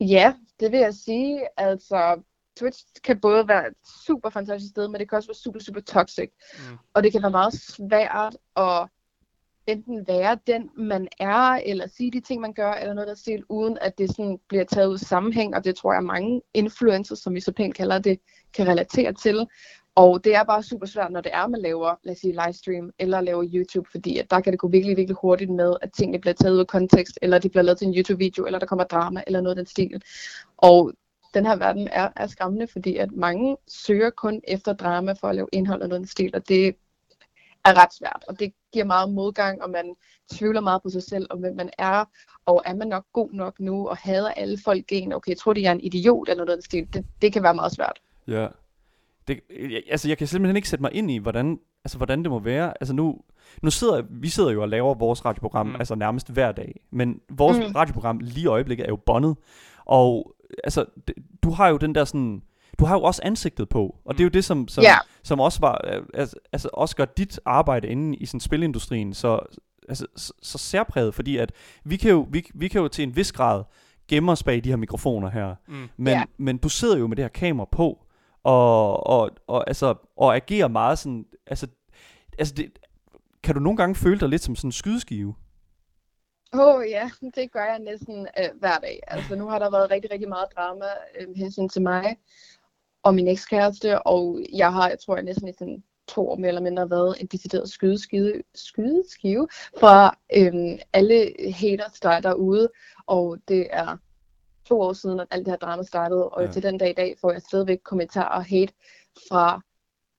Ja, 0.00 0.34
det 0.60 0.72
vil 0.72 0.80
jeg 0.80 0.94
sige. 0.94 1.40
Altså, 1.56 2.22
Twitch 2.56 2.84
kan 3.04 3.20
både 3.20 3.48
være 3.48 3.66
et 3.66 3.74
super 4.06 4.30
fantastisk 4.30 4.70
sted, 4.70 4.88
men 4.88 5.00
det 5.00 5.08
kan 5.08 5.16
også 5.16 5.28
være 5.28 5.34
super, 5.34 5.60
super 5.60 5.80
toxic. 5.80 6.30
Mm. 6.54 6.76
Og 6.94 7.02
det 7.02 7.12
kan 7.12 7.22
være 7.22 7.30
meget 7.30 7.52
svært 7.52 8.36
at 8.56 8.88
enten 9.66 10.04
være 10.08 10.38
den, 10.46 10.70
man 10.76 11.08
er, 11.20 11.60
eller 11.66 11.86
sige 11.86 12.10
de 12.10 12.20
ting, 12.20 12.40
man 12.40 12.52
gør, 12.52 12.72
eller 12.72 12.94
noget 12.94 13.08
der 13.08 13.14
stil, 13.14 13.44
uden 13.48 13.78
at 13.80 13.98
det 13.98 14.08
sådan 14.10 14.38
bliver 14.48 14.64
taget 14.64 14.86
ud 14.86 14.94
af 14.94 15.00
sammenhæng. 15.00 15.54
Og 15.54 15.64
det 15.64 15.76
tror 15.76 15.92
jeg, 15.92 16.02
mange 16.02 16.42
influencers, 16.54 17.18
som 17.18 17.34
vi 17.34 17.40
så 17.40 17.52
pænt 17.52 17.74
kalder 17.74 17.98
det, 17.98 18.20
kan 18.54 18.68
relatere 18.68 19.12
til. 19.12 19.46
Og 19.94 20.24
det 20.24 20.34
er 20.34 20.44
bare 20.44 20.62
super 20.62 20.86
svært, 20.86 21.12
når 21.12 21.20
det 21.20 21.34
er, 21.34 21.46
man 21.46 21.60
laver, 21.60 21.94
lad 22.02 22.14
os 22.14 22.18
sige, 22.18 22.38
livestream 22.46 22.90
eller 22.98 23.20
laver 23.20 23.44
YouTube, 23.54 23.88
fordi 23.90 24.18
at 24.18 24.30
der 24.30 24.40
kan 24.40 24.52
det 24.52 24.60
gå 24.60 24.68
virkelig, 24.68 24.96
virkelig 24.96 25.16
hurtigt 25.20 25.50
med, 25.50 25.76
at 25.82 25.90
tingene 25.92 26.18
bliver 26.20 26.34
taget 26.34 26.54
ud 26.54 26.58
af 26.58 26.66
kontekst, 26.66 27.18
eller 27.22 27.38
de 27.38 27.48
bliver 27.48 27.62
lavet 27.62 27.78
til 27.78 27.88
en 27.88 27.94
YouTube-video, 27.94 28.46
eller 28.46 28.58
der 28.58 28.66
kommer 28.66 28.84
drama, 28.84 29.22
eller 29.26 29.40
noget 29.40 29.58
af 29.58 29.64
den 29.64 29.66
stil. 29.66 30.02
Og 30.56 30.92
den 31.34 31.46
her 31.46 31.56
verden 31.56 31.88
er, 31.92 32.08
er 32.16 32.26
skræmmende, 32.26 32.66
fordi 32.66 32.96
at 32.96 33.12
mange 33.12 33.56
søger 33.68 34.10
kun 34.10 34.40
efter 34.48 34.72
drama 34.72 35.12
for 35.12 35.28
at 35.28 35.34
lave 35.34 35.48
indhold 35.52 35.82
og 35.82 35.88
noget 35.88 36.08
stil, 36.08 36.30
og 36.34 36.48
det 36.48 36.76
er 37.64 37.82
ret 37.82 37.94
svært, 37.94 38.24
og 38.28 38.40
det 38.40 38.52
giver 38.72 38.84
meget 38.84 39.12
modgang, 39.12 39.62
og 39.62 39.70
man 39.70 39.94
tvivler 40.32 40.60
meget 40.60 40.82
på 40.82 40.88
sig 40.88 41.02
selv, 41.02 41.26
og 41.30 41.38
hvem 41.38 41.56
man 41.56 41.70
er, 41.78 42.04
og 42.46 42.62
er 42.66 42.74
man 42.74 42.88
nok 42.88 43.04
god 43.12 43.30
nok 43.32 43.60
nu, 43.60 43.88
og 43.88 43.96
hader 43.96 44.28
alle 44.28 44.58
folk 44.64 44.84
en, 44.92 45.12
okay, 45.12 45.30
jeg 45.30 45.38
tror, 45.38 45.52
de 45.52 45.64
er 45.64 45.72
en 45.72 45.80
idiot, 45.80 46.28
eller 46.28 46.44
noget 46.44 46.56
den 46.56 46.62
stil, 46.62 46.88
det, 46.92 47.06
det 47.22 47.32
kan 47.32 47.42
være 47.42 47.54
meget 47.54 47.72
svært. 47.72 48.00
Ja. 48.28 48.48
Det, 49.28 49.40
jeg, 49.70 49.82
altså, 49.90 50.08
jeg 50.08 50.18
kan 50.18 50.26
simpelthen 50.26 50.56
ikke 50.56 50.68
sætte 50.68 50.82
mig 50.82 50.94
ind 50.94 51.10
i, 51.10 51.18
hvordan, 51.18 51.58
altså, 51.84 51.96
hvordan 51.96 52.22
det 52.22 52.30
må 52.30 52.38
være. 52.38 52.74
Altså 52.80 52.94
nu, 52.94 53.20
nu 53.62 53.70
sidder 53.70 54.02
vi 54.10 54.28
sidder 54.28 54.50
jo 54.50 54.62
og 54.62 54.68
laver 54.68 54.94
vores 54.94 55.24
radioprogram, 55.24 55.66
Mm. 55.66 55.76
altså 55.76 55.94
nærmest 55.94 56.30
hver 56.30 56.52
dag. 56.52 56.80
Men 56.90 57.20
vores 57.30 57.58
mm. 57.58 57.72
radioprogram 57.74 58.18
lige 58.18 58.44
i 58.44 58.46
øjeblikket 58.46 58.84
er 58.84 58.88
jo 58.88 58.96
bondet. 58.96 59.36
Og 59.84 60.34
altså, 60.64 60.84
det, 61.08 61.14
du 61.42 61.50
har 61.50 61.68
jo 61.68 61.76
den 61.76 61.94
der 61.94 62.04
sådan, 62.04 62.42
du 62.78 62.84
har 62.84 62.94
jo 62.94 63.02
også 63.02 63.20
ansigtet 63.24 63.68
på. 63.68 63.96
Og 64.04 64.14
det 64.14 64.20
er 64.20 64.24
jo 64.24 64.28
det, 64.30 64.44
som, 64.44 64.68
som, 64.68 64.82
Ja. 64.84 64.94
som 65.22 65.40
også 65.40 65.60
var, 65.60 65.80
øh, 65.92 66.02
altså, 66.14 66.36
altså 66.52 66.68
også 66.72 66.96
gør 66.96 67.04
dit 67.04 67.40
arbejde 67.44 67.88
inde 67.88 68.16
i 68.16 68.26
sådan 68.26 68.40
spilindustrien 68.40 69.14
så, 69.14 69.38
altså, 69.88 70.06
så, 70.16 70.32
så 70.42 70.58
særpræget, 70.58 71.14
fordi 71.14 71.36
at 71.36 71.52
vi 71.84 71.96
kan, 71.96 72.10
jo, 72.10 72.26
vi, 72.30 72.46
vi 72.54 72.68
kan 72.68 72.80
jo 72.80 72.88
til 72.88 73.02
en 73.02 73.16
vis 73.16 73.32
grad 73.32 73.62
gemme 74.08 74.32
os 74.32 74.42
bag 74.42 74.64
de 74.64 74.68
her 74.68 74.76
mikrofoner 74.76 75.30
her. 75.30 75.54
Mm. 75.68 75.88
Men, 75.96 76.12
Ja. 76.12 76.24
men 76.38 76.58
du 76.58 76.68
sidder 76.68 76.98
jo 76.98 77.06
med 77.06 77.16
det 77.16 77.24
her 77.24 77.28
kamera 77.28 77.68
på, 77.72 77.98
og, 78.42 79.06
og, 79.06 79.30
og, 79.46 79.64
altså, 79.68 79.94
og 80.16 80.36
agerer 80.36 80.68
meget 80.68 80.98
sådan, 80.98 81.24
altså, 81.46 81.66
altså 82.38 82.54
det, 82.54 82.70
kan 83.42 83.54
du 83.54 83.60
nogle 83.60 83.76
gange 83.76 83.94
føle 83.94 84.20
dig 84.20 84.28
lidt 84.28 84.42
som 84.42 84.56
sådan 84.56 84.68
en 84.68 84.72
skydeskive? 84.72 85.34
Åh 86.52 86.74
oh, 86.74 86.90
ja, 86.90 87.10
det 87.34 87.52
gør 87.52 87.64
jeg 87.64 87.78
næsten 87.78 88.28
øh, 88.38 88.58
hver 88.58 88.78
dag. 88.78 89.00
Altså 89.06 89.36
nu 89.36 89.48
har 89.48 89.58
der 89.58 89.70
været 89.70 89.90
rigtig, 89.90 90.10
rigtig 90.10 90.28
meget 90.28 90.48
drama 90.56 90.84
øh, 91.20 91.28
hensyn 91.36 91.68
til 91.68 91.82
mig 91.82 92.16
og 93.02 93.14
min 93.14 93.28
ekskæreste, 93.28 94.02
og 94.02 94.40
jeg 94.52 94.72
har, 94.72 94.88
jeg 94.88 94.98
tror 94.98 95.16
jeg 95.16 95.24
næsten 95.24 95.48
i 95.48 95.52
sådan 95.52 95.82
to 96.08 96.30
år 96.30 96.36
mere 96.36 96.48
eller 96.48 96.60
mindre 96.60 96.90
været 96.90 97.16
en 97.20 97.26
decideret 97.26 97.70
skydeskive, 97.70 98.42
skydeskive 98.54 99.48
fra 99.80 100.18
øh, 100.36 100.78
alle 100.92 101.34
haters, 101.54 102.00
der 102.00 102.10
er 102.10 102.20
derude, 102.20 102.68
og 103.06 103.38
det 103.48 103.66
er 103.70 103.96
to 104.64 104.80
år 104.80 104.92
siden, 104.92 105.20
at 105.20 105.26
alt 105.30 105.46
det 105.46 105.52
her 105.52 105.58
drama 105.58 105.82
startede, 105.82 106.28
og 106.28 106.44
ja. 106.44 106.52
til 106.52 106.62
den 106.62 106.78
dag 106.78 106.90
i 106.90 106.92
dag 106.92 107.16
får 107.20 107.32
jeg 107.32 107.42
stadigvæk 107.42 107.78
kommentarer 107.84 108.36
og 108.36 108.44
hate 108.44 108.72
fra 109.28 109.60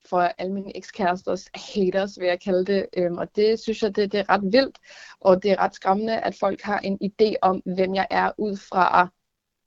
for 0.10 0.20
alle 0.22 0.54
mine 0.54 0.78
ekskæresters 0.78 1.50
haters, 1.56 2.20
vil 2.20 2.28
jeg 2.28 2.40
kalde 2.40 2.66
det. 2.66 2.86
Øhm, 2.98 3.18
og 3.18 3.36
det 3.36 3.60
synes 3.60 3.84
jeg, 3.84 3.96
det, 3.96 4.12
det 4.12 4.20
er 4.20 4.30
ret 4.30 4.44
vildt, 4.44 4.78
og 5.20 5.44
det 5.44 5.52
er 5.52 5.60
ret 5.60 5.76
skræmmende, 5.76 6.20
at 6.20 6.36
folk 6.40 6.62
har 6.62 6.80
en 6.80 7.00
idé 7.04 7.34
om, 7.42 7.62
hvem 7.76 7.96
jeg 7.96 8.08
er, 8.10 8.32
ud 8.38 8.58
fra 8.58 9.10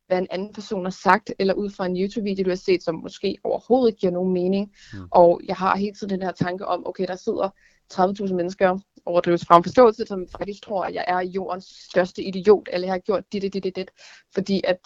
hvad 0.07 0.18
en 0.18 0.26
anden 0.30 0.53
person 0.53 0.85
har 0.85 0.91
sagt, 0.91 1.32
eller 1.39 1.55
ud 1.55 1.70
fra 1.70 1.87
en 1.87 1.97
YouTube-video, 1.97 2.45
du 2.45 2.51
har 2.51 2.57
set, 2.57 2.82
som 2.82 2.95
måske 2.95 3.39
overhovedet 3.45 3.89
ikke 3.89 4.01
giver 4.01 4.12
nogen 4.12 4.32
mening. 4.32 4.72
Mm. 4.93 5.09
Og 5.11 5.41
jeg 5.45 5.57
har 5.57 5.76
hele 5.76 5.95
tiden 5.95 6.11
den 6.11 6.22
her 6.22 6.32
tanke 6.32 6.66
om, 6.66 6.87
okay, 6.87 7.07
der 7.07 7.16
sidder 7.16 7.51
30.000 7.93 8.35
mennesker, 8.35 8.78
overdrives 9.07 9.45
frem 9.45 9.62
forståelse, 9.62 10.07
som 10.07 10.26
faktisk 10.39 10.62
tror, 10.62 10.85
at 10.85 10.95
jeg 10.95 11.05
er 11.09 11.20
jordens 11.20 11.64
største 11.91 12.22
idiot, 12.22 12.68
eller 12.72 12.87
jeg 12.87 12.93
har 12.93 12.99
gjort 12.99 13.24
dit, 13.32 13.43
dit, 13.43 13.53
dit, 13.53 13.76
dit, 13.76 13.91
fordi 14.35 14.61
at 14.64 14.78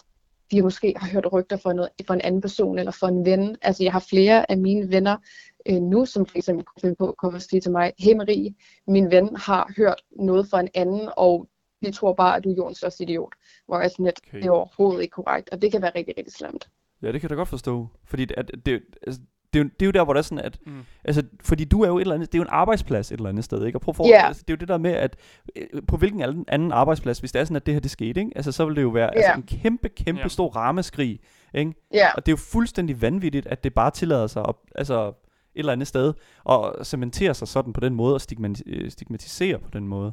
de 0.51 0.61
måske 0.61 0.93
har 0.97 1.09
hørt 1.09 1.33
rygter 1.33 1.57
for, 1.57 1.73
noget, 1.73 1.89
for 2.07 2.13
en 2.13 2.21
anden 2.21 2.41
person 2.41 2.79
eller 2.79 2.91
for 2.91 3.07
en 3.07 3.25
ven. 3.25 3.55
Altså 3.61 3.83
jeg 3.83 3.91
har 3.91 4.05
flere 4.09 4.51
af 4.51 4.57
mine 4.57 4.91
venner 4.91 5.17
øh, 5.65 5.81
nu, 5.81 6.05
som 6.05 6.25
for 6.25 6.37
eksempel 6.37 6.65
kunne 6.65 6.81
finde 6.81 6.95
på 6.95 7.15
kommer 7.17 7.37
og 7.37 7.41
sige 7.41 7.61
til 7.61 7.71
mig, 7.71 7.93
hey 7.99 8.13
Marie, 8.15 8.53
min 8.87 9.11
ven 9.11 9.35
har 9.35 9.73
hørt 9.77 10.01
noget 10.19 10.47
fra 10.49 10.59
en 10.59 10.69
anden, 10.73 11.09
og 11.17 11.47
de 11.85 11.91
tror 11.91 12.13
bare, 12.13 12.37
at 12.37 12.43
du 12.43 12.49
er 12.49 12.55
jordens 12.55 12.77
største 12.77 13.03
idiot. 13.03 13.33
Hvor 13.67 13.79
jeg 13.79 13.91
sådan 13.91 14.05
lidt, 14.05 14.19
Okay. 14.27 14.37
det 14.37 14.45
er 14.45 14.51
overhovedet 14.51 15.01
ikke 15.01 15.11
korrekt, 15.11 15.49
og 15.49 15.61
det 15.61 15.71
kan 15.71 15.81
være 15.81 15.91
rigtig, 15.95 16.13
rigtig 16.17 16.33
slemt. 16.33 16.69
Ja, 17.01 17.11
det 17.11 17.21
kan 17.21 17.29
jeg 17.29 17.29
da 17.29 17.35
godt 17.35 17.49
forstå. 17.49 17.87
Fordi 18.05 18.25
det, 18.25 18.35
at, 18.37 18.51
det, 18.65 18.81
altså, 19.07 19.21
det, 19.53 19.59
er 19.59 19.63
jo, 19.63 19.69
det 19.79 19.81
er 19.81 19.85
jo 19.85 19.91
der, 19.91 20.03
hvor 20.03 20.13
det 20.13 20.17
er 20.17 20.23
sådan, 20.23 20.45
at... 20.45 20.59
Mm. 20.65 20.81
Altså, 21.03 21.23
fordi 21.41 21.65
du 21.65 21.81
er 21.83 21.87
jo 21.87 21.97
et 21.97 22.01
eller 22.01 22.15
andet... 22.15 22.31
Det 22.31 22.37
er 22.37 22.39
jo 22.39 22.43
en 22.43 22.49
arbejdsplads 22.51 23.11
et 23.11 23.17
eller 23.17 23.29
andet 23.29 23.43
sted, 23.43 23.65
ikke? 23.65 23.77
Og 23.77 23.81
prøv 23.81 23.93
for, 23.93 24.07
Ja. 24.07 24.27
altså, 24.27 24.43
det 24.47 24.53
er 24.53 24.55
jo 24.55 24.59
det 24.59 24.67
der 24.67 24.77
med, 24.77 24.91
at... 24.91 25.15
øh, 25.55 25.81
På 25.87 25.97
hvilken 25.97 26.21
anden- 26.21 26.45
anden 26.47 26.71
arbejdsplads, 26.71 27.19
hvis 27.19 27.31
det 27.31 27.39
er 27.39 27.43
sådan, 27.43 27.55
at 27.55 27.65
det 27.65 27.73
her 27.73 27.81
det 27.81 27.91
skete, 27.91 28.19
ikke? 28.19 28.31
Altså, 28.35 28.51
så 28.51 28.65
vil 28.65 28.75
det 28.75 28.81
jo 28.81 28.89
være 28.89 29.15
altså, 29.15 29.29
Ja. 29.31 29.35
en 29.35 29.43
kæmpe, 29.43 29.89
kæmpe 29.89 30.21
Ja. 30.21 30.27
stor 30.27 30.49
rammeskrig, 30.49 31.19
ikke? 31.53 31.73
Ja, 31.93 32.07
Og 32.13 32.25
det 32.25 32.31
er 32.31 32.33
jo 32.33 32.37
fuldstændig 32.51 33.01
vanvittigt, 33.01 33.47
at 33.47 33.63
det 33.63 33.73
bare 33.73 33.91
tillader 33.91 34.27
sig 34.27 34.45
at, 34.47 34.55
altså, 34.75 35.07
et 35.07 35.13
eller 35.55 35.73
andet 35.73 35.87
sted, 35.87 36.13
og 36.43 36.85
cementere 36.85 37.33
sig 37.33 37.47
sådan 37.47 37.73
på 37.73 37.79
den 37.79 37.95
måde, 37.95 38.15
og 38.15 38.21
øh, 38.65 38.91
stigmatisere 38.91 39.59
på 39.59 39.69
den 39.73 39.87
måde. 39.87 40.11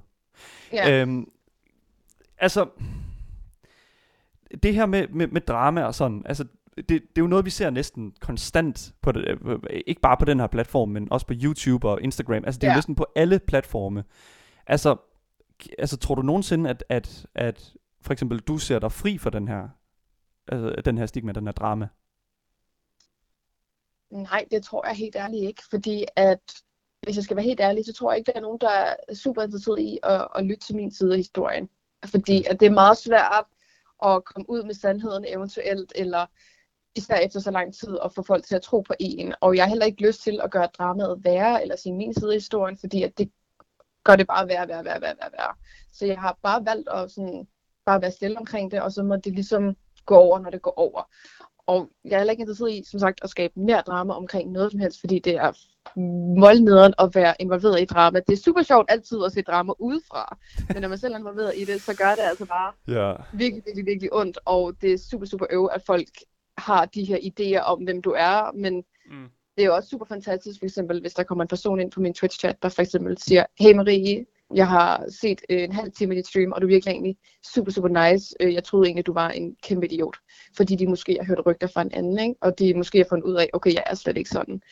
ja. 0.72 1.01
Øhm, 1.03 1.26
altså, 2.39 2.66
det 4.62 4.74
her 4.74 4.87
med, 4.87 5.09
med, 5.09 5.26
med 5.26 5.41
drama 5.41 5.82
og 5.84 5.95
sådan, 5.95 6.22
altså, 6.26 6.45
det, 6.77 6.89
det 6.89 6.99
er 6.99 7.20
jo 7.20 7.27
noget, 7.27 7.45
vi 7.45 7.51
ser 7.51 7.70
næsten 7.70 8.14
konstant, 8.20 8.95
på 9.03 9.12
det, 9.12 9.39
øh, 9.45 9.59
ikke 9.87 10.01
bare 10.01 10.16
på 10.16 10.24
den 10.24 10.41
her 10.41 10.47
platform, 10.47 10.89
men 10.89 11.12
også 11.12 11.27
på 11.27 11.35
YouTube 11.43 11.89
og 11.89 12.03
Instagram. 12.03 12.45
Altså, 12.47 12.59
det 12.59 12.66
er 12.66 12.70
jo 12.70 12.72
Ja. 12.72 12.77
næsten 12.77 12.95
på 12.95 13.07
alle 13.16 13.39
platforme. 13.39 14.05
Altså, 14.66 14.97
altså 15.79 15.97
tror 15.97 16.14
du 16.14 16.22
nogensinde, 16.22 16.70
at, 16.70 16.85
at, 16.89 17.27
at 17.35 17.72
for 18.03 18.12
eksempel 18.12 18.39
du 18.39 18.59
ser 18.59 18.79
dig 18.79 18.93
fri 18.93 19.18
for 19.18 19.31
den 19.31 19.49
her, 19.49 19.68
altså, 20.49 20.83
den 20.85 20.99
her 20.99 21.07
stigma, 21.07 21.33
den 21.33 21.47
her 21.47 21.53
drama? 21.53 21.89
Nej, 24.11 24.45
det 24.51 24.62
tror 24.62 24.87
jeg 24.87 24.97
helt 24.97 25.16
ærligt 25.16 25.45
ikke, 25.45 25.62
fordi 25.70 26.05
at 26.16 26.41
hvis 27.03 27.16
jeg 27.16 27.24
skal 27.24 27.37
være 27.37 27.45
helt 27.45 27.61
ærlig, 27.61 27.85
så 27.85 27.93
tror 27.93 28.12
jeg 28.12 28.18
ikke, 28.18 28.33
der 28.33 28.39
er 28.39 28.43
nogen, 28.43 28.59
der 28.61 28.70
er 28.70 29.14
super 29.14 29.43
interesseret 29.43 29.81
i 29.81 29.99
at, 30.03 30.29
at 30.35 30.45
lytte 30.45 30.66
til 30.66 30.77
min 30.77 30.91
side 30.91 31.11
af 31.12 31.16
historien. 31.16 31.68
Fordi 32.05 32.45
at 32.45 32.61
det 32.61 32.66
er 32.66 32.70
meget 32.70 32.97
svært 32.99 33.45
at 34.05 34.24
komme 34.24 34.51
ud 34.51 34.62
med 34.64 34.74
sandheden 34.74 35.24
eventuelt, 35.29 35.93
eller 35.95 36.27
især 36.97 37.16
efter 37.16 37.40
så 37.40 37.51
lang 37.51 37.74
tid 37.74 37.99
at 38.05 38.12
få 38.14 38.22
folk 38.22 38.44
til 38.44 38.55
at 38.55 38.62
tro 38.62 38.80
på 38.80 38.94
en. 39.01 39.34
Og 39.40 39.57
jeg 39.57 39.64
har 39.64 39.68
heller 39.68 39.86
ikke 39.86 40.07
lyst 40.07 40.22
til 40.22 40.40
at 40.42 40.51
gøre 40.51 40.68
dramaet 40.78 41.24
værre, 41.24 41.62
eller 41.62 41.76
sige 41.76 41.94
min 41.94 42.14
side 42.14 42.30
af 42.30 42.36
historien, 42.36 42.78
fordi 42.78 43.03
at 43.03 43.18
det 43.18 43.30
gør 44.05 44.16
det 44.16 44.26
bare 44.26 44.49
værre, 44.49 44.68
værre, 44.68 44.84
værre, 44.84 45.01
værre, 45.01 45.16
værre, 45.20 45.32
værre. 45.32 45.55
Så 45.92 46.07
jeg 46.07 46.18
har 46.18 46.38
bare 46.42 46.66
valgt 46.66 46.88
at 46.88 47.11
sådan, 47.11 47.47
bare 47.86 48.03
være 48.03 48.11
stille 48.11 48.38
omkring 48.38 48.70
det, 48.70 48.80
og 48.82 48.92
så 48.92 49.03
må 49.03 49.16
det 49.16 49.32
ligesom 49.32 49.76
gå 50.07 50.14
over, 50.14 50.38
når 50.38 50.51
det 50.51 50.62
går 50.62 50.74
over. 50.76 51.03
Og 51.66 51.88
jeg 52.05 52.12
er 52.12 52.18
heller 52.18 52.30
ikke 52.30 52.40
interesseret 52.40 52.72
i, 52.72 52.82
som 52.90 53.01
sagt, 53.01 53.20
at 53.22 53.30
skabe 53.30 53.61
mere 53.61 53.82
drama 53.86 54.14
omkring 54.14 54.53
noget 54.53 54.70
som 54.70 54.80
helst, 54.80 55.01
fordi 55.01 55.18
det 55.18 55.36
er 55.36 55.53
voldnederen 56.40 56.94
at 56.99 57.14
være 57.14 57.34
involveret 57.38 57.80
i 57.80 57.84
drama. 57.84 58.20
Det 58.26 58.32
er 58.32 58.42
super 58.42 58.62
sjovt 58.62 58.90
altid 58.90 59.24
at 59.24 59.32
se 59.32 59.42
drama 59.42 59.72
udefra, 59.78 60.38
men 60.72 60.82
når 60.82 60.88
man 60.88 60.99
selv 60.99 61.14
er 61.14 61.18
involveret 61.18 61.53
i 61.57 61.64
det, 61.64 61.82
så 61.82 61.97
gør 61.97 62.11
det 62.14 62.22
altså 62.22 62.47
bare 62.47 62.72
Ja. 62.88 63.14
virkelig, 63.32 63.62
virkelig, 63.66 63.86
virkelig 63.86 64.14
ondt, 64.14 64.38
og 64.44 64.72
det 64.80 64.92
er 64.92 64.99
super, 65.11 65.26
super 65.26 65.47
øv, 65.51 65.68
at 65.72 65.82
folk 65.86 66.09
har 66.59 66.84
de 66.84 67.04
her 67.04 67.16
idéer 67.16 67.61
om, 67.62 67.82
hvem 67.82 68.02
du 68.02 68.11
er, 68.11 68.52
men 68.54 68.84
Mm. 69.11 69.28
det 69.57 69.62
er 69.62 69.66
jo 69.66 69.74
også 69.74 69.88
super 69.88 70.07
fantastisk, 70.07 70.59
for 70.59 70.66
eksempel, 70.66 71.00
hvis 71.00 71.14
der 71.14 71.22
kommer 71.22 71.44
en 71.44 71.48
person 71.48 71.80
ind 71.80 71.90
på 71.90 72.00
min 72.00 72.14
Twitch-chat, 72.18 72.54
der 72.62 72.68
for 72.68 72.82
eksempel 72.82 73.18
siger, 73.18 73.44
hey 73.59 73.72
Marie, 73.74 74.24
jeg 74.54 74.68
har 74.68 75.04
set 75.22 75.40
øh, 75.50 75.62
en 75.62 75.72
halv 75.72 75.92
time 75.92 76.12
af 76.12 76.16
dit 76.16 76.26
stream, 76.26 76.52
og 76.52 76.62
du 76.62 76.66
virker 76.66 76.90
egentlig 76.90 77.16
super, 77.54 77.72
super 77.72 78.11
nice. 78.11 78.34
Øh, 78.40 78.54
jeg 78.54 78.64
troede 78.64 78.86
egentlig, 78.86 79.07
du 79.07 79.12
var 79.12 79.28
en 79.30 79.57
kæmpe 79.62 79.86
idiot, 79.86 80.16
fordi 80.57 80.76
de 80.76 80.86
måske 80.86 81.18
har 81.20 81.26
hørt 81.26 81.46
rygter 81.46 81.66
fra 81.66 81.82
en 81.82 81.92
anden, 81.92 82.18
ikke? 82.18 82.34
og 82.40 82.59
de 82.59 82.74
måske 82.74 82.98
har 82.98 83.07
fundet 83.09 83.24
ud 83.24 83.34
af, 83.34 83.50
okay, 83.52 83.74
jeg 83.74 83.82
er 83.86 83.94
slet 83.94 84.16
ikke 84.16 84.30
sådan. 84.30 84.62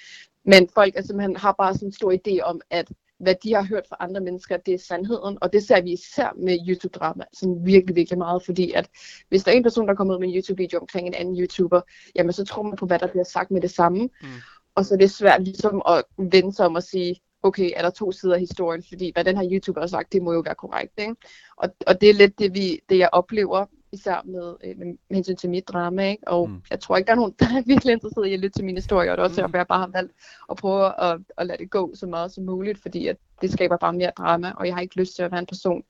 Men 0.44 0.68
folk 0.74 0.96
er 0.96 1.02
simpelthen, 1.02 1.36
har 1.36 1.52
bare 1.52 1.74
sådan 1.74 1.88
en 1.88 1.92
stor 1.92 2.12
idé 2.12 2.40
om, 2.42 2.60
at 2.70 2.92
hvad 3.18 3.34
de 3.42 3.54
har 3.54 3.62
hørt 3.62 3.86
fra 3.88 3.96
andre 4.00 4.20
mennesker, 4.20 4.56
det 4.56 4.74
er 4.74 4.78
sandheden, 4.78 5.38
og 5.40 5.52
det 5.52 5.62
ser 5.66 5.82
vi 5.82 5.92
især 5.92 6.32
med 6.36 6.58
YouTube-drama, 6.68 7.24
sådan 7.32 7.60
virkelig, 7.64 7.96
virkelig 7.96 8.18
meget, 8.18 8.44
fordi 8.44 8.72
at 8.72 8.88
hvis 9.28 9.44
der 9.44 9.52
er 9.52 9.56
en 9.56 9.62
person, 9.62 9.88
der 9.88 9.94
kommer 9.94 10.14
ud 10.14 10.20
med 10.20 10.28
en 10.28 10.34
YouTube-video 10.34 10.78
omkring 10.80 11.06
en 11.06 11.14
anden 11.14 11.40
YouTuber, 11.40 11.80
jamen 12.14 12.32
så 12.32 12.44
tror 12.44 12.62
man 12.62 12.76
på, 12.76 12.86
hvad 12.86 12.98
der 12.98 13.06
bliver 13.06 13.24
sagt 13.24 13.50
med 13.50 13.60
det 13.60 13.70
samme, 13.70 14.08
Mm. 14.22 14.28
og 14.74 14.84
så 14.84 14.94
er 14.94 14.98
det 14.98 15.10
svært 15.10 15.42
ligesom 15.44 15.82
at 15.88 16.04
vende 16.18 16.52
sig 16.52 16.66
om 16.66 16.74
og 16.74 16.82
sige, 16.82 17.20
okay, 17.42 17.70
er 17.76 17.82
der 17.82 17.90
to 17.90 18.12
sider 18.12 18.34
af 18.34 18.40
historien, 18.40 18.82
fordi 18.88 19.10
hvad 19.14 19.24
den 19.24 19.36
her 19.36 19.48
YouTuber 19.52 19.80
har 19.80 19.88
sagt, 19.88 20.12
det 20.12 20.22
må 20.22 20.32
jo 20.32 20.40
være 20.40 20.54
korrekt, 20.54 20.92
ikke? 20.98 21.14
Og, 21.56 21.68
og 21.86 22.00
det 22.00 22.10
er 22.10 22.14
lidt 22.14 22.38
det, 22.38 22.54
vi, 22.54 22.80
det 22.88 22.98
jeg 22.98 23.08
oplever, 23.12 23.66
især 23.94 24.22
med, 24.24 24.54
øh, 24.64 24.78
med 24.78 24.96
hensyn 25.10 25.36
til 25.36 25.50
mit 25.50 25.68
drama, 25.68 26.10
ikke? 26.10 26.28
Og 26.28 26.48
Mm. 26.48 26.54
mm. 26.54 26.62
jeg 26.70 26.80
tror 26.80 26.96
ikke, 26.96 27.06
der 27.06 27.12
er 27.12 27.16
nogen, 27.16 27.34
der 27.40 27.46
er 27.46 27.62
virkelig 27.66 27.92
interesseret 27.92 28.26
i 28.26 28.32
at 28.34 28.40
lytte 28.40 28.58
til 28.58 28.64
mine 28.64 28.76
historier, 28.78 29.10
og 29.10 29.16
det 29.16 29.22
er 29.22 29.24
også 29.28 29.40
Mm. 29.40 29.46
derfor, 29.46 29.58
jeg 29.58 29.66
bare 29.66 29.78
har 29.80 29.90
valgt 29.92 30.12
at 30.50 30.56
prøve 30.56 31.00
at, 31.04 31.20
at 31.38 31.46
lade 31.46 31.58
det 31.58 31.70
gå 31.70 31.94
så 31.94 32.06
meget 32.06 32.32
som 32.32 32.44
muligt, 32.44 32.78
fordi 32.82 33.06
at 33.06 33.16
det 33.40 33.52
skaber 33.52 33.76
bare 33.76 33.92
mere 33.92 34.12
drama, 34.18 34.52
og 34.56 34.66
jeg 34.66 34.74
har 34.74 34.80
ikke 34.80 34.96
lyst 35.00 35.14
til 35.16 35.22
at 35.22 35.30
være 35.30 35.40
en 35.40 35.46
person, 35.46 35.82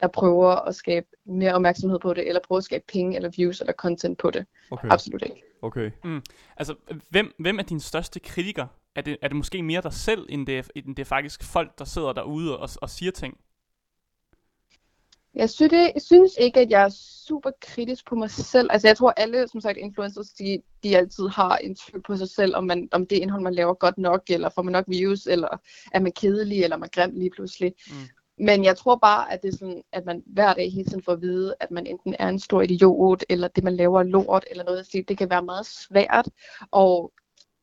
der 0.00 0.08
prøver 0.08 0.48
at 0.50 0.74
skabe 0.74 1.06
mere 1.24 1.54
opmærksomhed 1.54 1.98
på 1.98 2.14
det, 2.14 2.28
eller 2.28 2.40
prøver 2.48 2.58
at 2.58 2.64
skabe 2.64 2.84
penge, 2.92 3.16
eller 3.16 3.30
views, 3.36 3.60
eller 3.60 3.72
content 3.72 4.18
på 4.18 4.30
det. 4.30 4.46
Okay. 4.70 4.88
Absolut 4.90 5.22
ikke. 5.22 5.42
Okay. 5.62 5.90
Altså, 6.56 6.74
hvem, 7.10 7.34
hvem 7.38 7.58
er 7.58 7.62
din 7.62 7.80
største 7.80 8.20
kritiker? 8.20 8.66
Er 8.94 9.00
det, 9.00 9.16
er 9.22 9.28
det 9.28 9.36
måske 9.36 9.62
mere 9.62 9.80
dig 9.82 9.92
selv, 9.92 10.26
end 10.28 10.46
det, 10.46 10.58
er, 10.58 10.62
end 10.74 10.96
det 10.96 10.98
er 11.02 11.04
faktisk 11.04 11.42
folk, 11.44 11.78
der 11.78 11.84
sidder 11.84 12.12
derude 12.12 12.58
og, 12.58 12.68
og 12.82 12.90
siger 12.90 13.12
ting? 13.12 13.38
Jeg 15.38 15.50
synes, 15.50 15.70
det, 15.70 16.02
synes 16.02 16.32
ikke, 16.40 16.60
at 16.60 16.70
jeg 16.70 16.84
er 16.84 16.88
super 17.26 17.50
kritisk 17.60 18.06
på 18.06 18.14
mig 18.14 18.30
selv. 18.30 18.68
Altså 18.72 18.88
jeg 18.88 18.96
tror 18.96 19.10
alle, 19.16 19.48
som 19.48 19.60
sagt, 19.60 19.78
influencers, 19.78 20.28
de, 20.28 20.62
de 20.82 20.96
altid 20.96 21.28
har 21.28 21.56
en 21.56 21.74
tvivl 21.74 22.02
på 22.02 22.16
sig 22.16 22.28
selv, 22.28 22.56
om, 22.56 22.64
man, 22.64 22.88
om 22.92 23.06
det 23.06 23.16
indhold, 23.16 23.42
man 23.42 23.54
laver 23.54 23.74
godt 23.74 23.98
nok, 23.98 24.22
eller 24.30 24.48
får 24.48 24.62
man 24.62 24.72
nok 24.72 24.84
views, 24.88 25.26
eller 25.26 25.48
er 25.92 26.00
man 26.00 26.12
kedelig, 26.12 26.62
eller 26.62 26.76
er 26.76 26.80
man 26.80 26.88
grim 26.92 27.10
lige 27.14 27.30
pludselig. 27.30 27.74
Mm. 27.90 27.94
Men 28.44 28.64
jeg 28.64 28.76
tror 28.76 28.96
bare, 28.96 29.32
at 29.32 29.42
det 29.42 29.54
er 29.54 29.56
sådan, 29.56 29.82
at 29.92 30.06
man 30.06 30.22
hver 30.26 30.54
dag 30.54 30.72
hele 30.72 30.84
tiden 30.84 31.02
får 31.02 31.12
at 31.12 31.20
vide, 31.20 31.54
at 31.60 31.70
man 31.70 31.86
enten 31.86 32.14
er 32.18 32.28
en 32.28 32.38
stor 32.38 32.62
idiot, 32.62 33.24
eller 33.28 33.48
det 33.48 33.64
man 33.64 33.76
laver 33.76 34.00
er 34.00 34.04
lort, 34.04 34.44
eller 34.50 34.64
noget 34.64 34.78
af 34.78 34.84
det. 34.92 35.08
Det 35.08 35.18
kan 35.18 35.30
være 35.30 35.42
meget 35.42 35.66
svært, 35.66 36.28
og 36.70 37.12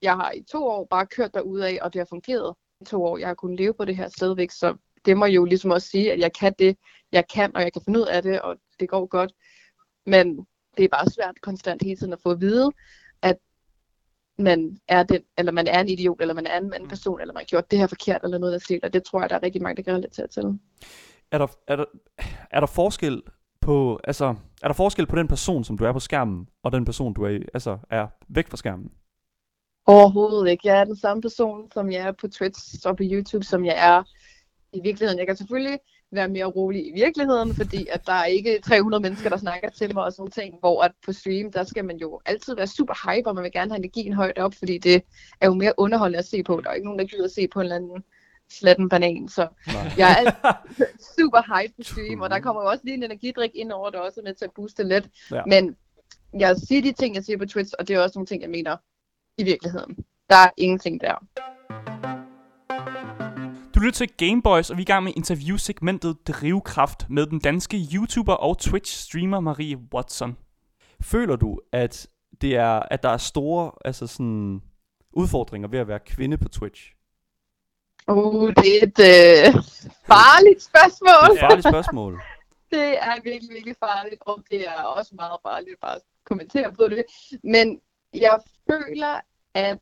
jeg 0.02 0.14
har 0.14 0.32
i 0.32 0.44
to 0.44 0.68
år 0.68 0.88
bare 0.90 1.06
kørt 1.06 1.34
derud 1.34 1.60
af, 1.60 1.80
og 1.82 1.94
det 1.94 2.00
har 2.00 2.08
fungeret 2.10 2.56
i 2.82 2.86
to 2.86 3.04
år. 3.04 3.18
Jeg 3.18 3.28
har 3.28 3.34
kunnet 3.34 3.60
leve 3.60 3.74
på 3.74 3.86
det 3.86 3.96
her 3.96 4.10
stadigvæk, 4.10 4.52
så 4.52 4.76
det 5.06 5.18
må 5.18 5.26
jo 5.26 5.46
ligesom 5.46 5.72
også 5.72 5.88
sige, 5.88 6.12
at 6.12 6.20
jeg 6.20 6.34
kan 6.34 6.54
det, 6.60 6.78
jeg 7.16 7.28
kan, 7.28 7.56
og 7.56 7.62
jeg 7.62 7.74
kan 7.74 7.82
finde 7.86 8.00
ud 8.00 8.06
af 8.06 8.22
det, 8.24 8.42
og 8.42 8.58
det 8.80 8.90
går 8.90 9.06
godt. 9.06 9.32
Men 10.06 10.46
det 10.78 10.86
er 10.86 10.90
bare 10.90 11.10
svært 11.10 11.42
konstant 11.42 11.84
hele 11.84 11.96
tiden 11.96 12.14
at 12.14 12.22
få 12.24 12.32
at 12.32 12.42
vide, 12.42 12.72
at 13.22 13.38
man 14.38 14.78
er, 14.88 15.04
den, 15.04 15.22
eller 15.38 15.52
man 15.52 15.68
er 15.68 15.80
en 15.80 15.90
idiot, 15.90 16.22
eller 16.22 16.34
man 16.34 16.48
er 16.48 16.58
en 16.58 16.74
anden 16.74 16.90
person, 16.90 17.22
eller 17.22 17.34
man 17.34 17.42
har 17.42 17.46
gjort 17.46 17.72
det 17.72 17.80
her 17.80 17.88
forkert, 17.88 18.22
eller 18.24 18.38
noget 18.38 18.54
af 18.54 18.62
stil, 18.62 18.80
og 18.84 18.94
det 18.94 19.04
tror 19.04 19.22
jeg, 19.22 19.30
der 19.30 19.36
er 19.36 19.44
rigtig 19.44 19.62
mange, 19.62 19.78
der 19.78 19.84
kan 19.84 19.94
relatere 19.94 20.28
til. 20.28 20.44
Er 21.32 21.38
der, 21.38 21.48
er, 21.68 21.76
der, 21.76 21.86
er 22.52 22.60
der 22.60 22.68
forskel 22.68 23.22
på, 23.62 24.00
altså, 24.04 24.36
er 24.64 24.68
der 24.68 24.74
forskel 24.74 25.08
på 25.08 25.16
den 25.16 25.28
person, 25.28 25.64
som 25.64 25.78
du 25.78 25.84
er 25.84 25.92
på 25.92 26.00
skærmen, 26.00 26.50
og 26.64 26.72
den 26.72 26.86
person, 26.86 27.14
du 27.14 27.24
er, 27.24 27.40
altså, 27.54 27.78
er 27.90 28.08
væk 28.28 28.48
fra 28.48 28.58
skærmen? 28.58 28.92
Overhovedet 29.88 30.52
ikke. 30.52 30.68
Jeg 30.68 30.80
er 30.80 30.84
den 30.84 30.96
samme 30.96 31.22
person, 31.22 31.72
som 31.72 31.92
jeg 31.92 32.02
er 32.08 32.12
på 32.12 32.28
Twitch 32.28 32.88
og 32.88 32.98
på 32.98 33.04
YouTube, 33.06 33.46
som 33.46 33.66
jeg 33.66 33.76
er 33.78 34.04
i 34.74 34.82
virkeligheden. 34.84 35.20
Jeg 35.20 35.28
kan 35.28 35.36
selvfølgelig 35.36 35.80
være 36.16 36.28
mere 36.28 36.46
rolig 36.46 36.88
i 36.88 36.92
virkeligheden, 36.92 37.56
fordi 37.56 37.88
at 37.92 38.08
der 38.08 38.14
er 38.14 38.26
ikke 38.26 38.60
300 38.64 39.02
mennesker, 39.02 39.30
der 39.30 39.38
snakker 39.38 39.70
til 39.70 39.94
mig 39.94 40.04
og 40.04 40.14
sådan 40.14 40.32
ting, 40.32 40.56
hvor 40.60 40.82
at 40.82 40.92
på 41.06 41.14
stream, 41.14 41.52
der 41.52 41.64
skal 41.64 41.86
man 41.86 41.98
jo 41.98 42.22
altid 42.26 42.56
være 42.56 42.68
super 42.68 43.12
hype, 43.12 43.30
og 43.30 43.36
man 43.36 43.44
vil 43.44 43.52
gerne 43.52 43.72
have 43.72 43.80
energien 43.80 44.14
højt 44.14 44.38
op, 44.38 44.54
fordi 44.54 44.78
det 44.78 45.04
er 45.42 45.46
jo 45.48 45.54
mere 45.54 45.74
underholdende 45.78 46.20
at 46.20 46.26
se 46.26 46.44
på. 46.44 46.62
Der 46.64 46.70
er 46.70 46.74
ikke 46.74 46.86
nogen, 46.86 47.00
der 47.00 47.06
gider 47.06 47.26
at 47.26 47.32
se 47.32 47.48
på 47.48 47.60
en 47.60 47.64
eller 47.64 47.76
anden 47.76 48.04
slatten 48.52 48.90
banan, 48.90 49.28
så 49.28 49.48
Nej. 49.68 49.92
jeg 49.98 50.12
er 50.12 50.16
altid 50.16 50.86
super 51.20 51.60
hype 51.62 51.74
på 51.78 51.84
stream, 51.84 52.22
og 52.22 52.30
der 52.30 52.40
kommer 52.40 52.62
jo 52.62 52.70
også 52.70 52.82
lige 52.84 52.98
en 52.98 53.04
energidrik 53.04 53.52
ind 53.54 53.72
over 53.72 53.90
det 53.90 54.00
også, 54.00 54.22
med 54.24 54.34
til 54.34 54.46
at 54.46 54.52
booste 54.56 54.84
lidt. 54.84 55.10
Ja. 55.32 55.42
Men 55.48 55.76
jeg 56.40 56.56
siger 56.68 56.82
de 56.82 56.92
ting, 56.92 57.16
jeg 57.16 57.24
siger 57.24 57.38
på 57.38 57.46
Twitch, 57.46 57.74
og 57.80 57.88
det 57.88 57.96
er 57.96 58.00
også 58.00 58.20
nogle 58.20 58.28
ting, 58.28 58.42
jeg 58.42 58.50
mener 58.50 58.78
i 59.38 59.44
virkeligheden. 59.44 59.96
Der 60.30 60.36
er 60.36 60.50
ingenting 60.58 61.02
der. 61.02 61.26
Du 63.76 63.80
lytter 63.80 63.98
til 63.98 64.18
Gameboys, 64.18 64.70
og 64.70 64.78
vi 64.78 64.82
er 64.82 64.86
i 64.86 64.92
gang 64.94 65.04
med 65.04 65.14
interviewsegmentet 65.16 66.28
Drivkraft 66.28 67.10
med 67.10 67.26
den 67.26 67.40
danske 67.40 67.78
YouTuber 67.94 68.34
og 68.34 68.58
Twitch-streamer 68.62 69.40
Marie 69.40 69.78
Watson. 69.94 70.38
Føler 71.02 71.36
du, 71.36 71.60
at 71.72 72.08
det 72.42 72.56
er, 72.56 72.80
at 72.92 73.04
der 73.04 73.10
er 73.10 73.18
store, 73.18 73.72
altså 73.86 74.08
sådan, 74.08 74.62
udfordringer 75.14 75.68
ved 75.68 75.80
at 75.80 75.88
være 75.88 76.00
kvinde 76.00 76.38
på 76.38 76.50
Twitch? 76.50 76.94
Uh, 78.08 78.48
det 78.48 78.78
er 78.78 78.84
et 78.84 79.00
øh, 79.00 79.54
farligt 80.08 80.64
spørgsmål. 80.64 81.36
Det 81.36 81.42
er 81.42 81.48
et 81.48 81.50
farligt 81.50 81.68
spørgsmål. 81.68 82.22
Det 82.72 82.98
er 83.04 83.22
virkelig, 83.24 83.54
virkelig 83.54 83.76
farligt, 83.80 84.22
og 84.22 84.44
det 84.52 84.68
er 84.68 84.82
også 84.84 85.16
meget 85.16 85.40
farligt 85.44 85.80
bare 85.82 85.96
at 85.96 86.02
kommentere 86.26 86.72
på 86.74 86.88
det. 86.88 87.04
Men 87.44 87.82
jeg 88.14 88.40
føler, 88.70 89.20
at 89.54 89.80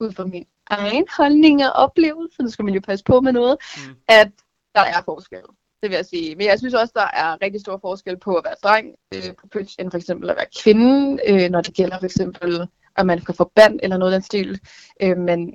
ud 0.00 0.12
fra 0.12 0.24
min 0.24 0.46
egen 0.70 1.04
holdning 1.16 1.64
og 1.64 1.72
oplevelse, 1.72 2.36
så 2.38 2.48
skal 2.50 2.64
man 2.64 2.74
jo 2.74 2.80
passe 2.80 3.04
på 3.04 3.20
med 3.20 3.32
noget, 3.32 3.56
Mm. 3.76 3.94
at 4.08 4.30
der 4.74 4.80
er 4.80 5.02
forskel. 5.04 5.40
Det 5.82 5.90
vil 5.90 5.96
jeg 5.96 6.06
sige. 6.06 6.36
Men 6.36 6.46
jeg 6.46 6.58
synes 6.58 6.74
også, 6.74 6.92
der 6.96 7.06
er 7.14 7.42
rigtig 7.42 7.60
stor 7.60 7.78
forskel 7.78 8.16
på 8.18 8.34
at 8.34 8.44
være 8.44 8.54
dreng 8.62 8.86
øh, 9.14 9.22
på 9.40 9.46
Twitch, 9.52 9.76
end 9.78 9.90
for 9.90 9.98
eksempel 9.98 10.30
at 10.30 10.36
være 10.36 10.46
kvinde, 10.62 11.18
øh, 11.26 11.50
når 11.50 11.60
det 11.60 11.74
gælder 11.74 11.98
for 11.98 12.04
eksempel, 12.04 12.68
at 12.96 13.06
man 13.06 13.20
kan 13.20 13.34
få 13.34 13.52
band 13.54 13.80
eller 13.82 13.96
noget 13.96 14.12
af 14.12 14.16
den 14.16 14.22
stil. 14.24 14.60
Øh, 15.02 15.16
men 15.16 15.54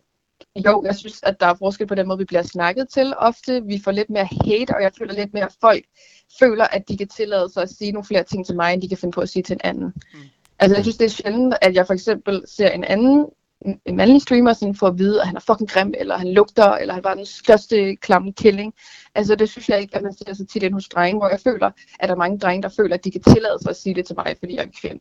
jo, 0.66 0.84
jeg 0.86 0.96
synes, 0.96 1.20
at 1.24 1.40
der 1.40 1.46
er 1.48 1.54
forskel 1.54 1.88
på 1.88 1.96
den 1.96 2.08
måde, 2.08 2.18
vi 2.18 2.26
bliver 2.26 2.42
snakket 2.44 2.90
til 2.90 3.14
ofte. 3.18 3.64
Vi 3.66 3.82
får 3.84 3.92
lidt 3.92 4.10
mere 4.10 4.26
hate, 4.26 4.76
og 4.76 4.82
jeg 4.84 4.92
føler 4.98 5.14
lidt 5.14 5.34
mere, 5.34 5.46
at 5.46 5.56
folk 5.62 5.84
føler, 6.40 6.66
at 6.66 6.90
de 6.90 6.98
kan 6.98 7.08
tillade 7.08 7.50
sig 7.54 7.64
at 7.64 7.70
sige 7.70 7.92
nogle 7.92 8.06
flere 8.06 8.24
ting 8.24 8.46
til 8.46 8.56
mig, 8.56 8.74
end 8.74 8.82
de 8.82 8.88
kan 8.90 8.98
finde 8.98 9.12
på 9.12 9.22
at 9.22 9.30
sige 9.30 9.44
til 9.44 9.54
en 9.54 9.62
anden. 9.64 9.94
Mm. 10.14 10.20
Altså, 10.60 10.76
jeg 10.76 10.84
synes, 10.84 10.98
det 10.98 11.06
er 11.06 11.10
sjældent, 11.10 11.56
at 11.62 11.76
jeg 11.76 11.88
for 11.88 11.94
eksempel 11.94 12.44
ser 12.48 12.70
en 12.70 12.84
anden 12.84 13.26
en- 13.86 13.96
mandlig 13.96 14.22
streamer 14.22 14.54
sådan 14.54 14.76
for 14.76 14.88
at 14.88 14.98
vide, 14.98 15.22
at 15.22 15.28
han 15.28 15.36
er 15.36 15.40
fucking 15.40 15.70
grim, 15.70 15.94
eller 15.98 16.18
han 16.18 16.34
lugter, 16.34 16.72
eller 16.72 16.94
han 16.94 17.04
var 17.04 17.14
den 17.14 17.26
største 17.26 17.96
klamme 17.96 18.34
killing. 18.34 18.74
Altså 19.16 19.36
det 19.36 19.50
synes 19.50 19.70
jeg 19.70 19.82
ikke, 19.82 19.96
at 19.96 20.02
man 20.04 20.14
ser 20.14 20.34
så 20.34 20.46
tit 20.46 20.64
ind 20.64 20.74
hos 20.74 20.90
drenge, 20.90 21.20
hvor 21.20 21.30
jeg 21.30 21.40
føler, 21.40 21.72
at 22.00 22.10
der 22.10 22.16
er 22.16 22.20
mange 22.20 22.40
drenge, 22.40 22.64
der 22.64 22.70
føler, 22.70 22.96
at 22.96 23.04
de 23.04 23.12
kan 23.12 23.22
tillade 23.22 23.58
sig 23.62 23.70
at 23.70 23.76
sige 23.76 23.96
det 23.96 24.06
til 24.06 24.16
mig, 24.16 24.36
fordi 24.40 24.54
jeg 24.54 24.62
er 24.62 24.66
en 24.66 24.74
kvinde. 24.82 25.00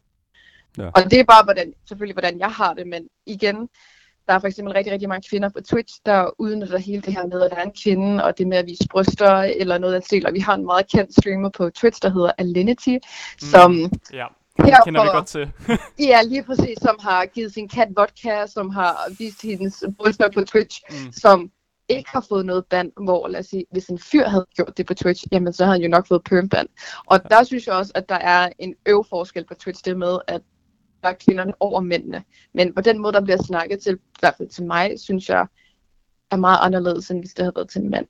Ja. 0.79 0.87
Og 0.95 1.11
det 1.11 1.21
er 1.21 1.25
bare 1.25 1.45
hvordan, 1.45 1.73
selvfølgelig, 1.89 2.15
hvordan 2.15 2.39
jeg 2.39 2.51
har 2.51 2.75
det, 2.75 2.87
men 2.87 3.09
igen, 3.27 3.69
der 4.27 4.33
er 4.35 4.39
for 4.39 4.47
eksempel 4.47 4.75
rigtig, 4.75 4.93
rigtig 4.93 5.09
mange 5.09 5.29
kvinder 5.31 5.49
på 5.49 5.61
Twitch, 5.61 6.01
der 6.07 6.31
udnytter 6.39 6.79
hele 6.79 7.03
det 7.03 7.13
her 7.13 7.27
med, 7.27 7.43
at 7.43 7.51
der 7.51 7.57
er 7.57 7.63
en 7.63 7.75
kvinde, 7.85 8.25
og 8.25 8.39
det 8.39 8.47
med 8.47 8.57
at 8.57 8.67
vise 8.67 8.89
bryster, 8.91 9.33
eller 9.37 9.79
noget 9.79 9.95
af 9.95 10.03
stil. 10.03 10.27
Og 10.27 10.35
vi 10.35 10.39
har 10.39 10.55
en 10.55 10.65
meget 10.65 10.91
kendt 10.91 11.13
streamer 11.13 11.49
på 11.49 11.71
Twitch, 11.71 12.03
der 12.03 12.09
hedder 12.09 12.33
Alinity, 12.39 12.89
mm. 12.89 13.01
som 13.39 13.91
Ja, 14.13 14.27
det 14.67 14.75
kender 14.85 15.03
vi 15.03 15.09
godt 15.13 15.27
til. 15.27 15.53
Ja, 16.09 16.23
lige 16.23 16.43
præcis, 16.43 16.79
som 16.83 16.97
har 17.01 17.27
givet 17.27 17.55
sin 17.55 17.69
kat 17.69 17.89
vodka, 17.97 18.47
som 18.47 18.71
har 18.71 18.97
vist 19.19 19.43
hendes 19.43 19.85
bryster 19.99 20.31
på 20.31 20.45
Twitch, 20.45 20.81
Mm. 20.91 20.97
mm. 21.07 21.13
som 21.13 21.51
ikke 21.89 22.11
har 22.11 22.25
fået 22.29 22.47
noget 22.47 22.65
band, 22.67 22.93
hvor 23.05 23.29
lad 23.29 23.41
os 23.41 23.47
sige, 23.47 23.65
hvis 23.71 23.87
en 23.87 23.99
fyr 23.99 24.29
havde 24.29 24.47
gjort 24.57 24.77
det 24.77 24.87
på 24.87 24.95
Twitch, 24.95 25.25
jamen 25.33 25.53
så 25.53 25.65
havde 25.65 25.75
han 25.75 25.83
jo 25.83 25.89
nok 25.89 26.07
fået 26.09 26.25
permband. 26.25 26.69
Og 27.07 27.21
ja. 27.31 27.37
der 27.37 27.45
synes 27.45 27.67
jeg 27.67 27.75
også, 27.75 27.93
at 27.95 28.09
der 28.09 28.15
er 28.15 28.49
en 28.59 28.75
øv 28.87 29.05
forskel 29.09 29.45
på 29.45 29.55
Twitch, 29.55 29.85
det 29.85 29.99
med, 29.99 30.19
at 30.29 30.41
der 31.03 31.09
er 31.09 31.15
kvinderne 31.27 31.53
over 31.61 31.81
mændene. 31.81 32.25
Men 32.55 32.75
på 32.75 32.81
den 32.81 32.99
måde, 32.99 33.13
der 33.13 33.21
bliver 33.21 33.43
snakket 33.43 33.81
til, 33.81 33.95
i 33.95 33.99
hvert 34.21 34.35
fald 34.39 34.49
til 34.49 34.65
mig, 34.67 35.01
synes 35.01 35.29
jeg, 35.29 35.47
er 36.31 36.37
meget 36.37 36.59
anderledes, 36.63 37.11
end 37.11 37.19
hvis 37.21 37.35
det 37.35 37.45
havde 37.45 37.53
været 37.57 37.69
til 37.71 37.81
en 37.81 37.91
mand. 37.91 38.07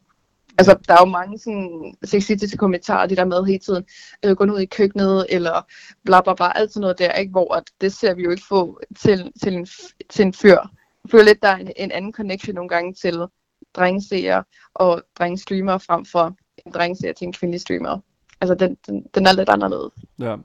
Altså, 0.59 0.79
der 0.89 0.95
er 0.95 0.99
jo 1.01 1.05
mange 1.05 1.39
sådan 1.39 1.95
sexistiske 2.05 2.57
kommentarer, 2.57 3.07
de 3.07 3.17
der 3.17 3.25
med 3.25 3.45
hele 3.45 3.59
tiden, 3.59 3.85
øh, 4.25 4.37
gå 4.37 4.45
nu 4.45 4.55
ud 4.55 4.61
i 4.61 4.67
køkkenet, 4.67 5.27
eller 5.29 5.67
bla 6.05 6.21
bla 6.21 6.35
bla, 6.35 6.59
alt 6.59 6.73
sådan 6.73 6.81
noget 6.81 6.99
der, 6.99 7.13
ikke? 7.13 7.31
hvor 7.31 7.55
at 7.55 7.65
det 7.81 7.93
ser 7.93 8.15
vi 8.15 8.23
jo 8.23 8.31
ikke 8.31 8.47
få 8.49 8.81
til, 9.01 9.33
til, 9.43 9.55
en, 9.55 9.67
til 10.11 10.25
en 10.25 10.33
fyr. 10.33 10.59
Jeg 11.05 11.11
føler 11.11 11.25
lidt, 11.25 11.43
der 11.43 11.49
er 11.49 11.57
en, 11.57 11.71
en 11.77 11.93
anden 11.93 12.13
connection 12.13 12.55
nogle 12.55 12.69
gange 12.69 12.95
til 12.95 13.27
drengseere 13.75 14.45
og 14.75 15.03
drengestreamere 15.19 15.81
frem 15.81 16.05
for 16.05 16.37
en 16.67 16.73
drengeseer 16.73 17.13
til 17.13 17.27
en 17.27 17.33
kvindelig 17.33 17.61
streamer. 17.61 17.99
Altså, 18.41 18.55
den, 18.55 18.77
den, 18.87 19.07
den 19.15 19.27
er 19.27 19.33
lidt 19.33 19.49
anderledes. 19.49 19.93
Ja. 20.19 20.37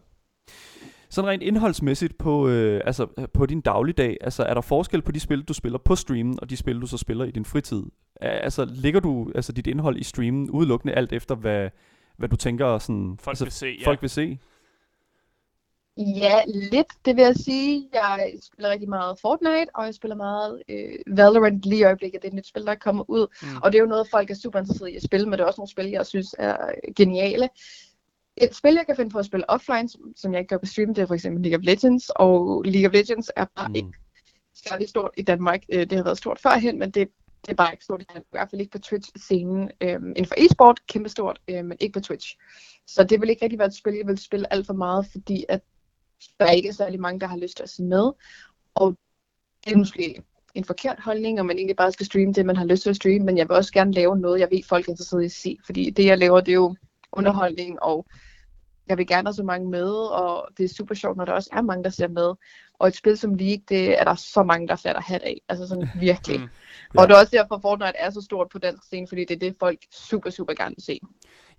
Sådan 1.10 1.30
rent 1.30 1.44
indholdsmæssigt 1.44 2.18
på, 2.18 2.48
øh, 2.48 2.82
altså, 2.86 3.28
på 3.34 3.46
din 3.46 3.62
dagligdag, 3.62 4.18
altså 4.22 4.44
er 4.44 4.54
der 4.54 4.62
forskel 4.62 5.02
på 5.02 5.12
de 5.12 5.20
spil, 5.20 5.42
du 5.42 5.54
spiller 5.54 5.78
på 5.78 5.96
streamen, 5.96 6.40
og 6.42 6.50
de 6.50 6.58
spil, 6.58 6.82
du 6.82 6.88
så 6.88 6.98
spiller 6.98 7.26
i 7.26 7.32
din 7.32 7.46
fritid? 7.46 7.84
Altså 8.22 8.66
ligger 8.66 9.00
du 9.00 9.32
altså, 9.36 9.52
dit 9.52 9.68
indhold 9.68 9.98
i 9.98 10.04
streamen 10.04 10.50
udelukkende 10.50 10.94
alt 10.94 11.14
efter, 11.14 11.36
hvad, 11.36 11.70
hvad 12.18 12.30
du 12.30 12.36
tænker, 12.36 12.78
sådan, 12.78 13.18
Folk 13.22 13.32
altså, 13.32 13.46
vil 13.46 13.52
se, 13.52 13.78
ja. 13.82 13.88
folk 13.88 14.02
vil 14.02 14.10
se? 14.10 14.40
Ja, 15.98 16.42
lidt, 16.46 16.88
det 17.06 17.16
vil 17.16 17.24
jeg 17.24 17.36
sige. 17.36 17.90
Jeg 17.94 18.34
spiller 18.42 18.70
rigtig 18.70 18.90
meget 18.90 19.20
Fortnite, 19.22 19.76
og 19.76 19.86
jeg 19.86 19.94
spiller 19.94 20.16
meget 20.16 20.62
øh, 20.70 21.18
Valorant 21.18 21.66
lige 21.66 21.80
i 21.80 21.84
øjeblikket. 21.84 22.22
Det 22.22 22.28
er 22.28 22.32
et 22.32 22.36
nyt 22.36 22.48
spil, 22.48 22.66
der 22.66 22.72
er 22.72 22.76
kommet 22.76 23.06
ud. 23.08 23.28
Mm. 23.42 23.48
Og 23.64 23.72
det 23.72 23.78
er 23.78 23.82
jo 23.82 23.90
noget, 23.90 24.08
folk 24.12 24.30
er 24.30 24.36
super 24.36 24.60
interesserede 24.60 24.92
i 24.92 24.96
at 24.96 25.04
spille, 25.04 25.26
men 25.26 25.34
det 25.34 25.40
er 25.40 25.46
også 25.46 25.62
nogle 25.62 25.72
spil, 25.72 25.90
jeg 25.90 26.06
synes 26.06 26.36
er 26.40 26.58
geniale. 26.96 27.50
Et 28.42 28.56
spil, 28.56 28.74
jeg 28.74 28.86
kan 28.86 28.96
finde 28.96 29.12
på 29.12 29.20
at 29.20 29.26
spille 29.26 29.50
offline, 29.50 29.90
som, 29.90 30.02
som 30.16 30.34
jeg 30.34 30.40
ikke 30.40 30.50
gør 30.50 30.58
på 30.58 30.66
stream, 30.66 30.94
det 30.94 31.02
er 31.02 31.06
for 31.06 31.14
eksempel 31.14 31.44
League 31.44 31.58
of 31.60 31.66
Legends. 31.66 32.10
Og 32.16 32.64
League 32.66 32.88
of 32.88 32.94
Legends 32.94 33.32
er 33.36 33.46
bare 33.56 33.68
mm. 33.68 33.76
ikke 33.76 33.92
særlig 34.54 34.90
stort 34.90 35.12
i 35.18 35.22
Danmark. 35.22 35.64
Øh, 35.70 35.80
Det 35.80 35.92
har 35.92 36.04
været 36.04 36.18
stort 36.18 36.40
førhen, 36.40 36.80
men 36.80 36.92
det, 36.92 37.10
det 37.46 37.52
er 37.52 37.56
bare 37.56 37.74
ikke 37.74 37.84
stort 37.84 38.02
i 38.02 38.06
Danmark. 38.06 38.24
I 38.24 38.32
hvert 38.32 38.50
fald 38.50 38.62
ikke 38.62 38.72
på 38.72 38.78
Twitch-scenen. 38.78 39.70
Øhm, 39.82 40.10
inden 40.10 40.26
for 40.26 40.36
e-sport, 40.38 40.80
kæmpestort, 40.88 41.42
øh, 41.48 41.66
men 41.66 41.78
ikke 41.80 41.94
på 41.94 42.00
Twitch. 42.00 42.38
Så 42.88 43.04
det 43.04 43.22
vil 43.22 43.30
ikke 43.30 43.44
rigtig 43.46 43.60
være 43.60 43.68
et 43.68 43.76
spil, 43.76 43.94
jeg 43.94 44.08
vil 44.08 44.18
spille 44.18 44.54
alt 44.54 44.66
for 44.66 44.74
meget, 44.74 45.06
fordi 45.12 45.46
at 45.50 45.62
der 46.40 46.46
er 46.46 46.52
ikke 46.52 46.74
særlig 46.74 47.00
mange, 47.00 47.20
der 47.20 47.28
har 47.28 47.38
lyst 47.38 47.56
til 47.58 47.64
at 47.64 47.70
se 47.70 47.84
med. 47.84 48.12
Og 48.76 48.98
det 49.66 49.74
er 49.74 49.78
måske 49.78 50.22
en 50.56 50.64
forkert 50.64 51.00
holdning, 51.00 51.40
og 51.40 51.46
man 51.46 51.58
egentlig 51.58 51.76
bare 51.76 51.92
skal 51.92 52.06
streame 52.06 52.34
det, 52.34 52.46
man 52.46 52.56
har 52.56 52.66
lyst 52.66 52.84
til 52.84 52.90
at 52.90 52.96
streame, 52.96 53.26
men 53.26 53.38
jeg 53.38 53.50
vil 53.50 53.58
også 53.58 53.74
gerne 53.74 53.92
lave 53.92 54.18
noget, 54.18 54.40
jeg 54.40 54.48
ved, 54.52 54.64
folk 54.64 54.86
er 54.86 54.90
interesseret 54.90 55.22
i 55.22 55.26
at 55.26 55.32
se, 55.32 55.58
fordi 55.66 55.90
det, 55.90 56.06
jeg 56.06 56.18
laver, 56.18 56.40
det 56.40 56.52
er 56.52 56.56
jo 56.56 56.76
underholdning, 57.12 57.84
og 57.84 58.06
jeg 58.90 58.98
vil 58.98 59.08
gerne 59.08 59.28
have 59.28 59.34
så 59.34 59.44
mange 59.44 59.70
med, 59.70 59.94
og 59.94 60.50
det 60.58 60.64
er 60.64 60.70
super 60.70 60.96
sjovt, 60.96 61.18
når 61.18 61.26
der 61.26 61.34
også 61.34 61.50
er 61.54 61.62
mange, 61.62 61.84
der 61.84 61.90
ser 61.90 62.08
med. 62.08 62.34
Og 62.80 62.88
et 62.88 62.96
spil 62.96 63.18
som 63.18 63.34
League, 63.34 63.64
det 63.70 64.00
er 64.00 64.04
der 64.04 64.16
så 64.16 64.44
mange, 64.44 64.68
der 64.68 64.76
fatter 64.76 65.02
hat 65.02 65.22
af. 65.22 65.42
Altså 65.50 65.68
sådan 65.68 65.90
virkelig. 66.00 66.40
Mm. 66.40 66.46
Mm. 66.46 66.98
Og 66.98 67.08
det 67.08 67.14
er 67.16 67.20
også 67.20 67.36
derfor, 67.36 67.60
Fortnite 67.62 67.98
er 67.98 68.10
så 68.10 68.22
stort 68.22 68.48
på 68.52 68.58
dansk 68.58 68.84
scene, 68.84 69.08
fordi 69.08 69.26
det 69.26 69.36
er 69.36 69.40
det, 69.40 69.56
folk 69.60 69.80
super, 69.92 70.30
super 70.30 70.54
gerne 70.54 70.76
vil 70.76 70.84
se. 70.84 71.00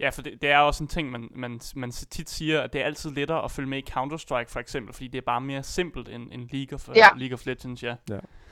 Ja, 0.00 0.08
for 0.10 0.22
det, 0.22 0.42
det 0.42 0.50
er 0.50 0.58
også 0.58 0.84
en 0.84 0.88
ting, 0.88 1.10
man, 1.10 1.28
man, 1.36 1.60
man 1.76 1.90
tit 1.90 2.30
siger, 2.30 2.60
at 2.60 2.72
det 2.72 2.80
er 2.80 2.84
altid 2.84 3.10
lettere 3.10 3.44
at 3.44 3.50
følge 3.50 3.68
med 3.68 3.78
i 3.78 3.84
Counter-Strike 3.90 4.48
for 4.48 4.60
eksempel, 4.60 4.94
fordi 4.94 5.08
det 5.08 5.18
er 5.18 5.22
bare 5.26 5.40
mere 5.40 5.62
simpelt 5.62 6.08
end, 6.08 6.32
end 6.32 6.48
League, 6.52 6.74
of, 6.74 6.88
Ja. 6.96 7.08
League 7.16 7.34
of 7.34 7.46
Legends, 7.46 7.82
ja. 7.82 7.94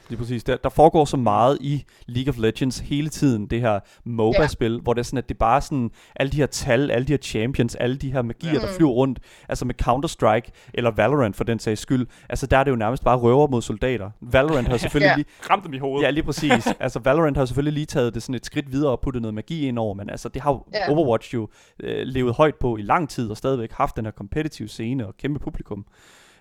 Lige 0.08 0.18
præcis. 0.18 0.44
Der, 0.44 0.56
der 0.56 0.68
foregår 0.68 1.04
så 1.04 1.16
meget 1.16 1.58
i 1.60 1.84
League 2.06 2.30
of 2.30 2.38
Legends 2.38 2.78
hele 2.78 3.08
tiden, 3.08 3.46
det 3.46 3.60
her 3.60 3.80
MOBA-spil, 4.04 4.72
ja. 4.72 4.78
hvor 4.78 4.92
det 4.92 5.00
er 5.00 5.04
sådan, 5.04 5.18
at 5.18 5.28
det 5.28 5.34
er 5.34 5.38
bare 5.38 5.60
sådan, 5.60 5.90
alle 6.16 6.32
de 6.32 6.36
her 6.36 6.46
tal, 6.46 6.90
alle 6.90 7.06
de 7.06 7.12
her 7.12 7.18
champions, 7.18 7.74
alle 7.74 7.96
de 7.96 8.12
her 8.12 8.22
magier, 8.22 8.52
ja. 8.52 8.60
Ja. 8.60 8.66
der 8.66 8.72
flyver 8.72 8.90
rundt, 8.90 9.18
altså 9.48 9.64
med 9.64 9.74
Counter-Strike, 9.82 10.70
eller 10.74 10.90
Valorant 10.90 11.36
for 11.36 11.44
den 11.44 11.58
sags 11.58 11.80
skyld, 11.80 12.06
altså 12.28 12.46
der 12.46 12.55
er 12.58 12.64
det 12.64 12.70
jo 12.70 12.76
nærmest 12.76 13.04
bare 13.04 13.16
røver 13.16 13.46
mod 13.46 13.62
soldater. 13.62 14.10
Valorant 14.20 14.68
har 14.68 14.76
selvfølgelig 14.86 15.08
Ja. 15.08 15.16
lige, 15.16 15.26
Ram 15.50 15.62
dem 15.62 15.72
i 15.74 15.78
hovedet. 15.78 16.04
ja 16.06 16.10
lige 16.10 16.24
præcis, 16.30 16.66
altså 16.80 16.98
Valorant 16.98 17.36
har 17.36 17.44
selvfølgelig 17.44 17.72
lige 17.72 17.86
taget 17.86 18.14
det 18.14 18.22
sådan 18.22 18.34
et 18.34 18.46
skridt 18.46 18.72
videre 18.72 18.90
og 18.90 19.00
puttet 19.00 19.22
noget 19.22 19.34
magi 19.34 19.68
ind 19.68 19.78
over, 19.78 19.94
men 19.94 20.10
altså 20.10 20.28
det 20.28 20.42
har 20.42 20.50
jo 20.50 20.64
Ja. 20.74 20.90
Overwatch 20.92 21.34
jo 21.34 21.48
øh, 21.82 22.02
levet 22.06 22.34
højt 22.34 22.54
på 22.54 22.76
i 22.76 22.82
lang 22.82 23.08
tid, 23.08 23.30
og 23.30 23.36
stadigvæk 23.36 23.72
haft 23.72 23.96
den 23.96 24.04
her 24.04 24.12
competitive 24.12 24.68
scene 24.68 25.06
og 25.06 25.16
kæmpe 25.16 25.38
publikum. 25.40 25.86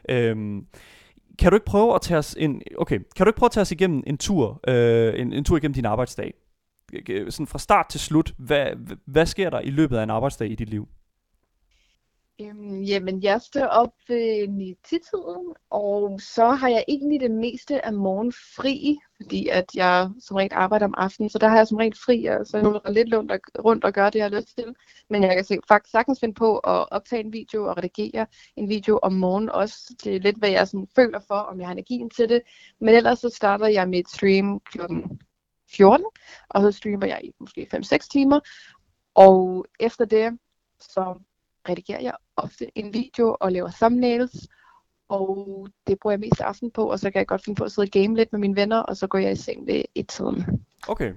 Øhm, 0.10 0.66
kan 1.40 1.52
du 1.52 1.56
ikke 1.56 1.66
prøve 1.66 1.96
at 1.96 2.02
tage 2.02 2.18
os 2.18 2.36
en, 2.40 2.62
okay, 2.78 3.00
kan 3.16 3.26
du 3.26 3.30
ikke 3.30 3.38
prøve 3.38 3.48
at 3.48 3.52
tage 3.52 3.62
os 3.62 3.72
igennem 3.72 4.04
en 4.08 4.18
tur, 4.18 4.60
øh, 4.68 5.14
en, 5.20 5.34
en 5.34 5.44
tur 5.44 5.58
igennem 5.58 5.74
din 5.74 5.86
arbejdsdag? 5.86 6.34
Sådan 7.30 7.48
fra 7.48 7.60
start 7.60 7.86
til 7.90 8.00
slut, 8.00 8.34
hvad- 8.38 8.96
hvad 9.08 9.26
sker 9.26 9.50
der 9.50 9.60
i 9.60 9.70
løbet 9.70 9.98
af 9.98 10.04
en 10.04 10.10
arbejdsdag 10.10 10.52
i 10.52 10.56
dit 10.56 10.70
liv? 10.70 10.88
Øhm, 12.42 12.82
jamen, 12.82 13.24
jeg 13.24 13.42
står 13.42 13.66
op 13.66 13.94
ved 14.08 14.48
9-tiden, 14.48 15.56
og 15.70 16.22
så 16.22 16.46
har 16.46 16.70
jeg 16.70 16.86
egentlig 16.88 17.20
det 17.20 17.32
meste 17.32 17.86
af 17.86 17.94
morgen 17.94 18.32
fri, 18.32 18.98
fordi 19.16 19.48
at 19.48 19.66
jeg 19.76 20.10
som 20.20 20.36
regel 20.36 20.54
arbejder 20.54 20.86
om 20.86 20.94
aftenen, 20.98 21.30
så 21.30 21.40
der 21.40 21.48
har 21.48 21.58
jeg 21.58 21.68
som 21.68 21.78
regel 21.78 21.98
fri, 22.06 22.26
og 22.26 22.46
så 22.48 22.58
er 22.58 22.82
jeg 22.86 22.94
lidt 22.94 23.16
rundt 23.16 23.32
og, 23.32 23.40
rundt 23.66 23.84
og 23.84 23.94
gøre 23.94 24.10
det, 24.10 24.16
jeg 24.16 24.26
har 24.26 24.38
lyst 24.38 24.58
til. 24.58 24.76
Men 25.10 25.24
jeg 25.24 25.36
kan 25.36 25.46
se, 25.46 25.58
faktisk 25.68 25.92
sagtens 25.92 26.20
finde 26.20 26.34
på 26.34 26.58
at 26.58 26.90
optage 26.92 27.24
en 27.24 27.34
video 27.34 27.70
og 27.70 27.78
redigere 27.78 28.26
en 28.56 28.70
video 28.70 29.00
om 29.04 29.14
morgenen 29.14 29.50
også. 29.50 29.96
Det 30.04 30.16
er 30.16 30.20
lidt, 30.20 30.38
hvad 30.38 30.50
jeg 30.50 30.68
sådan 30.68 30.88
føler 30.96 31.20
for, 31.28 31.36
om 31.36 31.60
jeg 31.60 31.68
har 31.68 31.74
energien 31.74 32.10
til 32.10 32.30
det. 32.30 32.42
Men 32.82 32.96
ellers 32.96 33.20
så 33.20 33.30
starter 33.30 33.68
jeg 33.68 33.90
mit 33.90 34.10
stream 34.10 34.60
kl. 34.60 34.80
14, 35.76 36.06
og 36.50 36.62
så 36.62 36.72
streamer 36.72 37.08
jeg 37.08 37.22
i 37.24 37.32
måske 37.40 37.68
5-6 37.76 37.98
timer. 38.12 38.40
Og 39.16 39.66
efter 39.80 40.06
det, 40.06 40.40
så 40.80 41.16
redigerer 41.70 42.02
jeg 42.02 42.14
ofte 42.36 42.78
en 42.78 42.94
video 42.94 43.38
og 43.40 43.52
laver 43.52 43.72
thumbnails, 43.72 44.48
og 45.10 45.68
det 45.88 46.00
bruger 46.00 46.12
jeg 46.12 46.20
mest 46.20 46.42
af 46.42 46.46
aften 46.46 46.72
på, 46.72 46.92
og 46.92 47.00
så 47.00 47.12
kan 47.12 47.20
jeg 47.20 47.28
godt 47.28 47.44
finde 47.44 47.58
på 47.58 47.64
at 47.64 47.72
sidde 47.72 47.86
og 47.86 47.92
game 47.92 48.16
lidt 48.16 48.32
med 48.32 48.40
mine 48.40 48.56
venner, 48.56 48.80
og 48.80 48.98
så 48.98 49.08
går 49.08 49.18
jeg 49.18 49.32
i 49.32 49.36
seng 49.36 49.68
ved 49.68 49.84
et 49.96 50.08
tiden. 50.08 50.66
Okay. 50.88 51.14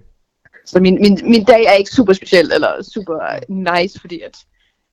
Så 0.64 0.80
min, 0.80 0.94
min, 0.94 1.18
min 1.22 1.44
dag 1.44 1.64
er 1.64 1.72
ikke 1.72 1.90
super 1.90 2.12
speciel 2.12 2.52
eller 2.52 2.82
super 2.82 3.40
nice, 3.52 4.00
fordi 4.00 4.20
at 4.20 4.36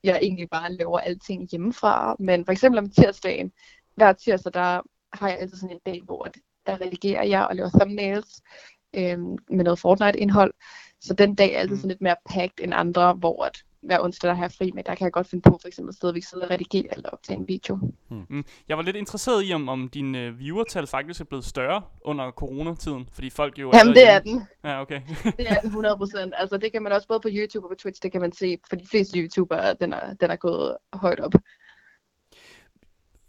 jeg 0.04 0.20
egentlig 0.22 0.50
bare 0.50 0.74
laver 0.74 1.00
alting 1.00 1.50
hjemmefra. 1.52 2.16
Men 2.20 2.46
for 2.46 2.52
eksempel 2.52 2.80
om 2.80 2.90
tirsdagen, 2.90 3.52
hver 3.96 4.14
tirsdag, 4.14 4.54
der 4.54 4.82
har 5.14 5.30
jeg 5.30 5.40
altid 5.40 5.58
sådan 5.58 5.76
en 5.76 5.82
dag, 5.86 6.02
hvor 6.06 6.28
der 6.66 6.82
redigerer 6.82 7.24
jeg 7.24 7.48
og 7.48 7.56
laver 7.56 7.70
thumbnails 7.70 8.42
øhm, 8.94 9.38
med 9.50 9.64
noget 9.64 9.80
Fortnite-indhold. 9.80 10.54
Så 11.02 11.14
den 11.14 11.36
dag 11.36 11.54
er 11.54 11.60
altid 11.60 11.76
Mm. 11.76 11.80
sådan 11.80 11.90
lidt 11.90 12.02
mere 12.02 12.16
packed 12.30 12.64
end 12.64 12.74
andre, 12.76 13.14
hvor 13.14 13.46
at 13.46 13.64
hver 13.86 14.00
onsdag, 14.04 14.28
der 14.28 14.36
har 14.36 14.44
jeg 14.44 14.52
fri 14.52 14.72
med, 14.72 14.84
der 14.84 14.96
kan 14.96 15.06
jeg 15.06 15.12
godt 15.12 15.28
finde 15.28 15.42
på 15.42 15.58
for 15.62 15.68
eksempel 15.68 15.90
at 15.90 15.96
stadigvæk 15.96 16.24
sidde 16.24 16.44
og 16.44 16.52
redigere 16.52 16.98
eller 16.98 17.10
optage 17.10 17.40
en 17.40 17.48
video. 17.48 17.80
Mm. 18.10 18.46
Jeg 18.70 18.78
var 18.78 18.84
lidt 18.84 18.96
interesseret 18.96 19.50
i, 19.50 19.54
om, 19.54 19.70
om 19.70 19.90
dine 19.90 20.22
øh, 20.22 20.40
viewertal 20.40 20.88
faktisk 20.88 21.22
er 21.22 21.26
blevet 21.26 21.46
større 21.46 21.82
under 22.02 22.32
coronatiden, 22.32 23.10
fordi 23.14 23.30
folk 23.30 23.60
jo... 23.60 23.72
Jamen 23.74 23.96
det 23.96 24.10
er 24.10 24.20
den. 24.20 24.48
Ja, 24.64 24.82
okay. 24.82 25.02
Det 25.38 25.50
er 25.50 25.60
den 25.60 25.70
100 25.70 25.98
procent. 25.98 26.34
Altså 26.38 26.58
det 26.58 26.72
kan 26.72 26.84
man 26.84 26.92
også 26.92 27.08
både 27.08 27.20
på 27.20 27.30
YouTube 27.32 27.66
og 27.66 27.70
på 27.70 27.76
Twitch, 27.76 28.02
det 28.04 28.12
kan 28.12 28.22
man 28.22 28.32
se. 28.32 28.58
For 28.70 28.76
de 28.76 28.88
fleste 28.88 29.20
YouTubere, 29.20 29.74
den 29.74 29.94
er, 29.94 30.14
den 30.14 30.32
er 30.32 30.36
gået 30.36 30.78
højt 30.94 31.20
op. 31.20 31.34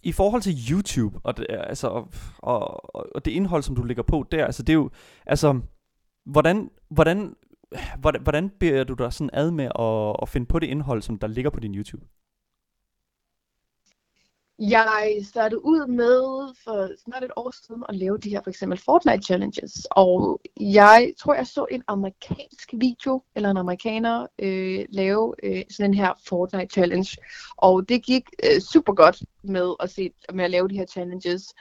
I 0.02 0.12
forhold 0.12 0.42
til 0.42 0.54
YouTube 0.70 1.18
og 1.24 1.36
det, 1.36 1.46
altså, 1.50 1.88
og, 1.88 2.08
og, 2.38 2.94
og 3.14 3.24
det 3.24 3.30
indhold, 3.30 3.62
som 3.62 3.76
du 3.76 3.82
lægger 3.82 4.02
på 4.02 4.26
der, 4.30 4.44
altså 4.44 4.62
det 4.62 4.68
er 4.72 4.74
jo, 4.74 4.90
altså, 5.26 5.60
hvordan, 6.24 6.70
hvordan, 6.90 7.34
hvordan, 8.00 8.22
hvordan 8.22 8.50
beder 8.50 8.84
du 8.84 8.94
dig 8.94 9.12
sådan 9.12 9.30
ad 9.32 9.50
med 9.50 9.64
at, 9.64 10.16
at 10.22 10.28
finde 10.28 10.46
på 10.46 10.58
det 10.58 10.66
indhold, 10.66 11.02
som 11.02 11.18
der 11.18 11.26
ligger 11.26 11.50
på 11.50 11.60
din 11.60 11.74
YouTube? 11.74 12.04
Jeg 14.58 15.20
startede 15.22 15.64
ud 15.64 15.86
med 15.86 16.54
for 16.64 16.90
snart 17.04 17.24
et 17.24 17.30
år 17.36 17.50
siden 17.66 17.84
at 17.88 17.96
lave 17.96 18.18
de 18.18 18.30
her 18.30 18.40
for 18.42 18.50
eksempel 18.50 18.78
Fortnite 18.78 19.22
challenges, 19.22 19.86
og 19.90 20.40
jeg 20.60 21.12
tror 21.18 21.34
jeg 21.34 21.46
så 21.46 21.66
en 21.70 21.82
amerikansk 21.88 22.70
video, 22.72 23.22
eller 23.34 23.50
en 23.50 23.56
amerikaner 23.56 24.26
øh, 24.38 24.84
lave 24.88 25.34
øh, 25.42 25.62
sådan 25.70 25.90
en 25.90 25.94
her 25.94 26.12
Fortnite 26.28 26.72
challenge, 26.72 27.16
og 27.56 27.88
det 27.88 28.02
gik 28.02 28.22
øh, 28.44 28.60
super 28.60 28.92
godt 28.94 29.22
med 29.42 29.74
at, 29.80 29.90
se, 29.90 30.10
med 30.34 30.44
at 30.44 30.50
lave 30.50 30.68
de 30.68 30.76
her 30.76 30.86
challenges, 30.86 31.54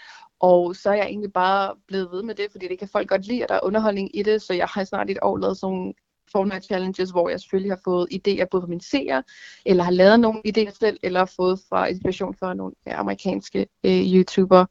og 0.45 0.75
så 0.75 0.89
er 0.89 0.93
jeg 0.93 1.05
egentlig 1.05 1.33
bare 1.33 1.75
blevet 1.87 2.11
ved 2.11 2.23
med 2.23 2.35
det, 2.35 2.47
fordi 2.51 2.67
det 2.67 2.79
kan 2.79 2.87
folk 2.87 3.09
godt 3.09 3.27
lide, 3.27 3.43
at 3.43 3.49
der 3.49 3.55
er 3.55 3.63
underholdning 3.63 4.17
i 4.17 4.23
det, 4.23 4.41
så 4.41 4.53
jeg 4.53 4.67
har 4.67 4.83
snart 4.83 5.09
et 5.09 5.17
år 5.21 5.37
lavet 5.37 5.57
sådan 5.57 5.93
Fortnite 6.31 6.61
challenges, 6.61 7.09
hvor 7.09 7.29
jeg 7.29 7.39
selvfølgelig 7.39 7.71
har 7.71 7.79
fået 7.83 8.07
idéer 8.13 8.45
både 8.51 8.61
fra 8.61 8.67
mine 8.67 8.81
seere, 8.81 9.23
eller 9.65 9.83
har 9.83 9.91
lavet 9.91 10.19
nogle 10.19 10.41
idéer 10.47 10.77
selv, 10.79 10.99
eller 11.03 11.25
fået 11.25 11.59
fra 11.69 11.85
inspiration 11.87 12.35
fra 12.39 12.53
nogle 12.53 12.75
amerikanske 12.85 13.67
øh, 13.83 14.01
YouTubere. 14.13 14.67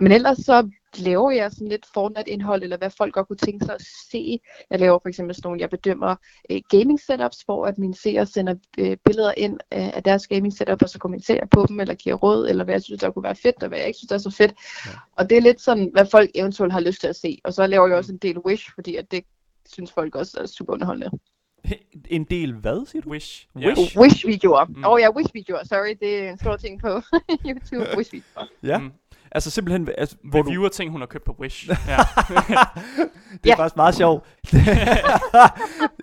Men 0.00 0.12
ellers 0.12 0.38
så 0.38 0.70
laver 0.98 1.30
jeg 1.30 1.52
sådan 1.52 1.68
lidt 1.68 1.86
Fortnite-indhold, 1.94 2.62
eller 2.62 2.76
hvad 2.76 2.90
folk 2.90 3.14
godt 3.14 3.28
kunne 3.28 3.36
tænke 3.36 3.64
sig 3.64 3.74
at 3.74 3.82
se. 4.10 4.40
Jeg 4.70 4.80
laver 4.80 4.98
for 5.02 5.08
eksempel 5.08 5.34
sådan 5.34 5.46
nogle, 5.46 5.60
jeg 5.60 5.70
bedømmer 5.70 6.16
øh, 6.50 6.60
gaming 6.68 7.00
setups, 7.00 7.42
hvor 7.42 7.66
at 7.66 7.78
mine 7.78 7.94
seere 7.94 8.26
sender 8.26 8.54
øh, 8.78 8.96
billeder 9.04 9.34
ind 9.36 9.52
øh, 9.72 9.96
af 9.96 10.02
deres 10.02 10.26
gaming 10.26 10.52
setup, 10.52 10.82
og 10.82 10.88
så 10.88 10.98
kommenterer 10.98 11.46
på 11.46 11.66
dem, 11.68 11.80
eller 11.80 11.94
giver 11.94 12.14
råd, 12.14 12.48
eller 12.48 12.64
hvad 12.64 12.74
jeg 12.74 12.82
synes, 12.82 13.00
der 13.00 13.10
kunne 13.10 13.22
være 13.22 13.36
fedt, 13.36 13.62
og 13.62 13.68
hvad 13.68 13.78
jeg 13.78 13.86
ikke 13.86 13.98
synes, 13.98 14.08
der 14.08 14.14
er 14.14 14.18
så 14.18 14.30
fedt. 14.30 14.52
Ja. 14.86 14.90
Og 15.16 15.30
det 15.30 15.38
er 15.38 15.42
lidt 15.42 15.60
sådan, 15.60 15.90
hvad 15.92 16.06
folk 16.10 16.30
eventuelt 16.34 16.72
har 16.72 16.80
lyst 16.80 17.00
til 17.00 17.08
at 17.08 17.16
se. 17.16 17.38
Og 17.44 17.52
så 17.52 17.66
laver 17.66 17.86
jeg 17.88 17.96
også 17.96 18.12
en 18.12 18.18
del 18.18 18.38
Wish, 18.38 18.70
fordi 18.74 18.96
at 18.96 19.10
det 19.10 19.24
synes 19.68 19.92
folk 19.92 20.14
også 20.14 20.38
er 20.40 20.46
super 20.46 20.72
underholdende. 20.72 21.10
En 22.10 22.24
del 22.24 22.54
hvad, 22.54 22.86
siger 22.86 23.02
du? 23.02 23.10
Wish. 23.10 23.48
Wish? 23.56 23.98
Wish-videoer. 23.98 24.60
Åh 24.60 24.68
Mm. 24.68 24.74
mm. 24.76 24.84
oh, 24.84 25.00
ja, 25.00 25.10
Wish-videoer. 25.10 25.64
Sorry, 25.64 25.96
det 26.00 26.18
er 26.24 26.30
en 26.30 26.38
stor 26.38 26.56
ting 26.56 26.80
på 26.80 26.88
YouTube. 27.48 27.86
Wish-videoer. 27.96 28.46
Ja. 28.62 28.78
Mm. 28.78 28.92
Altså 29.34 29.50
simpelthen, 29.50 29.88
altså, 29.98 30.16
hvor 30.24 30.42
du, 30.42 30.48
Reviewer 30.48 30.68
ting, 30.68 30.90
hun 30.90 31.00
har 31.00 31.06
købt 31.06 31.24
på 31.24 31.36
Wish. 31.40 31.68
Ja. 31.68 31.74
det 31.76 31.86
er 31.88 31.98
Ja. 33.46 33.54
faktisk 33.54 33.76
meget 33.76 33.94
sjovt. 33.94 34.26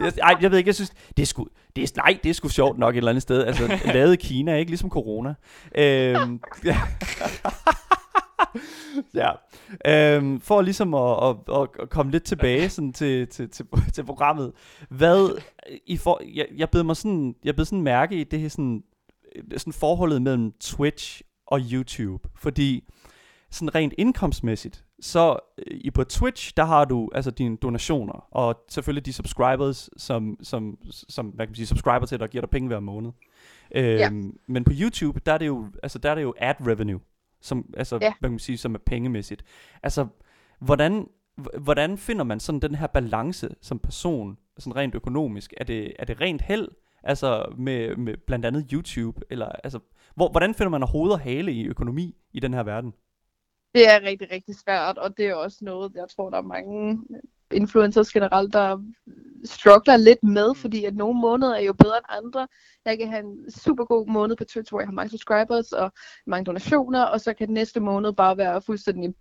Jeg- 0.01 0.13
Ej, 0.21 0.36
jeg 0.41 0.51
ved 0.51 0.57
ikke, 0.57 0.67
jeg 0.67 0.75
synes, 0.75 0.89
det 1.17 1.21
er 1.21 1.25
sgu, 1.25 1.47
det 1.75 1.84
er, 1.84 1.88
nej, 2.03 2.19
det 2.23 2.30
er 2.30 2.34
sgu 2.34 2.49
sjovt 2.49 2.77
nok 2.80 2.93
et 2.93 2.97
eller 2.97 3.09
andet 3.11 3.21
sted. 3.21 3.43
Altså, 3.45 3.80
lavet 3.86 4.13
i 4.13 4.27
Kina, 4.27 4.55
ikke? 4.55 4.71
Ligesom 4.71 4.89
corona. 4.89 5.34
Øhm, 5.75 6.41
ja. 6.65 6.77
ja. 9.13 9.32
Øhm, 10.15 10.41
for 10.41 10.61
ligesom 10.61 10.93
at, 10.93 11.23
at, 11.23 11.36
at, 11.61 11.67
at 11.82 11.89
komme 11.89 12.11
lidt 12.11 12.23
tilbage 12.23 12.69
sådan 12.69 12.93
til, 12.93 13.27
til, 13.27 13.49
til, 13.49 13.65
til 13.93 14.03
programmet. 14.05 14.51
Hvad, 14.89 15.41
i 15.86 15.97
for, 15.97 16.21
jeg, 16.36 16.45
jeg 16.57 16.69
bed 16.69 16.84
mig 16.84 16.95
sådan, 16.97 17.36
jeg 17.43 17.55
bed 17.55 17.65
sådan 17.65 17.82
mærke 17.82 18.15
i 18.15 18.23
det 18.23 18.39
her 18.39 18.49
sådan, 18.49 18.84
sådan 19.57 19.73
forholdet 19.73 20.21
mellem 20.21 20.51
Twitch 20.59 21.21
og 21.47 21.59
YouTube. 21.71 22.27
Fordi 22.36 22.84
sådan 23.52 23.76
rent 23.76 23.93
indkomstmæssigt, 23.97 24.86
så 25.02 25.38
øh, 25.58 25.78
i 25.82 25.91
på 25.91 26.04
Twitch, 26.04 26.54
der 26.58 26.66
har 26.66 26.86
du 26.86 27.10
altså 27.16 27.32
dine 27.32 27.58
donationer, 27.58 28.28
og 28.32 28.66
selvfølgelig 28.70 29.06
de 29.06 29.14
subscribers, 29.14 29.89
som, 29.97 30.38
som, 30.41 30.78
som 30.91 31.26
hvad 31.26 31.45
kan 31.45 31.52
man 31.52 31.56
sige, 31.56 31.66
subscriber 31.68 32.06
til 32.06 32.20
dig, 32.20 32.24
og 32.24 32.30
giver 32.30 32.41
dig 32.41 32.50
penge 32.50 32.68
hver 32.68 32.80
måned. 32.80 33.12
Øhm, 33.76 33.88
Ja. 33.97 34.10
Men 34.47 34.64
på 34.64 34.72
YouTube, 34.82 35.20
der 35.26 35.34
er 35.34 35.38
det 35.38 35.47
jo, 35.47 35.68
altså 35.84 36.00
der 36.00 36.12
er 36.12 36.16
det 36.16 36.22
jo 36.22 36.34
ad 36.38 36.54
revenue, 36.68 37.00
som, 37.41 37.74
altså, 37.78 37.95
Ja. 37.95 38.00
hvad 38.20 38.30
kan 38.30 38.32
man 38.32 38.39
sige, 38.39 38.58
som 38.58 38.76
er 38.76 38.80
pengemæssigt. 38.86 39.43
Altså, 39.84 40.08
hvordan, 40.60 41.08
hvordan 41.60 41.97
finder 41.97 42.24
man 42.24 42.39
sådan 42.39 42.62
den 42.62 42.76
her 42.76 42.88
balance 42.88 43.50
som 43.62 43.80
person, 43.80 44.38
sådan 44.58 44.76
rent 44.76 44.95
økonomisk? 44.95 45.54
Er 45.58 45.64
det, 45.64 45.93
er 46.00 46.06
det 46.06 46.22
rent 46.22 46.41
held, 46.41 46.68
altså 47.04 47.45
med, 47.58 47.95
med 47.95 48.18
blandt 48.28 48.45
andet 48.45 48.66
YouTube, 48.74 49.22
eller 49.30 49.45
altså, 49.45 49.80
hvor, 50.16 50.32
hvordan 50.32 50.54
finder 50.54 50.70
man 50.70 50.84
hoved 50.84 51.12
og 51.12 51.20
hale 51.20 51.52
i 51.54 51.66
økonomi 51.66 52.16
i 52.34 52.39
den 52.39 52.54
her 52.54 52.64
verden? 52.64 52.93
Det 53.76 53.89
er 53.89 54.01
rigtig, 54.01 54.32
rigtig 54.32 54.55
svært, 54.55 54.97
og 54.97 55.17
det 55.17 55.26
er 55.26 55.36
også 55.36 55.57
noget, 55.61 55.91
jeg 55.95 56.05
tror, 56.15 56.30
der 56.30 56.38
er 56.38 56.41
mange 56.41 56.99
influencers 57.51 58.11
generelt, 58.11 58.53
der 58.53 58.84
struggler 59.45 59.97
lidt 59.97 60.24
med, 60.24 60.55
fordi 60.55 60.86
at 60.86 60.95
nogle 60.95 61.20
måneder 61.20 61.55
er 61.55 61.61
jo 61.61 61.74
bedre 61.74 61.97
end 61.97 62.05
andre. 62.09 62.47
Jeg 62.86 62.97
kan 62.97 63.07
have 63.07 63.24
en 63.24 63.51
super 63.51 63.86
god 63.86 64.07
måned 64.07 64.36
på 64.36 64.43
Twitch, 64.43 64.72
hvor 64.72 64.80
jeg 64.80 64.88
har 64.88 64.93
mange 64.93 65.09
subscribers 65.09 65.72
og 65.72 65.91
mange 66.28 66.45
donationer, 66.45 67.03
og 67.03 67.22
så 67.22 67.34
kan 67.34 67.47
den 67.47 67.53
næste 67.53 67.80
måned 67.80 68.13
bare 68.13 68.38
være 68.38 68.61
fuldstændig... 68.61 69.13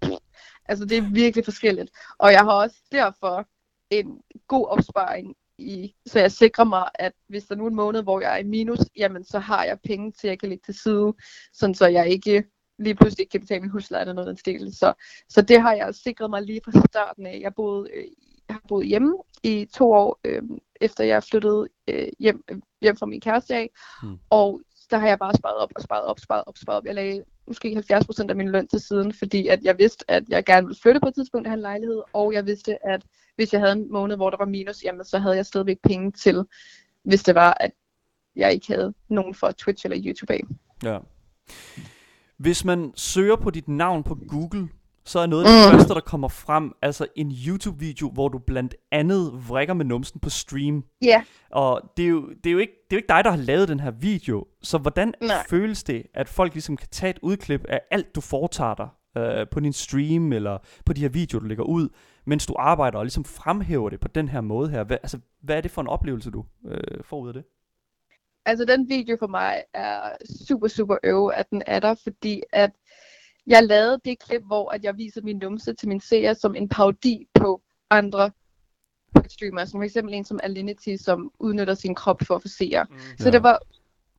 Altså 0.65 0.85
det 0.85 0.99
er 0.99 1.13
virkelig 1.13 1.45
forskelligt. 1.45 1.91
Og 2.19 2.33
jeg 2.33 2.41
har 2.41 2.53
også 2.53 2.77
derfor 2.93 3.49
en 3.91 4.21
god 4.47 4.67
opsparing 4.67 5.37
i, 5.59 5.95
så 6.07 6.19
jeg 6.19 6.33
sikrer 6.33 6.65
mig, 6.65 6.89
at 6.95 7.13
hvis 7.29 7.45
der 7.45 7.55
nu 7.55 7.65
er 7.65 7.69
en 7.69 7.77
måned, 7.77 8.03
hvor 8.03 8.21
jeg 8.21 8.35
er 8.35 8.37
i 8.37 8.43
minus, 8.43 8.79
jamen 8.97 9.25
så 9.25 9.39
har 9.39 9.65
jeg 9.65 9.79
penge 9.85 10.13
til, 10.13 10.27
at 10.27 10.31
jeg 10.31 10.39
kan 10.39 10.49
lægge 10.49 10.63
til 10.65 10.75
side, 10.75 11.13
sådan 11.53 11.75
så 11.75 11.87
jeg 11.87 12.09
ikke 12.09 12.45
lige 12.79 12.95
pludselig 12.95 13.23
ikke 13.23 13.31
kan 13.31 13.41
betale 13.41 13.61
min 13.61 13.71
husleje 13.71 14.03
eller 14.03 14.15
noget 14.15 14.29
af 14.29 14.31
den 14.31 14.39
stil. 14.39 14.77
Så, 14.77 14.93
så 15.29 15.43
det 15.43 15.61
har 15.63 15.73
jeg 15.73 15.95
sikret 15.95 16.31
mig 16.31 16.43
lige 16.43 16.61
fra 16.65 16.83
starten 16.91 17.27
af. 17.27 17.39
Jeg, 17.43 17.55
boede, 17.55 17.89
øh, 17.95 18.05
jeg 18.49 18.55
har 18.55 18.63
boet 18.69 18.87
hjemme 18.87 19.17
i 19.43 19.69
to 19.75 19.93
år, 19.93 20.21
øh, 20.25 20.43
efter 20.81 21.05
jeg 21.05 21.25
flyttede 21.25 21.69
øh, 21.89 22.09
hjem, 22.19 22.45
øh, 22.51 22.59
hjem 22.83 22.97
fra 22.97 23.07
min 23.07 23.21
kæreste 23.21 23.55
af. 23.55 23.71
Hmm. 24.03 24.19
Og 24.31 24.61
der 24.91 24.99
har 24.99 25.09
jeg 25.09 25.19
bare 25.19 25.35
sparet 25.35 25.57
op 25.57 25.73
og 25.77 25.83
sparet 25.83 26.05
op, 26.05 26.19
sparet 26.21 26.45
op, 26.47 26.59
sparet 26.59 26.77
op. 26.77 26.85
Jeg 26.85 26.95
lagde 26.95 27.25
måske 27.47 27.83
70% 27.91 28.31
af 28.31 28.37
min 28.37 28.49
løn 28.49 28.69
til 28.69 28.81
siden, 28.81 29.13
fordi 29.13 29.49
at 29.49 29.63
jeg 29.63 29.79
vidste, 29.79 30.11
at 30.11 30.23
jeg 30.29 30.45
gerne 30.45 30.67
ville 30.67 30.81
flytte 30.83 31.01
på 31.01 31.09
et 31.09 31.15
tidspunkt 31.15 31.49
af 31.49 31.53
en 31.53 31.61
lejlighed, 31.61 32.03
og 32.13 32.33
jeg 32.33 32.47
vidste, 32.47 32.87
at 32.87 33.03
hvis 33.37 33.53
jeg 33.53 33.61
havde 33.61 33.73
en 33.73 33.93
måned, 33.93 34.17
hvor 34.17 34.31
der 34.31 34.37
var 34.37 34.45
minus, 34.45 34.85
jamen 34.85 35.05
så 35.05 35.19
havde 35.19 35.37
jeg 35.37 35.47
stadigvæk 35.47 35.79
penge 35.83 36.13
til, 36.13 36.45
hvis 37.03 37.23
det 37.23 37.35
var, 37.35 37.57
at 37.61 37.71
jeg 38.37 38.53
ikke 38.53 38.67
havde 38.67 38.95
nogen 39.09 39.35
for 39.35 39.51
Twitch 39.51 39.87
eller 39.87 40.03
YouTube 40.05 40.35
af. 40.35 40.41
Ja. 40.83 40.99
Hvis 42.39 42.65
man 42.65 42.93
søger 42.95 43.37
på 43.37 43.51
dit 43.51 43.69
navn 43.69 44.03
på 44.03 44.19
Google, 44.29 44.69
så 45.05 45.19
er 45.19 45.27
noget 45.27 45.45
af 45.45 45.49
det 45.49 45.73
Mm. 45.73 45.79
første, 45.79 45.95
der 45.95 46.01
kommer 46.01 46.29
frem, 46.29 46.73
altså 46.83 47.07
en 47.17 47.33
YouTube-video, 47.47 48.11
hvor 48.11 48.29
du 48.29 48.39
blandt 48.39 48.75
andet 48.93 49.49
vrikker 49.49 49.75
med 49.75 49.85
numsen 49.85 50.21
på 50.21 50.31
stream. 50.31 50.85
Ja, 51.03 51.23
Og 51.51 51.83
det 51.97 52.05
er, 52.05 52.09
jo, 52.09 52.29
det, 52.45 52.47
er 52.47 52.53
jo 52.53 52.59
ikke, 52.59 52.73
det 52.91 52.97
er 52.97 52.97
jo 52.97 52.99
ikke 52.99 53.09
dig, 53.09 53.25
der 53.25 53.31
har 53.31 53.37
lavet 53.39 53.69
den 53.69 53.81
her 53.81 53.91
video. 53.91 54.47
Så 54.63 54.79
hvordan 54.79 55.15
Nej. 55.23 55.37
føles 55.49 55.83
det, 55.85 56.03
at 56.15 56.29
folk 56.29 56.55
ligesom 56.55 56.77
kan 56.77 56.89
tage 56.91 57.11
et 57.11 57.19
udklip 57.23 57.65
af 57.69 57.81
alt, 57.91 58.15
du 58.15 58.21
foretager 58.21 58.75
dig 58.75 58.89
øh, 59.23 59.47
på 59.51 59.61
din 59.61 59.73
stream, 59.73 60.33
eller 60.33 60.59
på 60.87 60.93
de 60.93 61.01
her 61.01 61.09
videoer, 61.09 61.41
du 61.41 61.47
lægger 61.47 61.65
ud, 61.65 61.89
mens 62.27 62.47
du 62.47 62.55
arbejder, 62.59 62.99
og 62.99 63.05
ligesom 63.05 63.25
fremhæver 63.25 63.89
det 63.91 64.01
på 64.01 64.09
den 64.09 64.29
her 64.29 64.41
måde 64.41 64.71
her? 64.71 64.85
Hvad, 64.85 64.97
altså, 65.03 65.19
hvad 65.43 65.57
er 65.57 65.61
det 65.61 65.71
for 65.71 65.81
en 65.83 65.89
oplevelse, 65.89 66.31
du 66.31 66.45
øh, 66.69 67.05
får 67.05 67.21
ud 67.21 67.29
af 67.29 67.35
det? 67.35 67.45
Altså 68.49 68.65
den 68.65 68.89
video 68.89 69.17
for 69.21 69.27
mig 69.27 69.65
er 69.75 70.01
super, 70.49 70.69
super 70.69 70.97
øve, 71.03 71.35
at 71.35 71.51
den 71.51 71.63
er 71.67 71.81
der, 71.81 71.95
fordi 72.03 72.43
at 72.53 72.71
jeg 73.47 73.65
lavede 73.65 74.01
det 74.05 74.19
klip, 74.19 74.43
hvor 74.47 74.71
at 74.71 74.85
jeg 74.85 74.97
viser 74.97 75.23
min 75.23 75.37
numse 75.37 75.75
til 75.75 75.89
min 75.89 76.01
seer 76.01 76.35
som 76.35 76.55
en 76.55 76.69
parodi 76.69 77.29
på 77.35 77.63
andre 77.91 78.31
streamere, 79.29 79.67
som 79.67 79.79
for 79.79 79.85
eksempel 79.85 80.15
en 80.15 80.25
som 80.25 80.41
Alinity, 80.43 80.97
som 80.97 81.31
udnytter 81.39 81.75
sin 81.75 81.95
krop 81.95 82.23
for 82.27 82.35
at 82.35 82.43
få 82.43 82.49
seere. 82.49 82.87
Mm. 82.91 82.99
Så 83.19 83.25
Ja. 83.25 83.31
det 83.31 83.43
var 83.43 83.59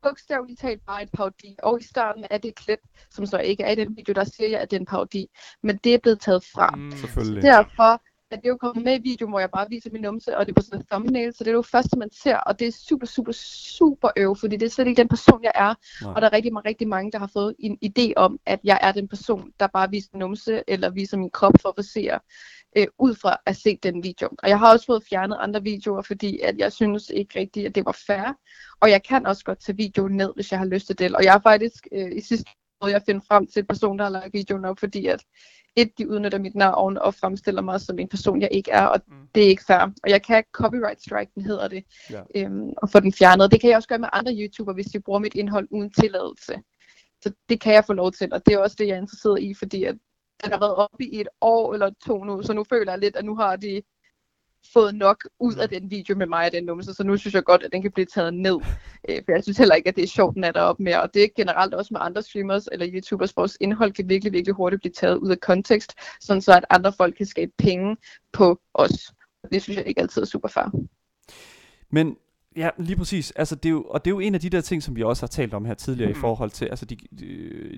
bogstaveligt 0.02 0.60
talt 0.60 0.86
bare 0.86 1.04
et 1.04 1.10
parodi. 1.14 1.56
Og 1.64 1.80
i 1.82 1.84
starten 1.84 2.26
af 2.30 2.42
det 2.42 2.56
klip, 2.56 2.80
som 3.12 3.26
så 3.26 3.38
ikke 3.38 3.64
er 3.64 3.72
i 3.72 3.76
den 3.76 3.98
video, 3.98 4.14
der 4.14 4.24
siger 4.24 4.50
jeg, 4.50 4.60
at 4.60 4.72
det 4.72 4.78
er 4.78 4.80
en 4.80 4.86
parodi. 4.86 5.30
Men 5.64 5.78
det 5.84 5.94
er 5.94 5.98
blevet 5.98 6.20
taget 6.20 6.44
fra. 6.44 6.76
Mm. 6.76 6.92
Selvfølgelig. 6.92 7.42
Derfor 7.44 8.02
at 8.32 8.40
det 8.40 8.46
er 8.46 8.50
jo 8.50 8.58
kommet 8.58 8.84
med 8.84 9.00
i 9.00 9.02
videoen, 9.02 9.32
hvor 9.32 9.40
jeg 9.40 9.52
bare 9.52 9.70
viser 9.70 9.90
min 9.92 10.02
numse, 10.02 10.38
og 10.38 10.46
det 10.46 10.52
er 10.52 10.62
på 10.62 10.62
sådan 10.62 10.80
en 10.80 10.86
thumbnail, 10.92 11.34
så 11.34 11.44
det 11.44 11.50
er 11.50 11.54
jo 11.54 11.62
det 11.62 11.72
første, 11.72 11.98
man 11.98 12.12
ser, 12.12 12.38
og 12.38 12.60
det 12.60 12.68
er 12.68 12.72
super, 12.72 13.08
super, 13.08 13.32
super 13.32 14.10
øv, 14.18 14.36
fordi 14.36 14.58
det 14.58 14.66
er 14.66 14.70
slet 14.70 14.88
ikke 14.88 15.00
den 15.00 15.08
person, 15.08 15.44
jeg 15.44 15.52
er, 15.56 15.74
Nej. 16.02 16.14
og 16.14 16.22
der 16.22 16.28
er 16.28 16.34
rigtig, 16.34 16.66
rigtig 16.66 16.88
mange, 16.88 17.12
der 17.12 17.20
har 17.20 17.30
fået 17.34 17.56
en 17.60 17.78
idé 17.86 18.14
om, 18.16 18.40
at 18.46 18.60
jeg 18.64 18.80
er 18.82 18.92
den 18.92 19.08
person, 19.08 19.52
der 19.60 19.68
bare 19.68 19.90
viser 19.90 20.10
min 20.14 20.20
numse, 20.20 20.64
eller 20.68 20.90
viser 20.90 21.18
min 21.18 21.30
krop 21.30 21.54
for 21.62 21.74
at 21.78 21.86
seere, 21.86 22.20
øh, 22.78 22.88
ud 23.00 23.16
fra 23.16 23.38
at 23.46 23.56
se 23.56 23.80
den 23.84 24.04
video. 24.04 24.30
Og 24.44 24.50
jeg 24.50 24.60
har 24.60 24.72
også 24.72 24.86
fået 24.86 25.04
fjernet 25.10 25.38
andre 25.40 25.64
videoer, 25.64 26.02
fordi 26.02 26.40
at 26.40 26.58
jeg 26.58 26.72
synes 26.72 27.10
ikke 27.10 27.40
rigtigt, 27.40 27.66
at 27.66 27.76
det 27.76 27.86
var 27.86 27.98
fair, 28.08 28.38
og 28.80 28.90
jeg 28.90 29.04
kan 29.04 29.26
også 29.26 29.44
godt 29.44 29.60
tage 29.60 29.78
videoen 29.78 30.18
ned, 30.18 30.32
hvis 30.36 30.52
jeg 30.52 30.60
har 30.60 30.66
lyst 30.66 30.88
til 30.88 31.00
det, 31.00 31.16
og 31.16 31.24
jeg 31.24 31.32
har 31.32 31.40
faktisk 31.40 31.88
øh, 31.92 32.12
i 32.16 32.22
sidste 32.22 32.50
måde, 32.82 32.94
jeg 32.94 33.02
finder 33.06 33.22
frem 33.28 33.48
til 33.48 33.60
en 33.60 33.66
person, 33.66 33.98
der 33.98 34.04
har 34.04 34.12
lagt 34.12 34.34
videoen 34.34 34.66
op, 34.66 34.80
fordi 34.80 35.06
at 35.06 35.24
et, 35.82 35.98
de 35.98 36.10
udnytter 36.10 36.38
mit 36.40 36.56
navn 36.56 36.98
og 36.98 37.14
fremstiller 37.14 37.62
mig 37.62 37.82
som 37.82 38.00
en 38.00 38.08
person, 38.08 38.42
jeg 38.42 38.50
ikke 38.52 38.72
er, 38.72 38.86
og 38.86 39.02
Mm. 39.08 39.16
det 39.36 39.44
er 39.44 39.48
ikke 39.48 39.64
fair. 39.68 39.80
Og 40.04 40.10
jeg 40.10 40.24
kan 40.24 40.44
copyright 40.52 41.02
strike, 41.02 41.32
den 41.36 41.44
hedder 41.44 41.68
det, 41.68 41.84
Ja. 42.12 42.22
øhm, 42.36 42.70
og 42.78 42.90
få 42.90 43.00
den 43.00 43.14
fjernet. 43.14 43.52
Det 43.52 43.62
kan 43.62 43.70
jeg 43.70 43.78
også 43.78 43.90
gøre 43.90 44.00
med 44.00 44.10
andre 44.14 44.34
YouTubere, 44.40 44.74
hvis 44.74 44.86
de 44.86 45.00
bruger 45.00 45.20
mit 45.20 45.34
indhold 45.36 45.68
uden 45.72 45.92
tilladelse. 45.92 46.54
Så 47.24 47.32
det 47.50 47.62
kan 47.62 47.74
jeg 47.74 47.86
få 47.86 47.94
lov 47.94 48.12
til, 48.12 48.34
og 48.34 48.46
det 48.46 48.54
er 48.54 48.58
også 48.60 48.76
det, 48.80 48.88
jeg 48.88 48.94
er 48.94 49.02
interesseret 49.02 49.42
i, 49.42 49.54
fordi 49.54 49.84
at 49.84 49.96
den 50.44 50.52
har 50.52 50.60
været 50.60 50.76
oppe 50.76 51.04
i 51.06 51.22
et 51.22 51.28
år 51.42 51.74
eller 51.74 51.90
to 52.08 52.24
nu, 52.24 52.44
så 52.44 52.54
nu 52.54 52.64
føler 52.64 52.92
jeg 52.92 53.00
lidt, 53.00 53.16
at 53.16 53.26
nu 53.26 53.36
har 53.36 53.56
de 53.56 53.82
fået 54.74 54.96
nok 54.96 55.28
ud 55.40 55.56
af 55.56 55.70
den 55.70 55.92
video 55.92 56.16
med 56.16 56.28
mig 56.28 56.46
og 56.46 56.52
den 56.52 56.64
numse, 56.64 56.94
så 56.94 57.04
nu 57.04 57.18
synes 57.18 57.34
jeg 57.34 57.44
godt, 57.44 57.64
at 57.64 57.72
den 57.72 57.82
kan 57.82 57.92
blive 57.92 58.06
taget 58.06 58.34
ned. 58.34 58.58
Øh, 59.10 59.22
for 59.26 59.32
jeg 59.32 59.44
synes 59.44 59.58
heller 59.58 59.76
ikke, 59.76 59.90
at 59.90 59.96
det 59.96 60.04
er 60.04 60.08
sjovt, 60.08 60.36
den 60.36 60.44
er 60.44 60.52
deroppe 60.52 60.84
mere. 60.84 61.02
Og 61.02 61.14
det 61.14 61.24
er 61.24 61.28
generelt 61.36 61.74
også 61.74 61.94
med 61.94 62.02
andre 62.04 62.22
streamers 62.22 62.68
eller 62.72 62.88
YouTubers, 62.94 63.38
vores 63.38 63.58
indhold 63.62 63.94
kan 63.94 64.10
virkelig, 64.10 64.34
virkelig 64.34 64.56
hurtigt 64.56 64.82
blive 64.82 64.92
taget 64.92 65.18
ud 65.18 65.32
af 65.32 65.40
kontekst, 65.40 65.94
sådan 66.22 66.42
så 66.42 66.54
at 66.54 66.66
andre 66.70 66.94
folk 66.94 67.16
kan 67.16 67.26
skabe 67.26 67.52
penge 67.58 67.98
på 68.34 68.62
os. 68.74 69.14
Det 69.52 69.62
synes 69.62 69.78
jeg 69.78 69.88
ikke 69.88 70.02
altid 70.02 70.22
er 70.22 70.26
super 70.26 70.48
fair. 70.48 70.86
Men 71.92 72.18
ja, 72.58 72.70
lige 72.78 72.96
præcis. 72.98 73.32
Altså, 73.32 73.56
det 73.56 73.66
er 73.66 73.72
jo, 73.72 73.84
og 73.84 74.06
det 74.06 74.12
er 74.12 74.16
jo 74.16 74.20
en 74.20 74.36
af 74.36 74.42
de 74.42 74.50
der 74.50 74.62
ting, 74.62 74.84
som 74.84 74.96
vi 74.96 75.04
også 75.04 75.22
har 75.22 75.28
talt 75.28 75.54
om 75.54 75.66
her 75.66 75.74
tidligere 75.74 76.08
mm. 76.08 76.12
i 76.12 76.14
Mhm. 76.14 76.22
forhold 76.22 76.50
til, 76.52 76.66
altså 76.66 76.86
de, 76.86 76.98
de, 77.20 77.26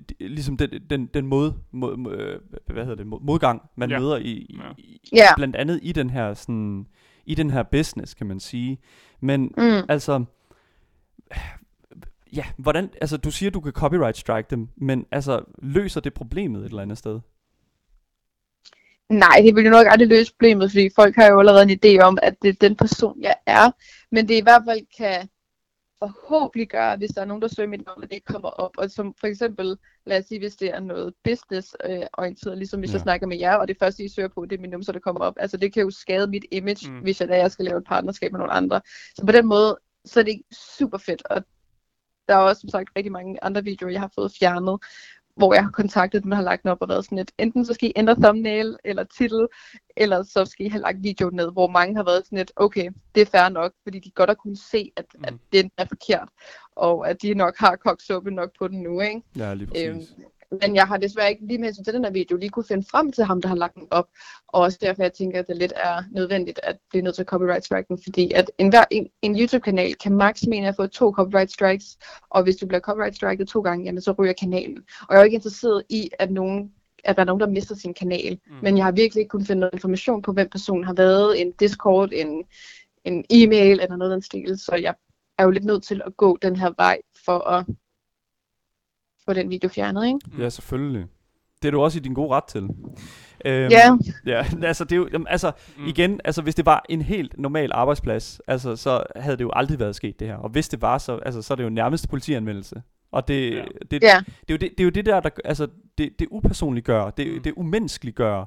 de, 0.08 0.28
ligesom 0.28 0.56
den, 0.56 0.70
den, 0.90 1.06
den 1.06 1.26
mod, 1.26 1.52
mod, 1.72 1.96
mod, 1.96 2.40
hvad 2.72 2.82
hedder 2.82 2.96
det, 2.96 3.06
mod, 3.06 3.20
modgang, 3.20 3.62
man 3.76 3.90
Ja. 3.90 3.98
møder 3.98 4.16
i, 4.16 4.22
i, 4.30 4.56
Ja. 4.62 4.70
i 4.78 5.00
Ja. 5.12 5.34
blandt 5.36 5.56
andet 5.56 5.80
i 5.82 5.92
den 5.92 6.10
her 6.10 6.34
sådan, 6.34 6.86
i 7.26 7.34
den 7.34 7.50
her 7.50 7.62
business, 7.62 8.14
kan 8.14 8.26
man 8.26 8.40
sige. 8.40 8.78
Men 9.20 9.42
Mm. 9.42 9.82
altså, 9.88 10.24
ja, 12.36 12.44
hvordan, 12.56 12.90
altså 13.00 13.16
du 13.16 13.30
siger, 13.30 13.50
du 13.50 13.60
kan 13.60 13.72
copyright 13.72 14.16
strike 14.16 14.46
dem, 14.50 14.68
men 14.76 15.06
altså, 15.10 15.44
løser 15.62 16.00
det 16.00 16.14
problemet 16.14 16.60
et 16.64 16.68
eller 16.68 16.82
andet 16.82 16.98
sted? 16.98 17.20
Nej, 19.08 19.40
det 19.44 19.54
vil 19.54 19.64
jo 19.64 19.70
nok 19.70 19.86
aldrig 19.90 20.08
løse 20.08 20.32
problemet, 20.32 20.70
fordi 20.70 20.88
folk 20.96 21.16
har 21.16 21.26
jo 21.26 21.38
allerede 21.38 21.62
en 21.72 21.78
idé 21.84 22.02
om, 22.02 22.18
at 22.22 22.34
det 22.42 22.48
er 22.48 22.52
den 22.68 22.76
person, 22.76 23.22
jeg 23.22 23.34
er. 23.46 23.70
Men 24.12 24.28
det 24.28 24.34
i 24.34 24.42
hvert 24.42 24.62
fald 24.68 24.86
kan 24.98 25.28
forhåbentlig 25.98 26.68
gøre, 26.68 26.96
hvis 26.96 27.10
der 27.10 27.20
er 27.20 27.24
nogen, 27.24 27.42
der 27.42 27.48
søger 27.48 27.68
mit 27.68 27.86
navn, 27.86 28.02
og 28.02 28.08
det 28.08 28.12
ikke 28.12 28.32
kommer 28.34 28.48
op. 28.48 28.70
Og 28.78 28.90
som 28.90 29.14
for 29.20 29.26
eksempel, 29.26 29.76
lad 30.06 30.18
os 30.18 30.24
sige, 30.24 30.38
hvis 30.38 30.56
det 30.56 30.74
er 30.74 30.80
noget 30.80 31.14
business-orienteret, 31.24 32.58
ligesom 32.58 32.80
hvis 32.80 32.90
Ja. 32.90 32.94
jeg 32.94 33.00
snakker 33.00 33.26
med 33.26 33.38
jer, 33.38 33.54
og 33.54 33.68
det 33.68 33.76
første, 33.78 34.04
I 34.04 34.08
søger 34.08 34.28
på, 34.28 34.46
det 34.46 34.56
er 34.56 34.60
min 34.60 34.70
nummer, 34.70 34.84
så 34.84 34.92
der 34.92 34.98
kommer 34.98 35.20
op. 35.20 35.34
Altså 35.36 35.56
det 35.56 35.72
kan 35.72 35.82
jo 35.82 35.90
skade 35.90 36.26
mit 36.26 36.44
image, 36.50 36.90
mm. 36.90 36.98
hvis 36.98 37.20
jeg, 37.20 37.28
da 37.28 37.36
jeg 37.36 37.50
skal 37.52 37.64
lave 37.64 37.78
et 37.78 37.84
partnerskab 37.84 38.32
med 38.32 38.38
nogle 38.38 38.52
andre. 38.52 38.80
Så 39.14 39.26
på 39.26 39.32
den 39.32 39.46
måde, 39.46 39.78
så 40.04 40.20
er 40.20 40.24
det 40.24 40.42
super 40.78 40.98
fedt. 40.98 41.22
Og 41.30 41.44
der 42.28 42.34
er 42.34 42.38
også, 42.38 42.60
som 42.60 42.68
sagt, 42.68 42.90
rigtig 42.96 43.12
mange 43.12 43.44
andre 43.44 43.64
videoer, 43.64 43.90
jeg 43.92 44.00
har 44.00 44.12
fået 44.14 44.32
fjernet, 44.38 44.80
hvor 45.36 45.54
jeg 45.54 45.62
har 45.64 45.70
kontaktet 45.70 46.22
dem, 46.22 46.30
der 46.30 46.36
har 46.36 46.44
lagt 46.44 46.62
den 46.62 46.70
op 46.70 46.78
og 46.80 46.88
været 46.88 47.04
sådan 47.04 47.18
lidt, 47.18 47.32
enten 47.38 47.64
så 47.64 47.74
skal 47.74 47.88
I 47.88 47.92
ændre 47.96 48.14
thumbnail 48.14 48.76
eller 48.84 49.04
titel, 49.04 49.46
eller 49.96 50.22
så 50.22 50.44
skal 50.44 50.66
I 50.66 50.68
have 50.68 50.82
lagt 50.82 51.02
videoen 51.02 51.36
ned, 51.36 51.52
hvor 51.52 51.68
mange 51.68 51.96
har 51.96 52.04
været 52.04 52.24
sådan 52.24 52.38
lidt, 52.38 52.52
okay, 52.56 52.90
det 53.14 53.20
er 53.20 53.26
fair 53.26 53.48
nok, 53.48 53.72
fordi 53.82 53.98
de 53.98 54.10
godt 54.10 54.30
har 54.30 54.34
kunnet 54.34 54.58
se, 54.58 54.92
at, 54.96 55.04
Mm. 55.14 55.24
at 55.24 55.34
det 55.52 55.70
er 55.78 55.84
forkert, 55.84 56.28
og 56.76 57.08
at 57.10 57.22
de 57.22 57.34
nok 57.34 57.54
har 57.58 57.76
kogt 57.76 58.02
suppe 58.02 58.30
nok 58.30 58.50
på 58.58 58.68
den 58.68 58.82
nu, 58.82 59.00
ikke? 59.00 59.22
Ja, 59.36 59.54
lige 59.54 59.66
præcis. 59.66 59.86
Øhm, 59.86 60.24
men 60.60 60.74
jeg 60.74 60.86
har 60.86 60.96
desværre 60.96 61.30
ikke 61.30 61.46
lige 61.46 61.58
med 61.58 61.72
til 61.72 61.94
den 61.94 62.04
her 62.04 62.10
video 62.10 62.36
lige 62.36 62.50
kunne 62.50 62.64
finde 62.68 62.86
frem 62.90 63.12
til 63.12 63.24
ham, 63.24 63.40
der 63.40 63.48
har 63.48 63.56
lagt 63.56 63.74
den 63.74 63.88
op. 63.90 64.08
Og 64.48 64.60
også 64.60 64.78
derfor, 64.80 65.02
jeg 65.02 65.12
tænker, 65.12 65.38
at 65.38 65.48
det 65.48 65.56
lidt 65.56 65.72
er 65.76 66.02
nødvendigt 66.10 66.60
at 66.62 66.78
blive 66.90 67.02
nødt 67.02 67.14
til 67.14 67.22
at 67.22 67.28
copyright 67.28 67.64
strike 67.64 67.88
den, 67.88 67.98
fordi 68.02 68.32
at 68.32 68.50
en, 68.58 68.68
hver, 68.68 68.84
en, 68.90 69.08
en 69.22 69.40
YouTube-kanal 69.40 69.94
kan 69.94 70.12
maks 70.12 70.46
mene 70.46 70.68
at 70.68 70.76
få 70.76 70.86
to 70.86 71.12
copyright 71.12 71.52
strikes, 71.52 71.98
og 72.30 72.42
hvis 72.42 72.56
du 72.56 72.66
bliver 72.66 72.80
copyright 72.80 73.16
striket 73.16 73.48
to 73.48 73.60
gange, 73.60 73.84
jamen 73.84 74.00
så 74.00 74.12
ryger 74.12 74.32
kanalen. 74.32 74.78
Og 75.00 75.06
jeg 75.10 75.16
er 75.16 75.20
jo 75.20 75.24
ikke 75.24 75.34
interesseret 75.34 75.82
i, 75.88 76.10
at 76.18 76.30
nogen 76.30 76.72
at 77.04 77.16
der 77.16 77.22
er 77.22 77.26
nogen, 77.26 77.40
der 77.40 77.46
mister 77.46 77.74
sin 77.74 77.94
kanal. 77.94 78.38
Mm. 78.46 78.56
Men 78.62 78.76
jeg 78.76 78.84
har 78.84 78.92
virkelig 78.92 79.20
ikke 79.20 79.28
kunnet 79.28 79.46
finde 79.46 79.60
noget 79.60 79.72
information 79.72 80.22
på, 80.22 80.32
hvem 80.32 80.48
personen 80.48 80.84
har 80.84 80.94
været, 80.94 81.40
en 81.40 81.52
Discord, 81.52 82.10
en, 82.12 82.44
en 83.04 83.24
e-mail 83.30 83.80
eller 83.80 83.96
noget 83.96 84.10
af 84.10 84.16
den 84.16 84.22
stil. 84.22 84.58
Så 84.58 84.74
jeg 84.74 84.94
er 85.38 85.44
jo 85.44 85.50
lidt 85.50 85.64
nødt 85.64 85.82
til 85.82 86.02
at 86.06 86.16
gå 86.16 86.38
den 86.42 86.56
her 86.56 86.72
vej 86.76 86.98
for 87.24 87.38
at 87.38 87.66
få 89.24 89.32
den 89.32 89.50
video 89.50 89.68
fjernet, 89.68 90.06
ikke? 90.06 90.18
Ja, 90.42 90.48
selvfølgelig. 90.50 91.06
Det 91.62 91.68
er 91.68 91.72
du 91.72 91.80
også 91.82 91.98
i 91.98 92.02
din 92.02 92.14
gode 92.14 92.28
ret 92.30 92.44
til. 92.44 92.62
Øhm, 93.44 93.70
Ja. 93.70 93.96
Ja, 94.26 94.44
altså 94.68 94.84
det 94.84 94.92
er 94.92 94.96
jo, 94.96 95.08
jamen, 95.12 95.26
altså 95.30 95.52
Mm. 95.78 95.86
igen, 95.86 96.20
altså 96.24 96.42
hvis 96.42 96.54
det 96.54 96.66
var 96.66 96.84
en 96.88 97.02
helt 97.02 97.38
normal 97.38 97.70
arbejdsplads, 97.74 98.40
altså 98.46 98.76
så 98.76 99.02
havde 99.16 99.36
det 99.36 99.44
jo 99.44 99.50
aldrig 99.52 99.78
været 99.80 99.96
sket 99.96 100.20
det 100.20 100.28
her. 100.28 100.36
Og 100.36 100.48
hvis 100.48 100.68
det 100.68 100.82
var, 100.82 100.98
så, 100.98 101.16
altså, 101.16 101.42
så 101.42 101.54
er 101.54 101.56
det 101.56 101.64
jo 101.64 101.68
nærmest 101.68 102.08
politianmeldelse. 102.08 102.82
Og 103.12 103.28
det, 103.28 103.50
Ja. 103.54 103.62
det, 103.90 104.02
Ja. 104.02 104.18
det, 104.48 104.50
er 104.50 104.54
jo 104.54 104.56
det, 104.56 104.60
det 104.60 104.80
er 104.80 104.84
jo 104.84 104.90
det 104.90 105.06
der, 105.06 105.20
der 105.20 105.30
altså 105.44 105.66
det, 105.98 106.10
det 106.18 106.28
upersonligt 106.30 106.86
gør, 106.86 107.10
det, 107.10 107.34
Mm. 107.34 107.42
det 107.42 107.52
umenneskeligt 107.56 108.16
gør 108.16 108.44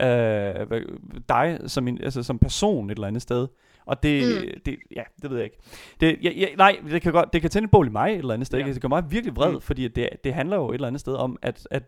øh, 0.00 0.82
dig 1.28 1.58
som, 1.66 1.88
en, 1.88 1.98
altså, 2.02 2.22
som 2.22 2.38
person 2.38 2.90
et 2.90 2.94
eller 2.94 3.06
andet 3.08 3.22
sted. 3.22 3.48
Og 3.86 4.02
det, 4.02 4.42
Mm. 4.42 4.60
det 4.66 4.76
ja, 4.96 5.02
det 5.22 5.30
ved 5.30 5.36
jeg 5.36 5.44
ikke. 5.44 5.58
Det, 6.00 6.18
ja, 6.22 6.30
ja, 6.30 6.54
nej, 6.56 6.80
det 6.90 7.02
kan 7.02 7.12
godt, 7.12 7.32
det 7.32 7.40
kan 7.40 7.50
tænde 7.50 7.64
et 7.66 7.70
bål 7.70 7.86
i 7.86 7.90
mig 7.90 8.12
et 8.12 8.18
eller 8.18 8.34
andet 8.34 8.46
sted. 8.46 8.58
Ja. 8.58 8.66
Det 8.66 8.82
gør 8.82 8.88
mig 8.88 9.04
virkelig 9.10 9.36
vred, 9.36 9.52
Mm. 9.52 9.60
fordi 9.60 9.88
det, 9.88 10.08
det 10.24 10.34
handler 10.34 10.56
jo 10.56 10.68
et 10.70 10.74
eller 10.74 10.88
andet 10.88 11.00
sted 11.00 11.14
om, 11.14 11.38
at, 11.42 11.68
at 11.70 11.82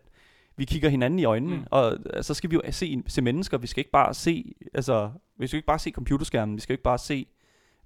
vi 0.57 0.65
kigger 0.65 0.89
hinanden 0.89 1.19
i 1.19 1.23
øjnene, 1.25 1.55
Mm. 1.55 1.63
og 1.71 1.97
øh, 2.13 2.23
så 2.23 2.33
skal 2.33 2.49
vi 2.51 2.55
jo 2.55 2.61
se, 2.71 3.03
se 3.07 3.21
mennesker. 3.21 3.57
Vi 3.57 3.67
skal 3.67 3.81
ikke 3.81 3.91
bare 3.91 4.13
se, 4.13 4.55
altså, 4.73 5.11
vi 5.39 5.47
skal 5.47 5.57
ikke 5.57 5.67
bare 5.67 5.79
se 5.79 5.91
computerskærmen. 5.91 6.55
Vi 6.55 6.61
skal 6.61 6.73
ikke 6.73 6.83
bare 6.83 6.97
se, 6.97 7.25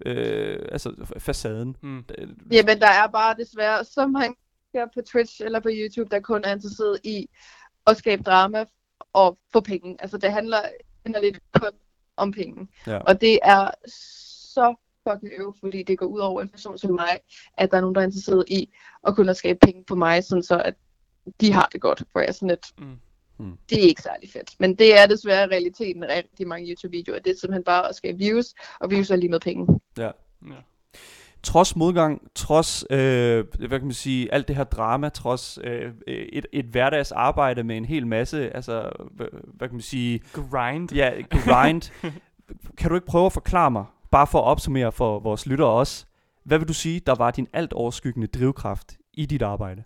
øh, 0.05 0.59
altså, 0.71 0.93
facaden. 1.17 1.75
Mm. 1.81 1.97
Øh, 2.17 2.27
Jamen, 2.51 2.79
der 2.79 2.87
er 2.87 3.07
bare 3.07 3.35
desværre 3.39 3.83
så 3.85 4.07
mange 4.07 4.35
på 4.93 5.01
Twitch 5.01 5.41
eller 5.45 5.59
på 5.59 5.69
YouTube, 5.71 6.09
der 6.11 6.19
kun 6.19 6.41
er 6.43 6.53
interesseret 6.53 6.99
i 7.03 7.27
at 7.87 7.97
skabe 7.97 8.23
drama 8.23 8.65
og 9.13 9.37
få 9.53 9.59
penge. 9.61 9.97
Altså, 9.99 10.17
det 10.17 10.31
handler, 10.31 10.57
handler 11.05 11.21
lidt 11.21 11.39
kun 11.59 11.69
om 12.21 12.31
penge. 12.31 12.67
Ja. 12.87 12.97
Og 12.97 13.21
det 13.21 13.39
er 13.43 13.69
så 14.55 14.75
fucking 15.09 15.31
øv, 15.37 15.55
fordi 15.59 15.83
det 15.83 15.97
går 15.97 16.05
ud 16.05 16.19
over 16.19 16.41
en 16.41 16.49
person 16.49 16.77
som 16.77 16.91
mig, 16.91 17.19
at 17.57 17.71
der 17.71 17.77
er 17.77 17.81
nogen, 17.81 17.95
der 17.95 18.01
er 18.01 18.05
interesseret 18.05 18.45
i 18.47 18.69
at 19.07 19.15
kunne 19.15 19.33
skabe 19.35 19.59
penge 19.61 19.83
på 19.83 19.95
mig, 19.95 20.23
sådan 20.23 20.43
så 20.43 20.61
at 20.65 20.73
de 21.41 21.51
har 21.53 21.69
det 21.73 21.81
godt, 21.81 22.03
hvor 22.11 22.21
jeg 22.21 22.27
er 22.27 22.31
sådan 22.33 22.47
lidt, 22.49 22.65
Mm. 23.39 23.57
det 23.69 23.77
er 23.77 23.87
ikke 23.87 24.01
særlig 24.01 24.31
fedt. 24.31 24.55
Men 24.59 24.75
det 24.75 24.99
er 24.99 25.05
desværre 25.07 25.47
realiteten 25.47 26.03
af 26.03 26.17
rigtig 26.17 26.47
mange 26.47 26.69
YouTube-videoer. 26.69 27.19
Det 27.19 27.31
er 27.31 27.35
simpelthen 27.39 27.63
bare 27.63 27.89
at 27.89 27.95
skabe 27.95 28.17
views, 28.17 28.45
og 28.79 28.89
views 28.91 29.11
er 29.11 29.15
lige 29.15 29.29
med 29.29 29.39
penge. 29.39 29.79
ja. 29.97 30.11
Ja. 30.47 30.55
Trods 31.43 31.75
modgang, 31.75 32.21
trods, 32.35 32.85
øh, 32.89 33.45
hvad 33.57 33.79
kan 33.79 33.83
man 33.83 33.93
sige, 33.93 34.33
alt 34.33 34.47
det 34.47 34.55
her 34.55 34.63
drama, 34.63 35.09
trods 35.09 35.59
øh, 35.63 35.93
et, 36.07 36.45
et 36.53 36.65
hverdagsarbejde 36.65 37.63
med 37.63 37.77
en 37.77 37.85
hel 37.85 38.07
masse, 38.07 38.55
altså, 38.55 38.89
hvad, 39.11 39.27
hvad 39.53 39.67
kan 39.67 39.75
man 39.75 39.81
sige, 39.81 40.19
Grind. 40.33 40.91
ja, 40.93 41.11
grind. 41.29 41.91
kan 42.77 42.89
du 42.89 42.95
ikke 42.95 43.07
prøve 43.07 43.25
at 43.25 43.33
forklare 43.33 43.71
mig, 43.71 43.85
bare 44.11 44.27
for 44.27 44.39
at 44.39 44.45
opsummere 44.45 44.91
for 44.91 45.19
vores 45.19 45.45
lyttere 45.45 45.69
også, 45.69 46.05
hvad 46.43 46.57
vil 46.57 46.67
du 46.67 46.73
sige, 46.73 46.99
der 46.99 47.15
var 47.15 47.31
din 47.31 47.47
alt 47.53 47.73
overskyggende 47.73 48.27
drivkraft 48.27 48.97
i 49.13 49.25
dit 49.25 49.41
arbejde? 49.41 49.83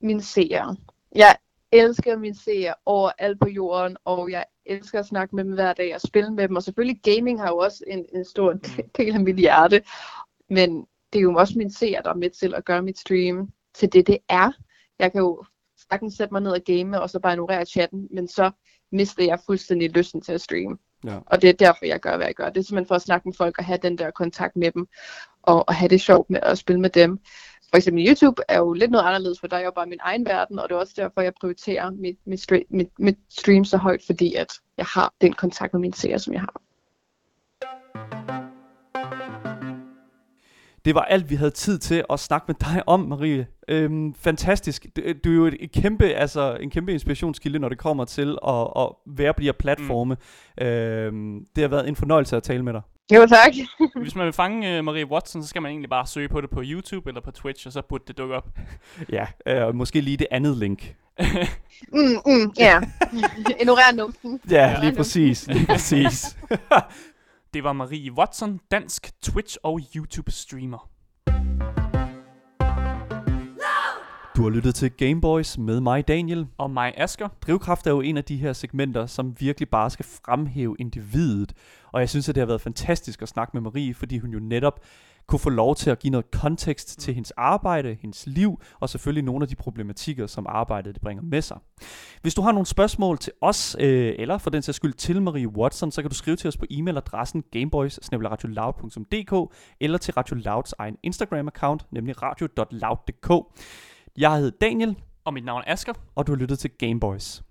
mine 0.00 0.22
seere. 0.22 0.76
Jeg 1.14 1.36
elsker 1.72 2.18
mine 2.18 2.34
seere 2.34 2.74
overalt 2.84 3.40
på 3.40 3.48
jorden, 3.48 3.96
og 4.04 4.30
jeg 4.30 4.44
elsker 4.66 4.98
at 4.98 5.06
snakke 5.06 5.36
med 5.36 5.44
dem 5.44 5.52
hver 5.52 5.72
dag 5.72 5.94
og 5.94 6.00
spille 6.00 6.30
med 6.30 6.48
dem. 6.48 6.56
Og 6.56 6.62
selvfølgelig 6.62 7.00
gaming 7.02 7.40
har 7.40 7.48
jo 7.48 7.56
også 7.56 7.84
en, 7.86 8.06
en 8.14 8.24
stor 8.24 8.52
del 8.96 9.14
af 9.14 9.20
mit 9.20 9.36
hjerte. 9.36 9.82
Men 10.50 10.86
det 11.12 11.18
er 11.18 11.22
jo 11.22 11.34
også 11.34 11.54
mine 11.56 11.72
seere, 11.72 12.02
der 12.02 12.10
er 12.10 12.14
med 12.14 12.30
til 12.30 12.54
at 12.54 12.64
gøre 12.64 12.82
mit 12.82 12.98
stream 12.98 13.48
til 13.74 13.92
det, 13.92 14.06
det 14.06 14.18
er. 14.28 14.52
Jeg 14.98 15.12
kan 15.12 15.20
jo 15.20 15.44
sagtens 15.90 16.14
sætte 16.14 16.34
mig 16.34 16.42
ned 16.42 16.50
og 16.50 16.60
game, 16.66 17.00
og 17.00 17.10
så 17.10 17.20
bare 17.20 17.32
ignorere 17.32 17.64
chatten, 17.64 18.08
men 18.10 18.28
så 18.28 18.50
mister 18.92 19.24
jeg 19.24 19.38
fuldstændig 19.46 19.90
lysten 19.90 20.20
til 20.20 20.32
at 20.32 20.40
streame. 20.40 20.78
Ja. 21.04 21.18
Og 21.26 21.42
det 21.42 21.50
er 21.50 21.54
derfor, 21.54 21.86
jeg 21.86 22.00
gør, 22.00 22.16
hvad 22.16 22.26
jeg 22.26 22.34
gør. 22.34 22.50
Det 22.50 22.60
er 22.60 22.64
simpelthen 22.64 22.88
for 22.88 22.94
at 22.94 23.02
snakke 23.02 23.28
med 23.28 23.34
folk 23.34 23.58
og 23.58 23.64
have 23.64 23.78
den 23.82 23.98
der 23.98 24.10
kontakt 24.10 24.56
med 24.56 24.70
dem, 24.70 24.86
og, 25.42 25.68
og 25.68 25.74
have 25.74 25.88
det 25.88 26.00
sjovt 26.00 26.30
med 26.30 26.40
at 26.42 26.58
spille 26.58 26.80
med 26.80 26.90
dem. 26.90 27.18
For 27.76 27.78
eksempel 27.78 28.06
YouTube 28.06 28.42
er 28.48 28.58
jo 28.58 28.72
lidt 28.72 28.90
noget 28.90 29.04
anderledes, 29.04 29.40
for 29.40 29.46
der 29.46 29.56
er 29.56 29.64
jo 29.64 29.70
bare 29.70 29.86
min 29.86 29.98
egen 30.02 30.26
verden, 30.26 30.58
og 30.58 30.68
det 30.68 30.74
er 30.74 30.78
også 30.78 30.94
derfor, 30.96 31.20
jeg 31.20 31.32
prioriterer 31.40 31.90
mit, 31.90 32.16
mit, 32.26 32.40
stre- 32.40 32.66
mit, 32.70 32.88
mit 32.98 33.16
stream 33.28 33.64
så 33.64 33.76
højt, 33.76 34.00
fordi 34.06 34.34
at 34.34 34.46
jeg 34.78 34.86
har 34.86 35.12
den 35.20 35.32
kontakt 35.32 35.72
med 35.72 35.80
mine 35.80 35.94
seere, 35.94 36.18
som 36.18 36.32
jeg 36.32 36.40
har. 36.40 36.60
Det 40.84 40.94
var 40.94 41.00
alt, 41.00 41.30
vi 41.30 41.34
havde 41.34 41.50
tid 41.50 41.78
til 41.78 42.04
at 42.10 42.20
snakke 42.20 42.44
med 42.48 42.54
dig 42.54 42.82
om, 42.86 43.00
Marie. 43.00 43.46
Øhm, 43.68 44.14
fantastisk. 44.14 44.86
Du, 45.24 45.30
er 45.30 45.34
jo 45.34 45.46
et, 45.46 45.56
et 45.60 45.72
kæmpe, 45.72 46.04
altså, 46.04 46.56
en 46.60 46.70
kæmpe 46.70 46.92
inspirationskilde, 46.92 47.58
når 47.58 47.68
det 47.68 47.78
kommer 47.78 48.04
til 48.04 48.38
at, 48.48 48.68
at 48.76 48.88
være 49.06 49.34
på 49.34 49.40
de 49.40 49.46
her 49.46 49.52
platforme. 49.52 50.16
Mm. 50.58 50.66
Øhm, 50.66 51.46
det 51.56 51.62
har 51.62 51.68
været 51.68 51.88
en 51.88 51.96
fornøjelse 51.96 52.36
at 52.36 52.42
tale 52.42 52.62
med 52.62 52.72
dig. 52.72 52.82
Jo, 53.14 53.26
tak. 53.26 53.52
Hvis 54.02 54.14
man 54.14 54.24
vil 54.24 54.32
fange 54.32 54.78
uh, 54.78 54.84
Marie 54.84 55.06
Watson, 55.06 55.42
så 55.42 55.48
skal 55.48 55.62
man 55.62 55.70
egentlig 55.70 55.90
bare 55.90 56.06
søge 56.06 56.28
på 56.28 56.40
det 56.40 56.50
på 56.50 56.62
YouTube 56.64 57.10
eller 57.10 57.20
på 57.20 57.30
Twitch, 57.30 57.66
og 57.66 57.72
så 57.72 57.82
burde 57.82 58.04
det 58.06 58.18
dukke 58.18 58.34
op. 58.34 58.48
Ja, 59.12 59.26
øh, 59.46 59.74
måske 59.74 60.00
lige 60.00 60.16
det 60.16 60.26
andet 60.30 60.56
link. 60.56 60.94
Mm, 61.92 61.98
mm, 62.26 62.52
ja. 62.58 62.80
Ignorer 63.60 63.94
numsen. 63.96 64.40
Ja, 64.50 64.80
lige 64.80 64.96
præcis. 64.96 65.46
Lige 65.46 65.66
præcis. 65.66 66.36
Det 67.54 67.64
var 67.64 67.72
Marie 67.72 68.12
Watson, 68.12 68.60
dansk 68.70 69.10
Twitch- 69.26 69.56
og 69.62 69.80
YouTube-streamer. 69.96 70.88
Du 74.36 74.42
har 74.42 74.50
lyttet 74.50 74.74
til 74.74 74.90
Gameboys 74.90 75.58
med 75.58 75.80
mig, 75.80 76.08
Daniel. 76.08 76.46
Og 76.58 76.70
mig, 76.70 76.92
Asker. 76.96 77.28
Drivkraft 77.46 77.86
er 77.86 77.90
jo 77.90 78.00
en 78.00 78.16
af 78.16 78.24
de 78.24 78.36
her 78.36 78.52
segmenter, 78.52 79.06
som 79.06 79.34
virkelig 79.40 79.68
bare 79.68 79.90
skal 79.90 80.04
fremhæve 80.04 80.76
individet. 80.78 81.52
Og 81.92 82.00
jeg 82.00 82.08
synes, 82.08 82.28
at 82.28 82.34
det 82.34 82.40
har 82.40 82.46
været 82.46 82.60
fantastisk 82.60 83.22
at 83.22 83.28
snakke 83.28 83.50
med 83.54 83.60
Marie, 83.60 83.94
fordi 83.94 84.18
hun 84.18 84.30
jo 84.30 84.38
netop 84.38 84.80
kunne 85.26 85.38
få 85.38 85.50
lov 85.50 85.74
til 85.74 85.90
at 85.90 85.98
give 85.98 86.10
noget 86.10 86.30
kontekst 86.30 87.00
til 87.00 87.14
hendes 87.14 87.30
arbejde, 87.30 87.96
hendes 88.00 88.26
liv, 88.26 88.60
og 88.80 88.88
selvfølgelig 88.88 89.24
nogle 89.24 89.42
af 89.42 89.48
de 89.48 89.56
problematikker, 89.56 90.26
som 90.26 90.46
arbejdet 90.48 90.94
det 90.94 91.02
bringer 91.02 91.22
med 91.22 91.42
sig. 91.42 91.58
Hvis 92.22 92.34
du 92.34 92.42
har 92.42 92.52
nogle 92.52 92.66
spørgsmål 92.66 93.18
til 93.18 93.32
os, 93.40 93.76
øh, 93.80 94.14
eller 94.18 94.38
for 94.38 94.50
den 94.50 94.62
sags 94.62 94.76
skyld 94.76 94.94
til 94.94 95.22
Marie 95.22 95.48
Watson, 95.48 95.90
så 95.90 96.02
kan 96.02 96.10
du 96.10 96.16
skrive 96.16 96.36
til 96.36 96.48
os 96.48 96.56
på 96.56 96.66
e-mailadressen 96.70 97.40
gameboys 97.50 97.98
eller 99.80 99.98
til 99.98 100.14
Radio 100.14 100.36
Louds 100.36 100.74
egen 100.78 100.96
Instagram-account, 101.06 101.88
nemlig 101.90 102.22
radio.loud.dk. 102.22 103.30
Jeg 104.18 104.36
hedder 104.36 104.50
Daniel, 104.60 104.96
Og 105.24 105.34
mit 105.34 105.44
navn 105.44 105.62
er 105.66 105.72
Asker. 105.72 105.92
og 106.14 106.26
du 106.26 106.32
har 106.32 106.36
lyttet 106.36 106.58
til 106.58 106.70
Gameboys. 106.78 107.42